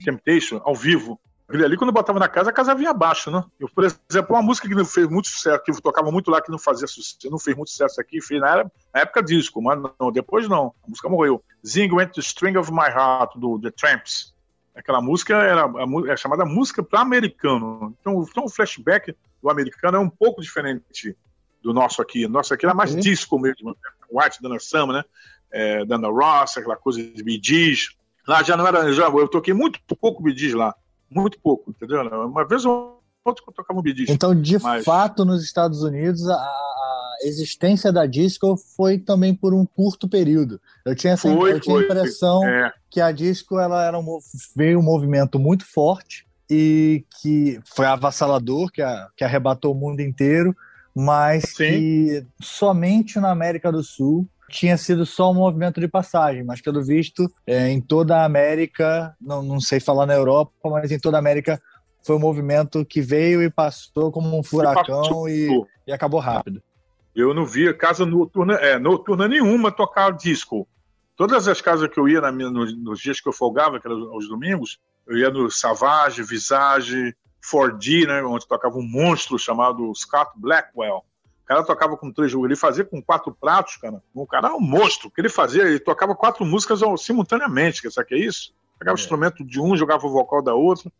Temptation, 0.02 0.61
ao 0.64 0.74
vivo. 0.74 1.20
Ali, 1.48 1.76
quando 1.76 1.90
eu 1.90 1.94
botava 1.94 2.18
na 2.18 2.28
casa, 2.28 2.50
a 2.50 2.52
casa 2.52 2.74
vinha 2.74 2.90
abaixo, 2.90 3.30
né? 3.30 3.44
Eu, 3.59 3.68
por 3.68 3.85
exemplo, 3.85 4.35
uma 4.35 4.42
música 4.42 4.66
que 4.66 4.74
não 4.74 4.85
fez 4.85 5.06
muito 5.09 5.28
sucesso, 5.28 5.62
que 5.62 5.70
eu 5.70 5.80
tocava 5.80 6.11
muito 6.11 6.28
lá, 6.28 6.42
que 6.42 6.50
não 6.50 6.59
fazia 6.59 6.88
sucesso, 6.88 7.30
não 7.30 7.38
fez 7.38 7.56
muito 7.56 7.70
sucesso 7.70 8.00
aqui, 8.00 8.20
fez 8.20 8.40
na, 8.40 8.64
na 8.64 9.00
época 9.00 9.22
disco, 9.22 9.62
mas 9.62 9.80
não, 10.00 10.11
depois 10.11 10.48
não. 10.48 10.74
A 10.85 10.88
música 10.88 11.09
morreu. 11.09 11.42
Zing 11.64 11.92
Went 11.92 12.11
to 12.14 12.20
String 12.20 12.56
of 12.56 12.72
My 12.72 12.88
Heart, 12.88 13.37
do 13.37 13.61
The 13.61 13.70
Tramps. 13.70 14.35
Aquela 14.74 15.00
música 15.00 15.35
era 15.37 15.70
é 16.09 16.16
chamada 16.16 16.44
música 16.44 16.82
para 16.82 17.00
americano. 17.00 17.94
Então, 18.00 18.26
então, 18.28 18.44
o 18.44 18.48
flashback 18.48 19.14
do 19.40 19.48
americano 19.48 19.98
é 19.98 20.00
um 20.00 20.11
pouco 20.11 20.42
diferente 20.42 21.16
do 21.62 21.72
nosso 21.72 22.02
aqui. 22.02 22.26
Nosso 22.26 22.52
aqui 22.52 22.66
era 22.66 22.74
mais 22.74 22.92
uhum. 22.92 23.00
disco 23.00 23.38
mesmo. 23.38 23.70
Né? 23.70 23.76
White, 24.11 24.42
Dana 24.42 24.59
Summer, 24.59 24.96
né? 24.96 25.04
É, 25.52 25.85
Dana 25.85 26.09
Ross, 26.09 26.59
aquela 26.59 26.76
coisa 26.76 27.00
de 27.00 27.22
Bee 27.22 27.40
Gees. 27.42 27.96
Lá 28.26 28.42
já 28.42 28.56
não 28.56 28.66
era. 28.66 28.92
Já, 28.92 29.04
eu 29.06 29.28
toquei 29.28 29.54
muito 29.54 29.78
pouco 29.96 30.24
Bee 30.24 30.37
Gees 30.37 30.52
lá 30.52 30.74
muito 31.11 31.38
pouco, 31.40 31.71
entendeu? 31.71 32.01
Uma 32.03 32.47
vez 32.47 32.64
ou 32.64 33.03
outra 33.25 33.42
que 33.42 33.51
eu 33.51 33.55
tocava 33.55 33.79
um 33.79 33.83
bidisco. 33.83 34.12
Então, 34.12 34.35
de 34.35 34.59
mas... 34.62 34.85
fato, 34.85 35.25
nos 35.25 35.42
Estados 35.42 35.83
Unidos, 35.83 36.29
a 36.29 36.55
existência 37.23 37.92
da 37.92 38.07
disco 38.07 38.57
foi 38.77 38.99
também 38.99 39.35
por 39.35 39.55
um 39.55 39.64
curto 39.64 40.09
período. 40.09 40.61
Eu 40.85 40.95
tinha, 40.95 41.14
essa, 41.14 41.29
foi, 41.33 41.53
eu 41.53 41.61
tinha 41.61 41.79
a 41.79 41.83
impressão 41.83 42.45
é. 42.45 42.73
que 42.90 43.01
a 43.01 43.11
disco 43.11 43.59
ela 43.59 43.85
era 43.85 43.99
um, 43.99 44.19
veio 44.55 44.79
um 44.79 44.83
movimento 44.83 45.38
muito 45.38 45.64
forte 45.64 46.27
e 46.49 47.05
que 47.21 47.61
foi 47.64 47.87
avassalador, 47.87 48.71
que, 48.71 48.83
a, 48.83 49.09
que 49.16 49.25
arrebatou 49.25 49.73
o 49.73 49.79
mundo 49.79 50.01
inteiro, 50.01 50.57
mas 50.95 51.45
Sim. 51.51 51.64
que 51.64 52.27
somente 52.40 53.19
na 53.19 53.31
América 53.31 53.73
do 53.73 53.83
Sul 53.83 54.29
tinha 54.50 54.76
sido 54.76 55.04
só 55.04 55.30
um 55.30 55.35
movimento 55.35 55.80
de 55.80 55.88
passagem, 55.88 56.44
mas 56.44 56.61
pelo 56.61 56.82
visto, 56.82 57.30
é, 57.46 57.68
em 57.68 57.80
toda 57.80 58.18
a 58.18 58.24
América, 58.24 59.14
não, 59.20 59.42
não 59.42 59.61
sei 59.61 59.80
falar 59.80 60.06
na 60.06 60.14
Europa, 60.14 60.52
mas 60.64 60.90
em 60.90 60.98
toda 60.98 61.16
a 61.16 61.20
América 61.20 61.61
foi 62.04 62.14
um 62.14 62.20
movimento 62.20 62.85
que 62.85 63.00
veio 63.00 63.42
e 63.42 63.50
passou 63.50 64.12
como 64.12 64.38
um 64.38 64.42
furacão 64.42 65.28
e, 65.28 65.48
e, 65.87 65.92
acabou 65.92 66.20
rápido. 66.20 66.62
Eu 67.14 67.35
não 67.35 67.44
via 67.44 67.74
casa 67.74 68.06
noturna, 68.06 68.54
é, 68.54 68.78
noturna 68.78 69.26
nenhuma 69.26 69.72
tocar 69.72 70.12
disco. 70.12 70.68
Todas 71.16 71.48
as 71.48 71.61
casas 71.61 71.88
que 71.88 71.98
eu 71.98 72.09
ia 72.09 72.20
na, 72.20 72.30
nos, 72.30 72.76
nos 72.76 73.00
dias 73.00 73.20
que 73.20 73.28
eu 73.28 73.32
folgava, 73.32 73.80
que 73.80 73.88
eram 73.88 74.14
os 74.14 74.28
domingos, 74.28 74.78
Eu 75.06 75.18
ia 75.18 75.30
no 75.30 75.50
Savage, 75.50 76.22
Visage, 76.22 77.16
4D, 77.52 78.06
né, 78.06 78.22
onde 78.22 78.46
tocava 78.46 78.76
um 78.76 78.87
monstro 78.87 79.38
chamado 79.38 79.92
Scott 79.94 80.32
Blackwell. 80.37 81.04
O 81.46 81.48
cara 81.48 81.62
tocava 81.62 81.96
com 81.96 82.11
três 82.11 82.35
ele 82.35 82.56
fazia 82.56 82.85
com 82.85 83.00
quatro 83.00 83.32
pratos, 83.32 83.76
cara. 83.76 84.02
O 84.12 84.26
cara 84.26 84.48
é 84.48 84.52
um 84.52 84.61
monstro. 84.61 85.06
O 85.06 85.11
que 85.12 85.20
ele 85.20 85.28
fazia, 85.28 85.62
ele 85.62 85.78
tocava 85.78 86.12
quatro 86.12 86.44
músicas 86.44 86.80
simultaneamente, 86.98 87.88
sabe 87.88 88.09
que 88.09 88.14
é 88.16 88.18
isso? 88.18 88.52
Pegava 88.76 88.96
é. 88.96 88.98
o 88.98 89.00
instrumento 89.00 89.44
de 89.44 89.61
um, 89.61 89.76
jogava 89.76 90.04
o 90.09 90.11
vocal 90.11 90.42
da 90.42 90.54
outra. 90.54 90.90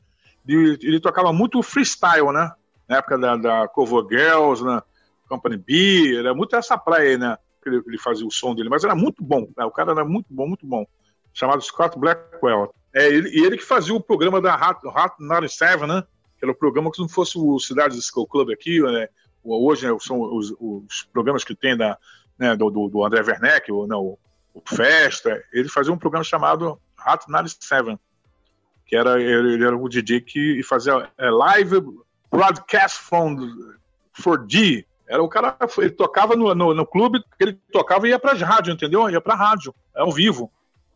Ele, 0.46 0.78
ele 0.80 1.00
tocava 1.00 1.32
muito 1.32 1.61
freestyle, 1.64 2.32
né? 2.32 2.52
Na 2.88 2.98
época 2.98 3.18
da, 3.18 3.37
da 3.37 3.66
Cover 3.66 4.06
Girls, 4.09 4.64
né? 4.64 4.80
Company 5.28 5.56
B, 5.56 6.16
era 6.16 6.32
muito 6.32 6.54
essa 6.54 6.78
praia 6.78 7.11
aí, 7.11 7.18
né? 7.18 7.37
Que 7.61 7.68
ele, 7.68 7.82
ele, 7.85 7.98
fazia 7.98 8.24
o 8.24 8.30
som 8.30 8.54
dele, 8.54 8.68
mas 8.68 8.85
era 8.85 8.94
muito 8.94 9.24
bom. 9.24 9.48
Né? 9.56 9.64
O 9.64 9.72
cara 9.72 9.90
era 9.90 10.04
muito 10.04 10.28
bom, 10.30 10.46
muito 10.46 10.64
bom. 10.64 10.87
Chamado 11.35 11.61
Scott 11.61 11.98
Blackwell. 11.98 12.72
É, 12.94 13.09
ele, 13.09 13.30
e 13.30 13.44
ele 13.44 13.56
que 13.56 13.64
fazia 13.64 13.92
o 13.96 14.00
programa 14.00 14.40
da 14.40 14.54
Hot, 14.54 14.87
Hot 14.87 15.16
97, 15.18 15.87
né? 15.87 16.04
Que 16.38 16.44
era 16.44 16.52
o 16.52 16.56
programa 16.56 16.92
que 16.92 17.00
não 17.00 17.09
fosse 17.09 17.37
o 17.37 17.59
Cidade 17.59 18.00
School 18.00 18.28
Club 18.28 18.50
aqui, 18.50 18.80
né? 18.80 19.09
Hoje 19.46 19.90
né, 19.90 19.96
são 20.00 20.20
os, 20.20 20.54
os, 20.59 21.02
programas 21.12 21.44
que 21.44 21.54
tem 21.54 21.76
da, 21.76 21.96
né, 22.38 22.56
do, 22.56 22.70
do, 22.70 23.04
André 23.04 23.22
Werneck, 23.22 23.70
o, 23.70 23.87
né, 23.87 23.94
o, 23.94 24.18
Festa. 24.66 25.42
Ele 25.52 25.68
fazia 25.68 25.92
um 25.92 25.98
programa 25.98 26.24
chamado 26.24 26.80
Hot 27.06 27.28
97, 27.28 27.98
que 28.87 28.96
era 28.96 29.20
ele 29.20 29.62
era 29.62 29.76
o 29.76 29.88
DJ 29.88 30.22
que 30.22 30.62
fazia 30.62 31.11
é, 31.18 31.30
live 31.30 31.82
broadcast 32.30 33.00
from 33.00 33.37
4D. 34.20 34.85
Era 35.09 35.22
o 35.22 35.28
cara, 35.28 35.56
ele 35.78 35.90
tocava 35.90 36.35
no, 36.35 36.54
no, 36.54 36.74
no 36.74 36.87
clube, 36.87 37.22
ele 37.38 37.52
tocava 37.70 38.06
e 38.06 38.11
ia 38.11 38.18
para 38.18 38.32
as 38.32 38.40
rádios, 38.40 38.74
entendeu? 38.74 39.09
Ia 39.09 39.20
para 39.20 39.35
rádio, 39.35 39.74
ao 39.94 40.11
vivo. 40.11 40.50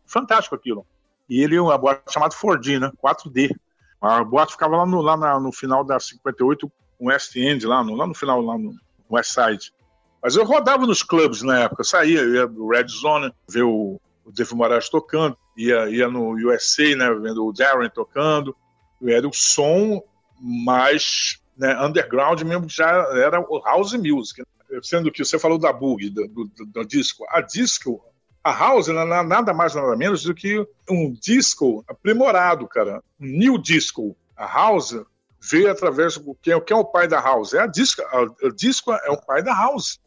Fantástico 0.05 0.55
aquilo. 0.55 0.85
E 1.29 1.41
ele, 1.41 1.57
uma 1.57 1.77
boate 1.77 2.11
chamada 2.11 2.35
4D, 2.35 2.79
né? 2.79 2.91
4D. 3.01 3.55
A 4.01 4.23
boate 4.23 4.51
ficava 4.51 4.75
lá 4.77 4.85
no, 4.85 5.01
lá 5.01 5.15
na, 5.15 5.39
no 5.39 5.51
final 5.53 5.83
da 5.83 5.97
58, 5.97 6.67
com 6.67 6.73
West 7.01 7.35
End, 7.35 7.65
lá 7.65 7.83
no, 7.83 7.95
lá 7.95 8.05
no 8.05 8.13
final, 8.13 8.41
lá 8.41 8.57
no 8.57 8.75
West 9.09 9.33
Side. 9.33 9.73
Mas 10.21 10.35
eu 10.35 10.45
rodava 10.45 10.85
nos 10.85 11.01
clubes 11.01 11.41
na 11.41 11.61
época, 11.61 11.83
saía, 11.83 12.21
ia 12.21 12.47
do 12.47 12.67
Red 12.67 12.87
Zone, 12.87 13.33
ver 13.49 13.63
o, 13.63 13.99
o 14.23 14.31
Dave 14.31 14.53
Moraes 14.53 14.87
tocando, 14.87 15.35
ia, 15.57 15.89
ia 15.89 16.07
no 16.07 16.35
USA, 16.35 16.95
né, 16.95 17.09
vendo 17.15 17.45
o 17.45 17.51
Darren 17.51 17.89
tocando. 17.89 18.55
Era 19.03 19.27
o 19.27 19.33
som 19.33 20.01
mais 20.39 21.41
né, 21.57 21.75
underground 21.83 22.41
mesmo, 22.41 22.69
já 22.69 22.87
era 23.15 23.39
o 23.39 23.61
house 23.63 23.93
music. 23.93 24.43
Sendo 24.83 25.11
que 25.11 25.25
você 25.25 25.37
falou 25.37 25.57
da 25.57 25.73
bug, 25.73 26.09
do, 26.09 26.27
do, 26.27 26.51
do 26.65 26.85
disco. 26.85 27.25
A 27.29 27.41
disco, 27.41 28.01
a 28.43 28.51
house 28.51 28.87
nada 28.87 29.53
mais 29.53 29.75
nada 29.75 29.95
menos 29.97 30.23
do 30.23 30.33
que 30.33 30.65
um 30.89 31.11
disco 31.11 31.83
aprimorado, 31.87 32.67
cara. 32.67 33.03
Um 33.19 33.25
new 33.25 33.57
disco. 33.57 34.15
A 34.37 34.45
house 34.45 34.95
veio 35.41 35.71
através 35.71 36.17
do 36.17 36.35
quem, 36.41 36.59
quem 36.61 36.77
é 36.77 36.79
o 36.79 36.85
pai 36.85 37.07
da 37.07 37.19
house? 37.19 37.53
É 37.53 37.59
a 37.59 37.67
disco. 37.67 38.01
A, 38.01 38.47
a 38.47 38.49
disco 38.55 38.91
é 38.91 39.09
o 39.09 39.17
pai 39.17 39.41
da 39.41 39.53
house. 39.53 39.99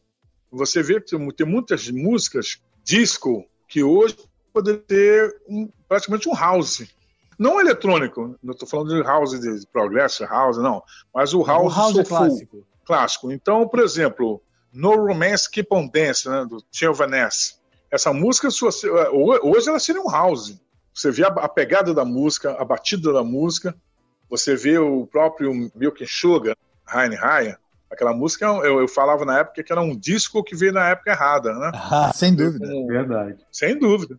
Você 0.51 0.83
vê 0.83 1.01
que 1.01 1.17
tem, 1.37 1.47
muitas 1.47 1.91
músicas 1.91 2.61
disco 2.85 3.45
que 3.67 3.83
hoje 3.83 4.17
poderia 4.53 4.81
ter 4.81 5.37
um, 5.49 5.69
praticamente 5.89 6.29
um 6.29 6.35
house. 6.35 6.87
Não 7.37 7.61
eletrônico, 7.61 8.39
não 8.41 8.53
estou 8.53 8.69
falando 8.69 8.95
de 8.95 9.03
house 9.03 9.39
de 9.41 9.67
progresso, 9.73 10.25
house, 10.25 10.59
não. 10.59 10.83
Mas 11.13 11.35
o 11.35 11.43
house, 11.43 11.75
o 11.75 11.77
house 11.77 12.09
clássico. 12.09 12.67
clássico. 12.85 13.33
Então, 13.33 13.67
por 13.67 13.81
exemplo, 13.81 14.41
No 14.73 14.95
Romance 14.95 15.51
Keep 15.51 15.69
on 15.73 15.89
Dance, 15.89 16.29
né, 16.29 16.47
do 16.49 16.63
Tio 16.71 16.95
Vanessa. 16.95 17.55
Essa 17.91 18.13
música, 18.13 18.49
hoje 19.13 19.69
ela 19.69 19.81
seria 19.81 20.01
um 20.01 20.11
house. 20.11 20.57
Você 20.93 21.11
vê 21.11 21.25
a, 21.25 21.49
pegada 21.49 21.93
da 21.93 22.05
música, 22.05 22.53
a 22.53 22.65
batida 22.65 23.13
da 23.13 23.25
música. 23.25 23.77
Você 24.29 24.57
vê 24.57 24.79
o 24.79 25.07
próprio 25.07 25.53
Milk 25.75 26.05
Sugar, 26.07 26.57
Heine 26.93 27.17
Raya. 27.17 27.59
Aquela 27.91 28.13
música, 28.13 28.47
eu, 28.47 28.81
eu, 28.81 28.89
falava 28.89 29.25
na 29.25 29.39
época 29.39 29.63
que 29.63 29.73
era 29.73 29.81
um 29.81 29.97
disco 29.97 30.43
que 30.43 30.57
veio 30.57 30.73
na 30.73 30.89
época 30.89 31.13
errada, 31.13 31.53
né? 31.53 31.71
Ah, 31.75 32.11
sem 32.13 32.35
dúvida. 32.35 32.67
Verdade. 32.89 33.39
Sem 33.53 33.79
dúvida. 33.79 34.19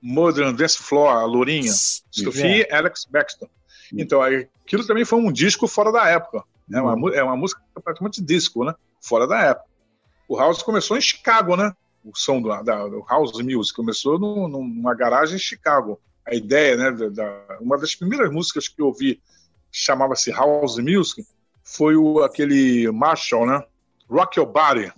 Modern 0.00 0.54
Dance 0.54 0.78
Floor, 0.78 1.08
a 1.08 1.24
Lourinha, 1.24 1.72
Sophie 1.72 2.62
é. 2.62 2.74
Alex 2.74 3.04
Baxter. 3.10 3.48
Então, 3.92 4.22
aquilo 4.22 4.86
também 4.86 5.04
foi 5.04 5.18
um 5.18 5.32
disco 5.32 5.66
fora 5.66 5.90
da 5.90 6.08
época. 6.08 6.44
Né? 6.68 6.80
Uma, 6.80 6.94
uhum. 6.94 7.08
é 7.08 7.22
uma 7.22 7.36
música 7.36 7.60
praticamente 7.82 8.22
disco, 8.22 8.64
né? 8.64 8.74
Fora 9.00 9.26
da 9.26 9.40
época. 9.40 9.66
O 10.28 10.36
House 10.36 10.62
começou 10.62 10.96
em 10.96 11.00
Chicago, 11.00 11.56
né? 11.56 11.72
O 12.04 12.12
som 12.14 12.40
do, 12.40 12.48
da, 12.62 12.86
do 12.86 13.04
House 13.08 13.40
Music 13.42 13.74
começou 13.74 14.18
no, 14.18 14.48
numa 14.48 14.94
garagem 14.94 15.36
em 15.36 15.40
Chicago. 15.40 16.00
A 16.26 16.34
ideia, 16.34 16.76
né? 16.76 16.90
Da, 16.90 17.08
da, 17.08 17.58
uma 17.60 17.78
das 17.78 17.94
primeiras 17.94 18.30
músicas 18.30 18.68
que 18.68 18.80
eu 18.80 18.86
ouvi 18.86 19.20
chamava-se 19.76 20.30
House 20.30 20.78
Music 20.78 21.22
foi 21.62 21.96
o, 21.96 22.20
aquele 22.20 22.90
Marshall, 22.90 23.46
né? 23.46 23.62
Rock 24.08 24.38
Your 24.38 24.50
Body. 24.50 24.90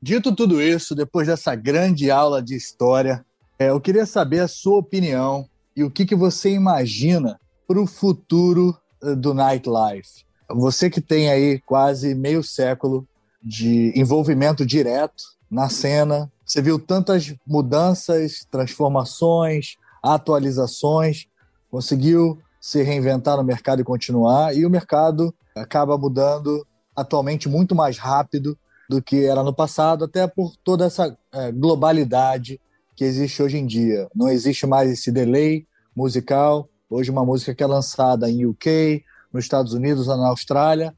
Dito 0.00 0.34
tudo 0.34 0.60
isso, 0.60 0.94
depois 0.94 1.28
dessa 1.28 1.54
grande 1.54 2.10
aula 2.10 2.42
de 2.42 2.56
história, 2.56 3.24
é, 3.58 3.68
eu 3.68 3.80
queria 3.80 4.04
saber 4.04 4.40
a 4.40 4.48
sua 4.48 4.78
opinião 4.78 5.48
e 5.76 5.84
o 5.84 5.90
que, 5.90 6.04
que 6.04 6.16
você 6.16 6.50
imagina 6.50 7.38
para 7.68 7.80
o 7.80 7.86
futuro 7.86 8.76
eh, 9.02 9.14
do 9.14 9.32
nightlife. 9.32 10.24
Você 10.50 10.90
que 10.90 11.00
tem 11.00 11.30
aí 11.30 11.60
quase 11.60 12.14
meio 12.14 12.42
século 12.42 13.06
de 13.42 13.92
envolvimento 13.94 14.66
direto 14.66 15.22
na 15.50 15.68
cena, 15.68 16.30
você 16.44 16.60
viu 16.60 16.78
tantas 16.78 17.34
mudanças, 17.46 18.46
transformações, 18.50 19.76
atualizações, 20.02 21.26
conseguiu 21.70 22.38
se 22.62 22.80
reinventar 22.80 23.36
no 23.36 23.42
mercado 23.42 23.82
e 23.82 23.84
continuar, 23.84 24.56
e 24.56 24.64
o 24.64 24.70
mercado 24.70 25.34
acaba 25.52 25.98
mudando 25.98 26.64
atualmente 26.94 27.48
muito 27.48 27.74
mais 27.74 27.98
rápido 27.98 28.56
do 28.88 29.02
que 29.02 29.24
era 29.24 29.42
no 29.42 29.52
passado, 29.52 30.04
até 30.04 30.28
por 30.28 30.54
toda 30.62 30.84
essa 30.84 31.18
é, 31.32 31.50
globalidade 31.50 32.60
que 32.94 33.04
existe 33.04 33.42
hoje 33.42 33.58
em 33.58 33.66
dia. 33.66 34.08
Não 34.14 34.28
existe 34.28 34.64
mais 34.64 34.88
esse 34.88 35.10
delay 35.10 35.66
musical. 35.96 36.68
Hoje, 36.88 37.10
uma 37.10 37.24
música 37.24 37.52
que 37.52 37.64
é 37.64 37.66
lançada 37.66 38.30
em 38.30 38.46
UK, 38.46 39.02
nos 39.32 39.44
Estados 39.44 39.72
Unidos, 39.72 40.06
na 40.06 40.28
Austrália, 40.28 40.94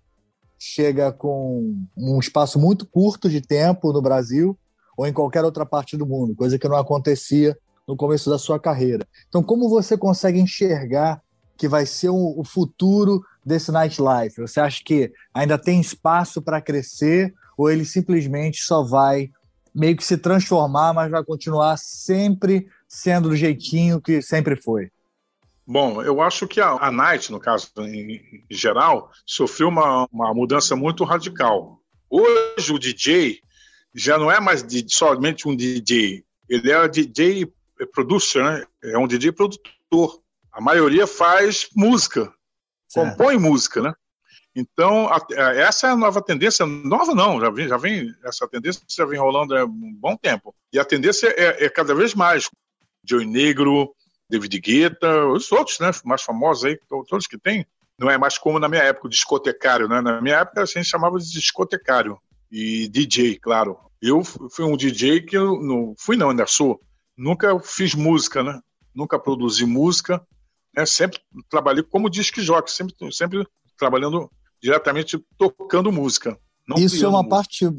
chega 0.58 1.12
com 1.12 1.74
um 1.96 2.18
espaço 2.18 2.58
muito 2.58 2.84
curto 2.84 3.30
de 3.30 3.40
tempo 3.40 3.90
no 3.90 4.02
Brasil 4.02 4.58
ou 4.98 5.06
em 5.06 5.12
qualquer 5.14 5.44
outra 5.44 5.64
parte 5.64 5.96
do 5.96 6.04
mundo, 6.04 6.34
coisa 6.34 6.58
que 6.58 6.68
não 6.68 6.76
acontecia 6.76 7.56
no 7.88 7.96
começo 7.96 8.28
da 8.28 8.38
sua 8.38 8.60
carreira. 8.60 9.06
Então, 9.28 9.42
como 9.42 9.68
você 9.68 9.96
consegue 9.96 10.38
enxergar 10.38 11.22
que 11.56 11.68
vai 11.68 11.86
ser 11.86 12.10
o 12.10 12.42
futuro 12.44 13.24
desse 13.44 13.70
nightlife? 13.70 14.40
Você 14.40 14.60
acha 14.60 14.82
que 14.84 15.12
ainda 15.32 15.58
tem 15.58 15.80
espaço 15.80 16.42
para 16.42 16.60
crescer 16.60 17.32
ou 17.56 17.70
ele 17.70 17.84
simplesmente 17.84 18.62
só 18.62 18.82
vai 18.82 19.30
meio 19.74 19.96
que 19.96 20.04
se 20.04 20.16
transformar, 20.16 20.92
mas 20.92 21.10
vai 21.10 21.24
continuar 21.24 21.76
sempre 21.76 22.68
sendo 22.88 23.30
do 23.30 23.36
jeitinho 23.36 24.00
que 24.00 24.22
sempre 24.22 24.56
foi? 24.56 24.90
Bom, 25.66 26.02
eu 26.02 26.20
acho 26.20 26.46
que 26.46 26.60
a, 26.60 26.72
a 26.72 26.92
Night, 26.92 27.32
no 27.32 27.40
caso 27.40 27.70
em, 27.78 28.44
geral, 28.50 29.10
sofreu 29.24 29.68
uma, 29.68 30.06
uma 30.12 30.32
mudança 30.34 30.76
muito 30.76 31.04
radical. 31.04 31.80
Hoje 32.10 32.72
o 32.72 32.78
DJ 32.78 33.40
já 33.94 34.18
não 34.18 34.30
é 34.30 34.38
mais 34.40 34.64
somente 34.88 35.48
um 35.48 35.56
DJ, 35.56 36.24
ele 36.48 36.70
é 36.70 36.88
DJ 36.88 37.50
producer, 37.92 38.44
né? 38.44 38.64
é 38.82 38.98
um 38.98 39.06
DJ 39.06 39.32
produtor. 39.32 40.20
A 40.54 40.60
maioria 40.60 41.06
faz 41.06 41.68
música, 41.74 42.32
certo. 42.88 43.10
compõe 43.10 43.36
música, 43.38 43.82
né? 43.82 43.94
Então, 44.54 45.08
a, 45.08 45.16
a, 45.16 45.54
essa 45.56 45.88
é 45.88 45.90
a 45.90 45.96
nova 45.96 46.22
tendência, 46.22 46.64
nova 46.64 47.12
não, 47.12 47.40
já 47.40 47.50
vem, 47.50 47.68
já 47.68 47.76
vem, 47.76 48.14
essa 48.24 48.46
tendência 48.46 48.82
já 48.88 49.04
vem 49.04 49.18
rolando 49.18 49.56
há 49.56 49.64
um 49.64 49.92
bom 49.94 50.16
tempo. 50.16 50.54
E 50.72 50.78
a 50.78 50.84
tendência 50.84 51.26
é, 51.36 51.64
é 51.64 51.68
cada 51.68 51.94
vez 51.94 52.14
mais. 52.14 52.48
Joey 53.06 53.26
Negro, 53.26 53.92
David 54.30 54.60
Guetta, 54.60 55.26
os 55.26 55.50
outros, 55.50 55.78
né, 55.80 55.90
mais 56.04 56.22
famosos 56.22 56.64
aí, 56.64 56.78
todos 56.88 57.26
que 57.26 57.36
tem. 57.36 57.66
Não 57.98 58.08
é 58.08 58.16
mais 58.16 58.38
como 58.38 58.58
na 58.58 58.68
minha 58.68 58.82
época, 58.82 59.06
o 59.06 59.10
discotecário, 59.10 59.88
né? 59.88 60.00
Na 60.00 60.20
minha 60.20 60.36
época 60.36 60.62
a 60.62 60.66
gente 60.66 60.84
chamava 60.84 61.18
de 61.18 61.30
discotecário 61.30 62.18
e 62.50 62.88
DJ, 62.88 63.38
claro. 63.38 63.78
Eu 64.00 64.22
fui 64.24 64.64
um 64.64 64.76
DJ 64.76 65.20
que 65.22 65.36
eu 65.36 65.60
não 65.60 65.94
fui 65.98 66.16
não, 66.16 66.30
ainda 66.30 66.46
sou. 66.46 66.80
Nunca 67.16 67.58
fiz 67.60 67.94
música, 67.94 68.42
né? 68.42 68.60
Nunca 68.94 69.18
produzi 69.18 69.64
música. 69.64 70.24
Né? 70.76 70.86
Sempre 70.86 71.20
trabalhei 71.50 71.82
como 71.82 72.10
disc 72.10 72.36
jockey, 72.40 72.72
sempre, 72.72 72.94
sempre 73.12 73.46
trabalhando 73.78 74.30
diretamente 74.62 75.22
tocando 75.38 75.92
música. 75.92 76.38
isso 76.78 77.04
é 77.04 77.08
uma 77.08 77.22
música. 77.22 77.36
parte, 77.36 77.70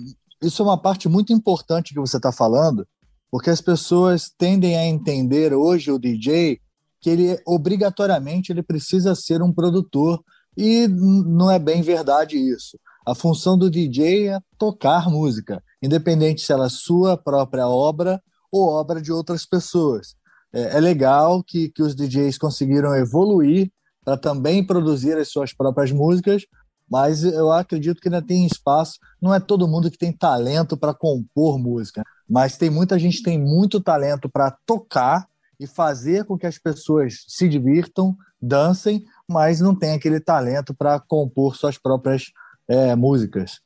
isso 0.42 0.62
é 0.62 0.66
uma 0.66 0.82
parte 0.82 1.10
muito 1.10 1.34
importante 1.34 1.94
que 1.94 2.00
você 2.00 2.18
está 2.18 2.32
falando, 2.32 2.88
porque 3.32 3.50
as 3.50 3.62
pessoas 3.62 4.32
tendem 4.38 4.78
a 4.78 4.86
entender 4.86 5.54
hoje 5.54 5.92
o 5.92 6.00
DJ 6.00 6.60
que 7.02 7.10
ele 7.10 7.40
obrigatoriamente 7.46 8.52
ele 8.52 8.64
precisa 8.64 9.14
ser 9.14 9.42
um 9.42 9.54
produtor 9.54 10.24
e 10.58 10.88
não 10.88 11.52
é 11.52 11.60
bem 11.60 11.82
verdade 11.82 12.38
isso. 12.38 12.80
A 13.06 13.14
função 13.14 13.58
do 13.58 13.70
DJ 13.70 14.30
é 14.30 14.40
tocar 14.58 15.10
música, 15.10 15.64
independente 15.84 16.42
se 16.42 16.52
ela 16.52 16.66
é 16.66 16.70
sua 16.70 17.16
própria 17.16 17.68
obra 17.68 18.20
ou 18.52 18.70
obra 18.70 19.02
de 19.02 19.12
outras 19.12 19.46
pessoas. 19.46 20.16
É, 20.56 20.78
é 20.78 20.80
legal 20.80 21.44
que, 21.44 21.70
que 21.70 21.84
os 21.84 21.94
DJs 21.94 22.38
conseguiram 22.38 22.96
evoluir 22.96 23.70
para 24.04 24.16
também 24.16 24.66
produzir 24.66 25.18
as 25.18 25.30
suas 25.30 25.54
próprias 25.54 25.92
músicas, 25.92 26.44
mas 26.90 27.24
eu 27.24 27.52
acredito 27.52 28.00
que 28.00 28.08
ainda 28.08 28.22
tem 28.22 28.46
espaço. 28.46 29.00
Não 29.22 29.34
é 29.34 29.40
todo 29.40 29.68
mundo 29.68 29.92
que 29.92 29.98
tem 29.98 30.14
talento 30.14 30.78
para 30.78 30.94
compor 30.94 31.60
música, 31.60 32.04
mas 32.30 32.58
tem 32.58 32.70
muita 32.70 32.98
gente 32.98 33.18
que 33.18 33.24
tem 33.24 33.40
muito 33.40 33.82
talento 33.82 34.30
para 34.30 34.56
tocar 34.66 35.28
e 35.60 35.66
fazer 35.66 36.26
com 36.26 36.38
que 36.38 36.46
as 36.46 36.58
pessoas 36.58 37.26
se 37.28 37.50
divirtam, 37.50 38.16
dancem, 38.42 39.04
mas 39.28 39.60
não 39.60 39.74
tem 39.76 39.94
aquele 39.94 40.20
talento 40.20 40.74
para 40.74 41.00
compor 41.00 41.56
suas 41.56 41.78
próprias 41.78 42.32
é, 42.68 42.96
músicas. 42.96 43.60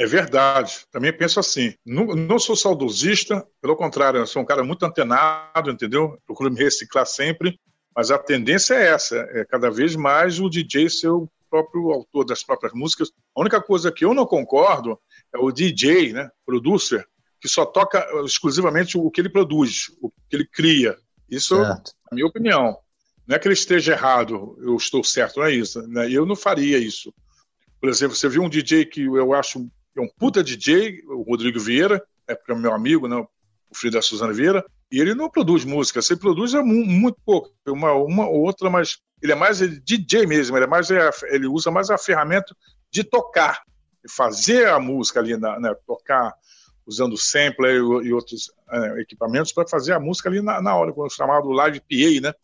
É 0.00 0.06
verdade. 0.06 0.86
Também 0.90 1.12
penso 1.12 1.38
assim. 1.38 1.74
Não, 1.84 2.06
não, 2.06 2.38
sou 2.38 2.56
saudosista, 2.56 3.46
pelo 3.60 3.76
contrário, 3.76 4.26
sou 4.26 4.40
um 4.40 4.46
cara 4.46 4.64
muito 4.64 4.82
antenado, 4.82 5.70
entendeu? 5.70 6.18
Procuro 6.24 6.50
me 6.50 6.58
reciclar 6.58 7.04
sempre, 7.04 7.60
mas 7.94 8.10
a 8.10 8.16
tendência 8.16 8.72
é 8.72 8.88
essa: 8.88 9.16
é 9.16 9.44
cada 9.44 9.70
vez 9.70 9.94
mais 9.94 10.40
o 10.40 10.48
DJ 10.48 10.88
ser 10.88 11.08
o 11.08 11.28
próprio 11.50 11.90
autor 11.90 12.24
das 12.24 12.42
próprias 12.42 12.72
músicas. 12.72 13.10
A 13.36 13.42
única 13.42 13.60
coisa 13.60 13.92
que 13.92 14.02
eu 14.02 14.14
não 14.14 14.24
concordo 14.24 14.98
é 15.34 15.38
o 15.38 15.52
DJ, 15.52 16.14
né, 16.14 16.30
producer, 16.46 17.06
que 17.38 17.46
só 17.46 17.66
toca 17.66 18.02
exclusivamente 18.24 18.96
o 18.96 19.10
que 19.10 19.20
ele 19.20 19.28
produz, 19.28 19.90
o 20.00 20.10
que 20.30 20.34
ele 20.34 20.46
cria. 20.46 20.96
Isso 21.28 21.62
é 21.62 21.72
a 21.72 22.14
minha 22.14 22.26
opinião. 22.26 22.78
Não 23.26 23.36
é 23.36 23.38
que 23.38 23.46
ele 23.46 23.52
esteja 23.52 23.92
errado, 23.92 24.56
eu 24.62 24.74
estou 24.76 25.04
certo, 25.04 25.40
não 25.40 25.44
é 25.44 25.52
isso. 25.52 25.86
Né? 25.88 26.10
Eu 26.10 26.24
não 26.24 26.34
faria 26.34 26.78
isso. 26.78 27.12
Por 27.78 27.90
exemplo, 27.90 28.16
você 28.16 28.30
viu 28.30 28.42
um 28.42 28.48
DJ 28.48 28.86
que 28.86 29.02
eu 29.02 29.34
acho 29.34 29.70
é 29.96 30.00
um 30.00 30.08
puta 30.08 30.42
DJ, 30.42 31.02
o 31.06 31.22
Rodrigo 31.22 31.58
Vieira, 31.58 32.02
é 32.26 32.34
porque 32.34 32.52
é 32.52 32.54
meu 32.54 32.72
amigo, 32.72 33.08
né, 33.08 33.16
o 33.16 33.74
filho 33.74 33.92
da 33.92 34.02
Suzana 34.02 34.32
Vieira, 34.32 34.64
e 34.90 35.00
ele 35.00 35.14
não 35.14 35.30
produz 35.30 35.64
música, 35.64 36.00
ele 36.08 36.20
produz 36.20 36.54
é 36.54 36.62
muito 36.62 37.18
pouco, 37.24 37.50
uma, 37.66 37.92
uma 37.92 38.28
ou 38.28 38.40
outra, 38.42 38.68
mas 38.68 38.98
ele 39.22 39.32
é 39.32 39.36
mais 39.36 39.58
DJ 39.58 40.26
mesmo, 40.26 40.56
ele, 40.56 40.64
é 40.64 40.68
mais, 40.68 40.90
é 40.90 41.10
ele 41.30 41.46
usa 41.46 41.70
mais 41.70 41.90
a 41.90 41.98
ferramenta 41.98 42.54
de 42.90 43.04
tocar, 43.04 43.62
de 44.04 44.12
fazer 44.12 44.68
a 44.68 44.80
música 44.80 45.20
ali, 45.20 45.36
na, 45.36 45.60
né, 45.60 45.74
tocar 45.86 46.34
usando 46.86 47.16
sampler 47.16 47.76
e, 47.76 48.12
outros 48.12 48.50
é, 48.70 49.00
equipamentos 49.00 49.52
para 49.52 49.68
fazer 49.68 49.92
a 49.92 50.00
música 50.00 50.28
ali 50.28 50.42
na, 50.42 50.60
na 50.60 50.74
hora, 50.74 50.92
o 50.94 51.08
chamado 51.08 51.48
live 51.50 51.80
PA, 51.80 52.20
né? 52.20 52.34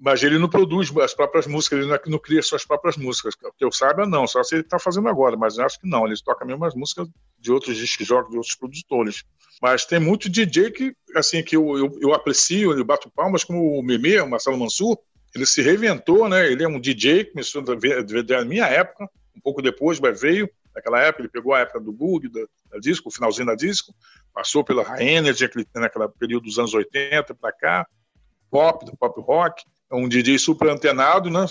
Mas 0.00 0.22
ele 0.22 0.38
não 0.38 0.48
produz 0.48 0.96
as 0.98 1.12
próprias 1.12 1.46
músicas, 1.46 1.80
ele 1.80 1.88
não, 1.88 1.98
não 2.06 2.18
cria 2.18 2.40
suas 2.42 2.64
próprias 2.64 2.96
músicas. 2.96 3.34
Que 3.34 3.64
eu 3.64 3.72
saiba, 3.72 4.06
não, 4.06 4.26
só 4.26 4.42
se 4.44 4.54
ele 4.54 4.62
está 4.62 4.78
fazendo 4.78 5.08
agora, 5.08 5.36
mas 5.36 5.58
acho 5.58 5.80
que 5.80 5.88
não, 5.88 6.06
ele 6.06 6.14
toca 6.24 6.44
mesmo 6.44 6.64
as 6.64 6.74
músicas 6.74 7.08
de 7.38 7.50
outros 7.50 7.76
discos 7.76 8.06
de 8.06 8.12
outros 8.14 8.54
produtores. 8.54 9.24
Mas 9.60 9.84
tem 9.84 9.98
muito 9.98 10.28
DJ 10.28 10.70
que, 10.70 10.94
assim, 11.16 11.42
que 11.42 11.56
eu, 11.56 11.76
eu, 11.76 11.98
eu 12.00 12.14
aprecio, 12.14 12.72
eu 12.72 12.84
bato 12.84 13.10
palmas, 13.10 13.42
como 13.42 13.78
o 13.78 13.82
Meme, 13.82 14.20
o 14.20 14.28
Marcelo 14.28 14.56
Mansur, 14.56 14.96
ele 15.34 15.44
se 15.44 15.62
reinventou, 15.62 16.28
né? 16.28 16.50
Ele 16.50 16.62
é 16.62 16.68
um 16.68 16.80
DJ, 16.80 17.24
começou 17.24 17.62
na 17.62 18.44
minha 18.44 18.66
época, 18.66 19.08
um 19.36 19.40
pouco 19.40 19.60
depois, 19.60 19.98
mas 19.98 20.20
veio 20.20 20.48
naquela 20.74 21.00
época, 21.00 21.22
ele 21.22 21.28
pegou 21.28 21.54
a 21.54 21.60
época 21.60 21.80
do 21.80 21.92
bug, 21.92 22.28
da, 22.28 22.40
da 22.70 22.78
disco, 22.78 23.08
o 23.08 23.12
finalzinho 23.12 23.46
da 23.46 23.54
disco, 23.54 23.92
passou 24.32 24.64
pela 24.64 25.02
Energy, 25.02 25.44
aquele, 25.44 25.66
naquele 25.74 26.08
período 26.08 26.44
dos 26.44 26.58
anos 26.58 26.72
80 26.72 27.34
para 27.34 27.52
cá, 27.52 27.86
pop, 28.50 28.84
do 28.84 28.96
pop 28.96 29.20
rock, 29.20 29.64
é 29.90 29.94
um 29.94 30.08
DJ 30.08 30.38
super 30.38 30.68
antenado, 30.68 31.30
né? 31.30 31.46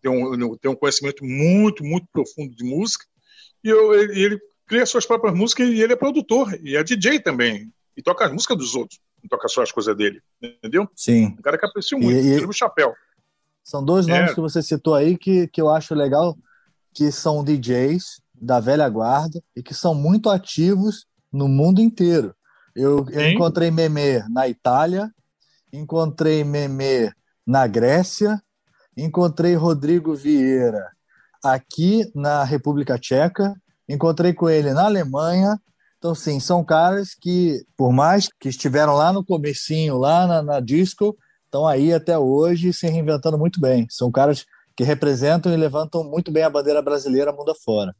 Tem 0.00 0.10
um, 0.10 0.56
tem 0.56 0.70
um 0.70 0.76
conhecimento 0.76 1.24
muito, 1.24 1.84
muito 1.84 2.06
profundo 2.12 2.54
de 2.54 2.64
música, 2.64 3.04
e 3.62 3.68
eu, 3.68 3.94
ele, 3.94 4.20
ele 4.20 4.40
cria 4.66 4.86
suas 4.86 5.04
próprias 5.04 5.34
músicas 5.34 5.68
e 5.68 5.80
ele 5.80 5.92
é 5.92 5.96
produtor, 5.96 6.58
e 6.62 6.76
é 6.76 6.82
DJ 6.82 7.20
também, 7.20 7.72
e 7.96 8.02
toca 8.02 8.24
as 8.24 8.32
músicas 8.32 8.56
dos 8.56 8.74
outros, 8.74 9.00
não 9.22 9.28
toca 9.28 9.48
só 9.48 9.62
as 9.62 9.72
coisas 9.72 9.96
dele, 9.96 10.22
entendeu? 10.40 10.88
Sim. 10.94 11.26
Um 11.26 11.42
cara 11.42 11.58
que 11.58 11.66
aprecio 11.66 11.98
muito, 11.98 12.18
e, 12.18 12.38
tira 12.38 12.48
o 12.48 12.52
chapéu. 12.52 12.94
São 13.62 13.84
dois 13.84 14.06
nomes 14.06 14.30
é. 14.30 14.34
que 14.34 14.40
você 14.40 14.62
citou 14.62 14.94
aí 14.94 15.18
que, 15.18 15.48
que 15.48 15.60
eu 15.60 15.68
acho 15.68 15.94
legal, 15.94 16.36
que 16.94 17.12
são 17.12 17.44
DJs 17.44 18.22
da 18.34 18.58
velha 18.58 18.88
guarda 18.88 19.42
e 19.54 19.62
que 19.62 19.74
são 19.74 19.94
muito 19.94 20.30
ativos 20.30 21.06
no 21.32 21.46
mundo 21.46 21.80
inteiro. 21.80 22.34
Eu, 22.74 23.04
eu 23.10 23.28
encontrei 23.28 23.70
Meme 23.70 24.22
na 24.30 24.48
Itália, 24.48 25.10
encontrei 25.72 26.42
Meme 26.42 27.12
na 27.50 27.66
Grécia, 27.66 28.40
encontrei 28.96 29.56
Rodrigo 29.56 30.14
Vieira 30.14 30.88
aqui 31.42 32.08
na 32.14 32.44
República 32.44 32.96
Tcheca, 32.96 33.60
encontrei 33.88 34.32
com 34.32 34.48
ele 34.48 34.72
na 34.72 34.84
Alemanha. 34.84 35.60
Então, 35.98 36.14
sim, 36.14 36.38
são 36.38 36.64
caras 36.64 37.12
que, 37.12 37.60
por 37.76 37.92
mais 37.92 38.28
que 38.38 38.48
estiveram 38.48 38.94
lá 38.94 39.12
no 39.12 39.24
comecinho, 39.24 39.98
lá 39.98 40.28
na, 40.28 40.42
na 40.42 40.60
disco, 40.60 41.18
estão 41.44 41.66
aí 41.66 41.92
até 41.92 42.16
hoje 42.16 42.72
se 42.72 42.86
reinventando 42.86 43.36
muito 43.36 43.60
bem. 43.60 43.84
São 43.90 44.12
caras 44.12 44.46
que 44.76 44.84
representam 44.84 45.52
e 45.52 45.56
levantam 45.56 46.04
muito 46.04 46.30
bem 46.30 46.44
a 46.44 46.50
bandeira 46.50 46.80
brasileira 46.80 47.32
mundo 47.32 47.50
afora. 47.50 47.92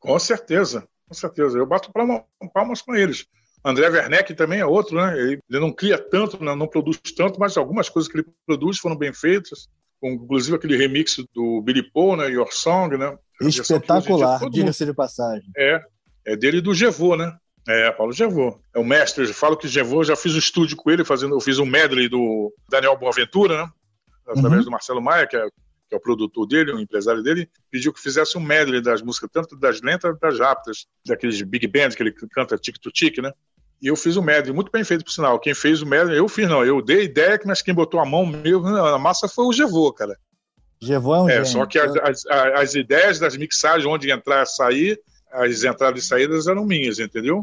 Com 0.00 0.18
certeza, 0.18 0.84
com 1.06 1.14
certeza. 1.14 1.56
Eu 1.56 1.64
bato 1.64 1.92
palmas 2.52 2.82
com 2.82 2.92
eles. 2.96 3.24
André 3.64 3.88
Werneck 3.88 4.34
também 4.34 4.60
é 4.60 4.66
outro, 4.66 4.96
né? 4.96 5.18
Ele, 5.18 5.40
não 5.48 5.72
cria 5.72 5.98
tanto, 5.98 6.42
não, 6.42 6.66
produz 6.66 6.98
tanto, 7.16 7.38
mas 7.38 7.56
algumas 7.56 7.88
coisas 7.88 8.10
que 8.10 8.18
ele 8.18 8.26
produz 8.46 8.78
foram 8.78 8.96
bem 8.96 9.12
feitas. 9.12 9.68
Inclusive 10.02 10.56
aquele 10.56 10.76
remix 10.76 11.16
do 11.34 11.60
Billy 11.60 11.82
Paul, 11.82 12.16
né? 12.16 12.30
Your 12.30 12.50
Song, 12.50 12.96
né? 12.96 13.16
Espetacular, 13.42 14.40
diga-se 14.50 14.86
de 14.86 14.94
passagem. 14.94 15.50
É, 15.56 15.82
é 16.26 16.36
dele 16.36 16.58
e 16.58 16.62
do 16.62 16.74
Gevô, 16.74 17.16
né? 17.16 17.36
É, 17.68 17.90
Paulo 17.90 18.12
Gevô. 18.12 18.58
É 18.74 18.78
o 18.78 18.84
mestre, 18.84 19.24
eu 19.24 19.34
falo 19.34 19.56
que 19.56 19.68
Gevô, 19.68 20.02
já 20.02 20.16
fiz 20.16 20.32
o 20.32 20.36
um 20.36 20.38
estúdio 20.38 20.76
com 20.76 20.90
ele, 20.90 21.04
fazendo, 21.04 21.34
eu 21.34 21.40
fiz 21.40 21.58
um 21.58 21.66
medley 21.66 22.08
do 22.08 22.52
Daniel 22.68 22.96
Boaventura, 22.96 23.62
né? 23.62 23.70
Através 24.26 24.60
uhum. 24.60 24.64
do 24.64 24.70
Marcelo 24.70 25.02
Maia, 25.02 25.26
que 25.26 25.36
é 25.36 25.46
que 25.90 25.94
é 25.94 25.98
o 25.98 26.00
produtor 26.00 26.46
dele, 26.46 26.72
o 26.72 26.78
empresário 26.78 27.20
dele, 27.20 27.50
pediu 27.68 27.92
que 27.92 28.00
fizesse 28.00 28.38
um 28.38 28.40
medley 28.40 28.80
das 28.80 29.02
músicas, 29.02 29.28
tanto 29.32 29.56
das 29.56 29.82
lentas 29.82 30.16
das 30.20 30.38
rápidas, 30.38 30.86
daqueles 31.04 31.42
big 31.42 31.66
bands 31.66 31.96
que 31.96 32.02
ele 32.04 32.12
canta 32.12 32.56
tic-to-tic, 32.56 33.18
né? 33.20 33.32
E 33.82 33.86
eu 33.86 33.96
fiz 33.96 34.16
o 34.16 34.22
medley, 34.22 34.52
muito 34.52 34.70
bem 34.70 34.84
feito, 34.84 35.04
por 35.04 35.10
sinal. 35.10 35.38
Quem 35.38 35.54
fez 35.54 35.80
o 35.80 35.86
medley, 35.86 36.18
eu 36.18 36.28
fiz, 36.28 36.48
não. 36.48 36.64
Eu 36.64 36.82
dei 36.82 37.04
ideia, 37.04 37.40
mas 37.46 37.62
quem 37.62 37.72
botou 37.72 37.98
a 37.98 38.04
mão 38.04 38.26
meu, 38.26 38.60
na 38.60 38.98
massa 38.98 39.26
foi 39.26 39.46
o 39.46 39.52
Gevô, 39.52 39.90
cara. 39.92 40.16
Gevô 40.82 41.14
é 41.14 41.20
um 41.22 41.28
é, 41.28 41.32
gênio. 41.32 41.46
Só 41.46 41.66
que 41.66 41.78
as, 41.78 41.96
as, 41.96 42.26
as, 42.26 42.74
ideias 42.74 43.18
das 43.18 43.36
mixagens, 43.36 43.86
onde 43.86 44.10
entrar 44.10 44.42
e 44.42 44.46
sair, 44.46 45.00
as 45.32 45.62
entradas 45.62 46.04
e 46.04 46.06
saídas 46.06 46.46
eram 46.46 46.64
minhas, 46.64 46.98
entendeu? 46.98 47.42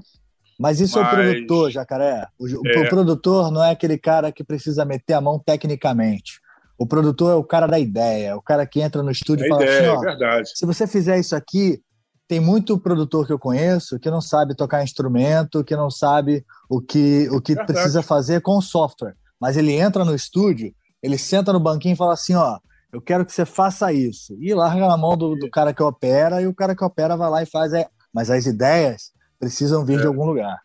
Mas 0.60 0.80
isso 0.80 1.00
mas... 1.00 1.08
é 1.08 1.12
o 1.12 1.16
produtor, 1.16 1.72
Jacaré. 1.72 2.28
O, 2.40 2.48
é. 2.48 2.80
o 2.80 2.90
produtor 2.90 3.52
não 3.52 3.64
é 3.64 3.72
aquele 3.72 3.98
cara 3.98 4.32
que 4.32 4.44
precisa 4.44 4.86
meter 4.86 5.14
a 5.14 5.22
mão 5.22 5.40
tecnicamente. 5.40 6.40
O 6.78 6.86
produtor 6.86 7.32
é 7.32 7.36
o 7.36 7.44
cara 7.44 7.66
da 7.66 7.80
ideia, 7.80 8.36
o 8.36 8.42
cara 8.42 8.66
que 8.66 8.82
entra 8.82 9.02
no 9.02 9.10
estúdio 9.10 9.46
e 9.46 9.50
fala 9.50 9.64
ideia, 9.64 9.94
assim: 9.94 10.08
ó, 10.08 10.40
é 10.40 10.46
se 10.46 10.66
você 10.66 10.86
fizer 10.86 11.20
isso 11.20 11.36
aqui, 11.36 11.82
tem 12.28 12.40
muito 12.40 12.78
produtor 12.78 13.26
que 13.26 13.34
eu 13.34 13.40
conheço 13.40 14.00
que 14.00 14.10
não 14.10 14.22
sabe 14.22 14.56
tocar 14.56 14.84
instrumento, 14.84 15.64
que 15.64 15.76
não 15.76 15.90
sabe 15.90 16.46
o 16.70 16.82
que, 16.82 17.30
o 17.30 17.42
que 17.42 17.56
precisa 17.56 18.02
fazer 18.02 18.42
com 18.42 18.58
o 18.58 18.62
software. 18.62 19.16
Mas 19.40 19.56
ele 19.56 19.74
entra 19.74 20.04
no 20.04 20.14
estúdio, 20.14 20.74
ele 21.02 21.18
senta 21.18 21.54
no 21.54 21.60
banquinho 21.60 21.94
e 21.94 21.98
fala 21.98 22.14
assim: 22.14 22.36
ó, 22.36 22.60
eu 22.92 23.02
quero 23.02 23.26
que 23.26 23.32
você 23.32 23.46
faça 23.46 23.94
isso. 23.94 24.36
E 24.40 24.54
larga 24.54 24.88
na 24.88 24.98
mão 24.98 25.16
do, 25.16 25.36
do 25.36 25.50
cara 25.50 25.74
que 25.74 25.82
opera, 25.82 26.42
e 26.42 26.48
o 26.48 26.54
cara 26.54 26.76
que 26.76 26.84
opera 26.84 27.16
vai 27.16 27.30
lá 27.30 27.44
e 27.44 27.46
faz. 27.46 27.74
É... 27.74 27.88
Mas 28.14 28.30
as 28.30 28.46
ideias 28.46 29.12
precisam 29.40 29.86
vir 29.86 30.00
é. 30.00 30.02
de 30.02 30.08
algum 30.08 30.26
lugar. 30.26 30.60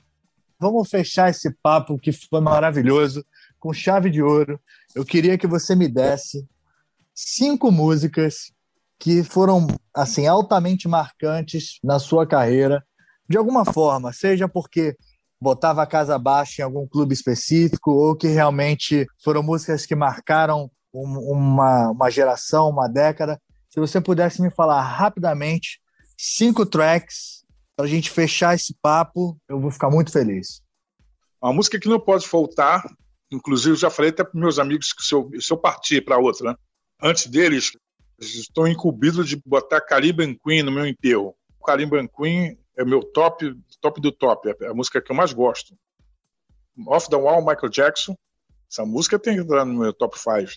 Vamos 0.59 0.89
fechar 0.89 1.29
esse 1.29 1.51
papo 1.63 1.99
que 1.99 2.13
foi 2.13 2.41
maravilhoso, 2.41 3.25
com 3.59 3.73
chave 3.73 4.11
de 4.11 4.23
ouro 4.23 4.59
eu 4.95 5.05
queria 5.05 5.39
que 5.39 5.47
você 5.47 5.75
me 5.75 5.89
desse 5.89 6.47
cinco 7.15 7.71
músicas 7.71 8.53
que 9.03 9.25
foram 9.25 9.67
assim 9.93 10.29
altamente 10.29 10.87
marcantes 10.87 11.81
na 11.83 11.99
sua 11.99 12.25
carreira, 12.25 12.87
de 13.29 13.37
alguma 13.37 13.65
forma, 13.65 14.13
seja 14.13 14.47
porque 14.49 14.97
botava 15.41 15.83
a 15.83 15.87
casa 15.87 16.15
abaixo 16.15 16.61
em 16.61 16.65
algum 16.65 16.87
clube 16.87 17.13
específico 17.13 17.91
ou 17.91 18.15
que 18.15 18.29
realmente 18.29 19.05
foram 19.25 19.43
músicas 19.43 19.85
que 19.85 19.97
marcaram 19.97 20.71
uma, 20.93 21.91
uma 21.91 22.11
geração, 22.11 22.71
uma 22.71 22.89
década. 22.89 23.43
Se 23.69 23.81
você 23.81 24.01
pudesse 24.01 24.41
me 24.41 24.53
falar 24.53 24.81
rapidamente 24.81 25.81
cinco 26.17 26.65
tracks 26.65 27.45
para 27.75 27.87
a 27.87 27.89
gente 27.89 28.09
fechar 28.09 28.55
esse 28.55 28.73
papo, 28.81 29.37
eu 29.49 29.59
vou 29.59 29.73
ficar 29.73 29.91
muito 29.91 30.13
feliz. 30.13 30.63
Uma 31.43 31.53
música 31.53 31.81
que 31.81 31.89
não 31.89 31.99
pode 31.99 32.29
faltar 32.29 32.85
Inclusive, 33.33 33.77
já 33.77 33.89
falei 33.89 34.11
até 34.11 34.23
para 34.23 34.39
meus 34.39 34.59
amigos 34.59 34.93
que 34.93 35.03
se 35.03 35.15
eu, 35.15 35.31
se 35.41 35.51
eu 35.51 35.57
partir 35.57 36.05
para 36.05 36.19
outra, 36.19 36.51
né? 36.51 36.57
antes 37.03 37.27
deles, 37.27 37.73
estou 38.25 38.67
incumbido 38.67 39.25
de 39.25 39.37
botar 39.45 39.81
Caribbean 39.81 40.35
Queen 40.35 40.63
no 40.63 40.73
meu 40.73 40.87
enterro. 40.87 41.35
Caribbean 41.65 42.07
Queen 42.07 42.59
é 42.77 42.85
meu 42.85 43.03
top, 43.03 43.55
top 43.81 44.01
do 44.01 44.11
top, 44.13 44.49
é 44.61 44.69
a 44.69 44.75
música 44.75 45.01
que 45.01 45.11
eu 45.11 45.17
mais 45.17 45.33
gosto. 45.33 45.77
Off 46.87 47.09
the 47.09 47.17
Wall, 47.17 47.41
Michael 47.41 47.71
Jackson. 47.71 48.17
Essa 48.71 48.85
música 48.87 49.19
tem 49.19 49.35
que 49.37 49.43
entrar 49.43 49.65
no 49.65 49.79
meu 49.79 49.93
top 49.93 50.19
5. 50.19 50.53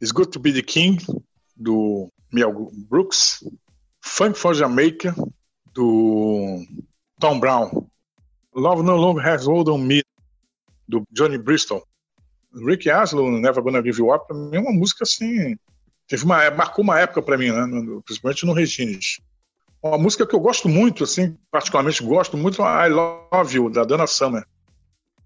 It's 0.00 0.12
Good 0.12 0.30
to 0.30 0.38
Be 0.38 0.52
the 0.52 0.62
King, 0.62 1.04
do 1.56 2.08
Mel 2.32 2.70
Brooks. 2.88 3.42
Funk 4.00 4.38
for 4.38 4.54
Jamaica, 4.54 5.14
do 5.74 6.64
Tom 7.20 7.40
Brown. 7.40 7.88
Love 8.54 8.82
No 8.82 8.96
Longer 8.96 9.26
Has 9.26 9.46
Hold 9.46 9.68
on 9.68 9.78
Me, 9.78 10.02
do 10.88 11.04
Johnny 11.10 11.38
Bristol. 11.38 11.82
Rick 12.52 12.88
Aslow, 12.88 13.30
Never 13.30 13.62
Gonna 13.62 13.82
Give 13.82 13.98
You 13.98 14.14
Up, 14.14 14.26
pra 14.26 14.36
mim 14.36 14.56
é 14.56 14.60
uma 14.60 14.72
música 14.72 15.04
assim. 15.04 15.56
Teve 16.08 16.24
uma, 16.24 16.50
marcou 16.50 16.82
uma 16.82 16.98
época 16.98 17.22
para 17.22 17.36
mim, 17.36 17.50
né? 17.50 18.00
principalmente 18.04 18.46
no 18.46 18.52
Regines. 18.52 19.20
Uma 19.82 19.98
música 19.98 20.26
que 20.26 20.34
eu 20.34 20.40
gosto 20.40 20.68
muito, 20.68 21.04
assim, 21.04 21.36
particularmente 21.50 22.02
gosto 22.02 22.36
muito, 22.36 22.62
I 22.62 22.88
Love 22.88 23.56
You, 23.56 23.70
da 23.70 23.84
Dana 23.84 24.06
Summer. 24.06 24.44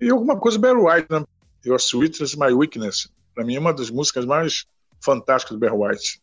E 0.00 0.10
alguma 0.10 0.38
coisa 0.38 0.58
Barry 0.58 0.78
White, 0.78 1.06
né? 1.10 1.24
Your 1.64 1.78
Sweetness 1.78 2.34
My 2.34 2.52
Weakness. 2.52 3.08
Para 3.34 3.44
mim 3.44 3.54
é 3.54 3.60
uma 3.60 3.72
das 3.72 3.88
músicas 3.88 4.26
mais 4.26 4.66
fantásticas 5.00 5.56
do 5.56 5.60
Barry 5.60 5.76
White. 5.76 6.20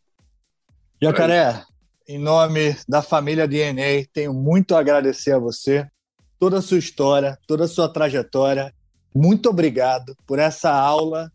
Jacaré, 1.01 1.63
em 2.07 2.19
nome 2.19 2.75
da 2.87 3.01
família 3.01 3.47
DNA, 3.47 4.05
tenho 4.13 4.33
muito 4.33 4.75
a 4.75 4.79
agradecer 4.79 5.31
a 5.31 5.39
você, 5.39 5.87
toda 6.37 6.59
a 6.59 6.61
sua 6.61 6.77
história, 6.77 7.39
toda 7.47 7.63
a 7.63 7.67
sua 7.67 7.91
trajetória 7.91 8.73
muito 9.13 9.49
obrigado 9.49 10.15
por 10.25 10.39
essa 10.39 10.71
aula, 10.71 11.31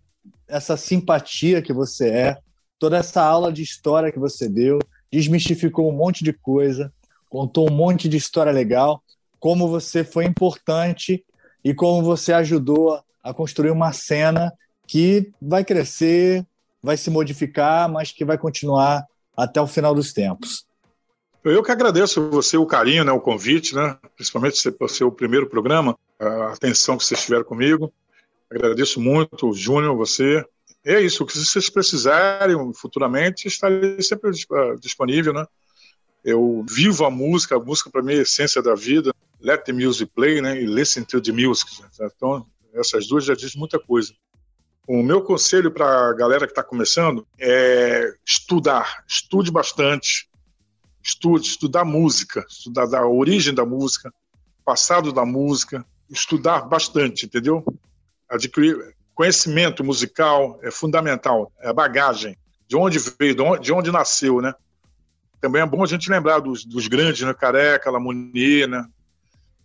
essa 0.46 0.76
simpatia 0.76 1.60
que 1.60 1.72
você 1.72 2.08
é, 2.08 2.38
toda 2.84 2.98
essa 2.98 3.22
aula 3.22 3.50
de 3.50 3.62
história 3.62 4.12
que 4.12 4.18
você 4.18 4.46
deu, 4.46 4.78
desmistificou 5.10 5.90
um 5.90 5.96
monte 5.96 6.22
de 6.22 6.34
coisa, 6.34 6.92
contou 7.30 7.66
um 7.70 7.72
monte 7.72 8.10
de 8.10 8.18
história 8.18 8.52
legal, 8.52 9.02
como 9.40 9.66
você 9.66 10.04
foi 10.04 10.26
importante 10.26 11.24
e 11.64 11.72
como 11.72 12.02
você 12.02 12.34
ajudou 12.34 13.02
a 13.22 13.32
construir 13.32 13.70
uma 13.70 13.90
cena 13.94 14.52
que 14.86 15.32
vai 15.40 15.64
crescer, 15.64 16.44
vai 16.82 16.98
se 16.98 17.08
modificar, 17.08 17.90
mas 17.90 18.12
que 18.12 18.22
vai 18.22 18.36
continuar 18.36 19.06
até 19.34 19.58
o 19.62 19.66
final 19.66 19.94
dos 19.94 20.12
tempos. 20.12 20.66
Eu 21.42 21.62
que 21.62 21.72
agradeço 21.72 22.28
você 22.28 22.58
o 22.58 22.66
carinho, 22.66 23.02
né, 23.02 23.12
o 23.12 23.20
convite, 23.20 23.74
né, 23.74 23.96
principalmente 24.14 24.70
por 24.72 24.90
ser 24.90 25.04
o 25.04 25.10
primeiro 25.10 25.48
programa, 25.48 25.96
a 26.20 26.52
atenção 26.52 26.98
que 26.98 27.04
vocês 27.06 27.24
tiveram 27.24 27.44
comigo. 27.44 27.90
Agradeço 28.50 29.00
muito, 29.00 29.54
Júnior, 29.54 29.96
você. 29.96 30.44
É 30.84 31.00
isso, 31.00 31.24
o 31.24 31.26
que 31.26 31.38
vocês 31.38 31.70
precisarem 31.70 32.56
futuramente, 32.74 33.48
estarei 33.48 34.00
sempre 34.02 34.30
disponível, 34.80 35.32
né? 35.32 35.46
Eu 36.22 36.64
vivo 36.68 37.04
a 37.04 37.10
música, 37.10 37.56
a 37.56 37.60
música 37.60 37.90
para 37.90 38.02
mim 38.02 38.14
é 38.14 38.18
a 38.18 38.22
essência 38.22 38.62
da 38.62 38.74
vida. 38.74 39.14
Let 39.40 39.64
the 39.64 39.72
music 39.72 40.10
play, 40.14 40.40
né? 40.40 40.60
E 40.60 40.66
listen 40.66 41.04
to 41.04 41.20
the 41.20 41.32
music. 41.32 41.70
Então, 42.00 42.46
essas 42.74 43.06
duas 43.06 43.24
já 43.24 43.34
dizem 43.34 43.58
muita 43.58 43.78
coisa. 43.78 44.12
O 44.86 45.02
meu 45.02 45.22
conselho 45.22 45.70
para 45.70 46.10
a 46.10 46.12
galera 46.14 46.46
que 46.46 46.52
está 46.52 46.62
começando 46.62 47.26
é 47.38 48.14
estudar, 48.24 49.02
estude 49.08 49.50
bastante, 49.50 50.28
estude, 51.02 51.46
estudar 51.46 51.84
música, 51.84 52.44
estudar 52.48 52.94
a 52.94 53.08
origem 53.08 53.54
da 53.54 53.64
música, 53.64 54.12
passado 54.64 55.12
da 55.12 55.24
música, 55.24 55.84
estudar 56.10 56.62
bastante, 56.68 57.24
entendeu? 57.24 57.64
Adquirir 58.28 58.94
conhecimento 59.14 59.84
musical 59.84 60.58
é 60.62 60.70
fundamental, 60.70 61.52
é 61.60 61.68
a 61.68 61.72
bagagem, 61.72 62.36
de 62.66 62.76
onde 62.76 62.98
veio, 62.98 63.34
de 63.34 63.42
onde, 63.42 63.62
de 63.62 63.72
onde 63.72 63.92
nasceu, 63.92 64.40
né? 64.40 64.54
Também 65.40 65.62
é 65.62 65.66
bom 65.66 65.82
a 65.82 65.86
gente 65.86 66.10
lembrar 66.10 66.40
dos, 66.40 66.64
dos 66.64 66.88
grandes, 66.88 67.22
né? 67.22 67.32
Careca, 67.34 67.90
Lamonier, 67.90 68.68
né? 68.68 68.86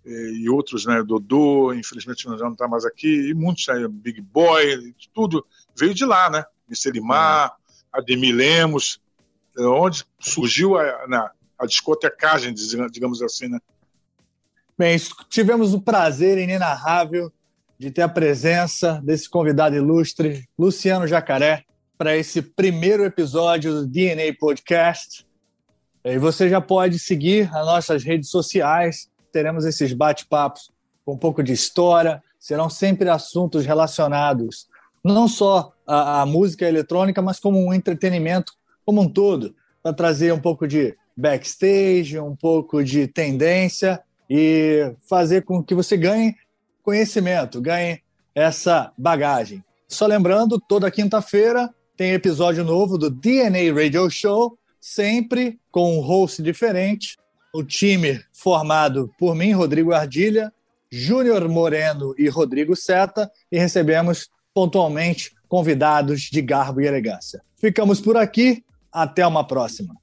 E, 0.06 0.50
outros, 0.50 0.86
né? 0.86 1.02
Dodô, 1.04 1.74
infelizmente 1.74 2.24
já 2.24 2.45
não 2.45 2.54
está 2.54 2.68
mais 2.68 2.86
aqui, 2.86 3.30
e 3.30 3.34
muitos, 3.34 3.66
né? 3.68 3.88
Big 3.89 4.22
Boy, 4.22 4.93
tudo 5.14 5.45
veio 5.76 5.93
de 5.93 6.06
lá, 6.06 6.30
né? 6.30 6.43
Micelimar, 6.68 7.56
é. 7.93 8.00
Ademir 8.00 8.36
Lemos, 8.36 9.02
onde 9.58 10.06
surgiu 10.20 10.78
a, 10.78 11.08
na, 11.08 11.32
a 11.58 11.66
discotecagem, 11.66 12.54
digamos 12.91 13.22
assim, 13.22 13.47
né? 13.47 13.60
Bem, 14.78 14.97
tivemos 15.30 15.74
o 15.74 15.82
prazer 15.82 16.38
inenarrável 16.38 17.32
de 17.80 17.90
ter 17.90 18.02
a 18.02 18.10
presença 18.10 19.02
desse 19.02 19.30
convidado 19.30 19.74
ilustre, 19.74 20.44
Luciano 20.58 21.08
Jacaré, 21.08 21.64
para 21.98 22.18
esse 22.18 22.42
primeiro 22.42 23.06
episódio 23.06 23.74
do 23.74 23.88
DNA 23.88 24.34
Podcast. 24.38 25.26
E 26.04 26.18
você 26.18 26.50
já 26.50 26.60
pode 26.60 27.00
seguir 27.00 27.50
as 27.56 27.66
nossas 27.66 28.04
redes 28.04 28.30
sociais, 28.30 29.10
teremos 29.32 29.64
esses 29.64 29.94
bate-papos 29.94 30.70
com 31.06 31.14
um 31.14 31.18
pouco 31.18 31.42
de 31.42 31.54
história, 31.54 32.22
serão 32.38 32.70
sempre 32.70 33.10
assuntos 33.10 33.66
relacionados 33.66 34.68
não 35.02 35.30
só 35.30 35.72
à, 35.88 36.22
à 36.22 36.26
música 36.26 36.68
eletrônica, 36.68 37.22
mas 37.22 37.40
como 37.40 37.66
um 37.66 37.74
entretenimento 37.74 38.52
como 38.86 39.02
um 39.02 39.08
todo, 39.08 39.56
para 39.82 39.94
trazer 39.94 40.34
um 40.34 40.40
pouco 40.40 40.68
de 40.68 40.98
backstage, 41.16 42.20
um 42.20 42.36
pouco 42.36 42.84
de 42.84 43.08
tendência 43.08 44.02
e 44.30 44.94
fazer 45.08 45.44
com 45.44 45.64
que 45.64 45.76
você 45.76 45.96
ganhe 45.96 46.36
conhecimento, 46.90 47.62
ganhe 47.62 48.02
essa 48.34 48.92
bagagem. 48.98 49.64
Só 49.88 50.08
lembrando, 50.08 50.60
toda 50.60 50.90
quinta-feira 50.90 51.70
tem 51.96 52.14
episódio 52.14 52.64
novo 52.64 52.98
do 52.98 53.12
DNA 53.12 53.72
Radio 53.72 54.10
Show, 54.10 54.58
sempre 54.82 55.60
com 55.70 56.00
um 56.00 56.02
host 56.02 56.42
diferente. 56.42 57.16
O 57.54 57.64
time 57.64 58.20
formado 58.34 59.14
por 59.20 59.36
mim, 59.36 59.52
Rodrigo 59.52 59.94
Ardilha, 59.94 60.52
Júnior 60.92 61.48
Moreno 61.48 62.16
e 62.18 62.28
Rodrigo 62.28 62.76
Seta, 62.76 63.30
e 63.52 63.60
recebemos 63.60 64.28
pontualmente 64.52 65.32
convidados 65.48 66.22
de 66.22 66.42
garbo 66.42 66.82
e 66.82 66.88
elegância. 66.88 67.44
Ficamos 67.56 68.02
por 68.02 68.18
aqui, 68.18 68.64
até 68.92 69.28
uma 69.28 69.46
próxima. 69.46 69.96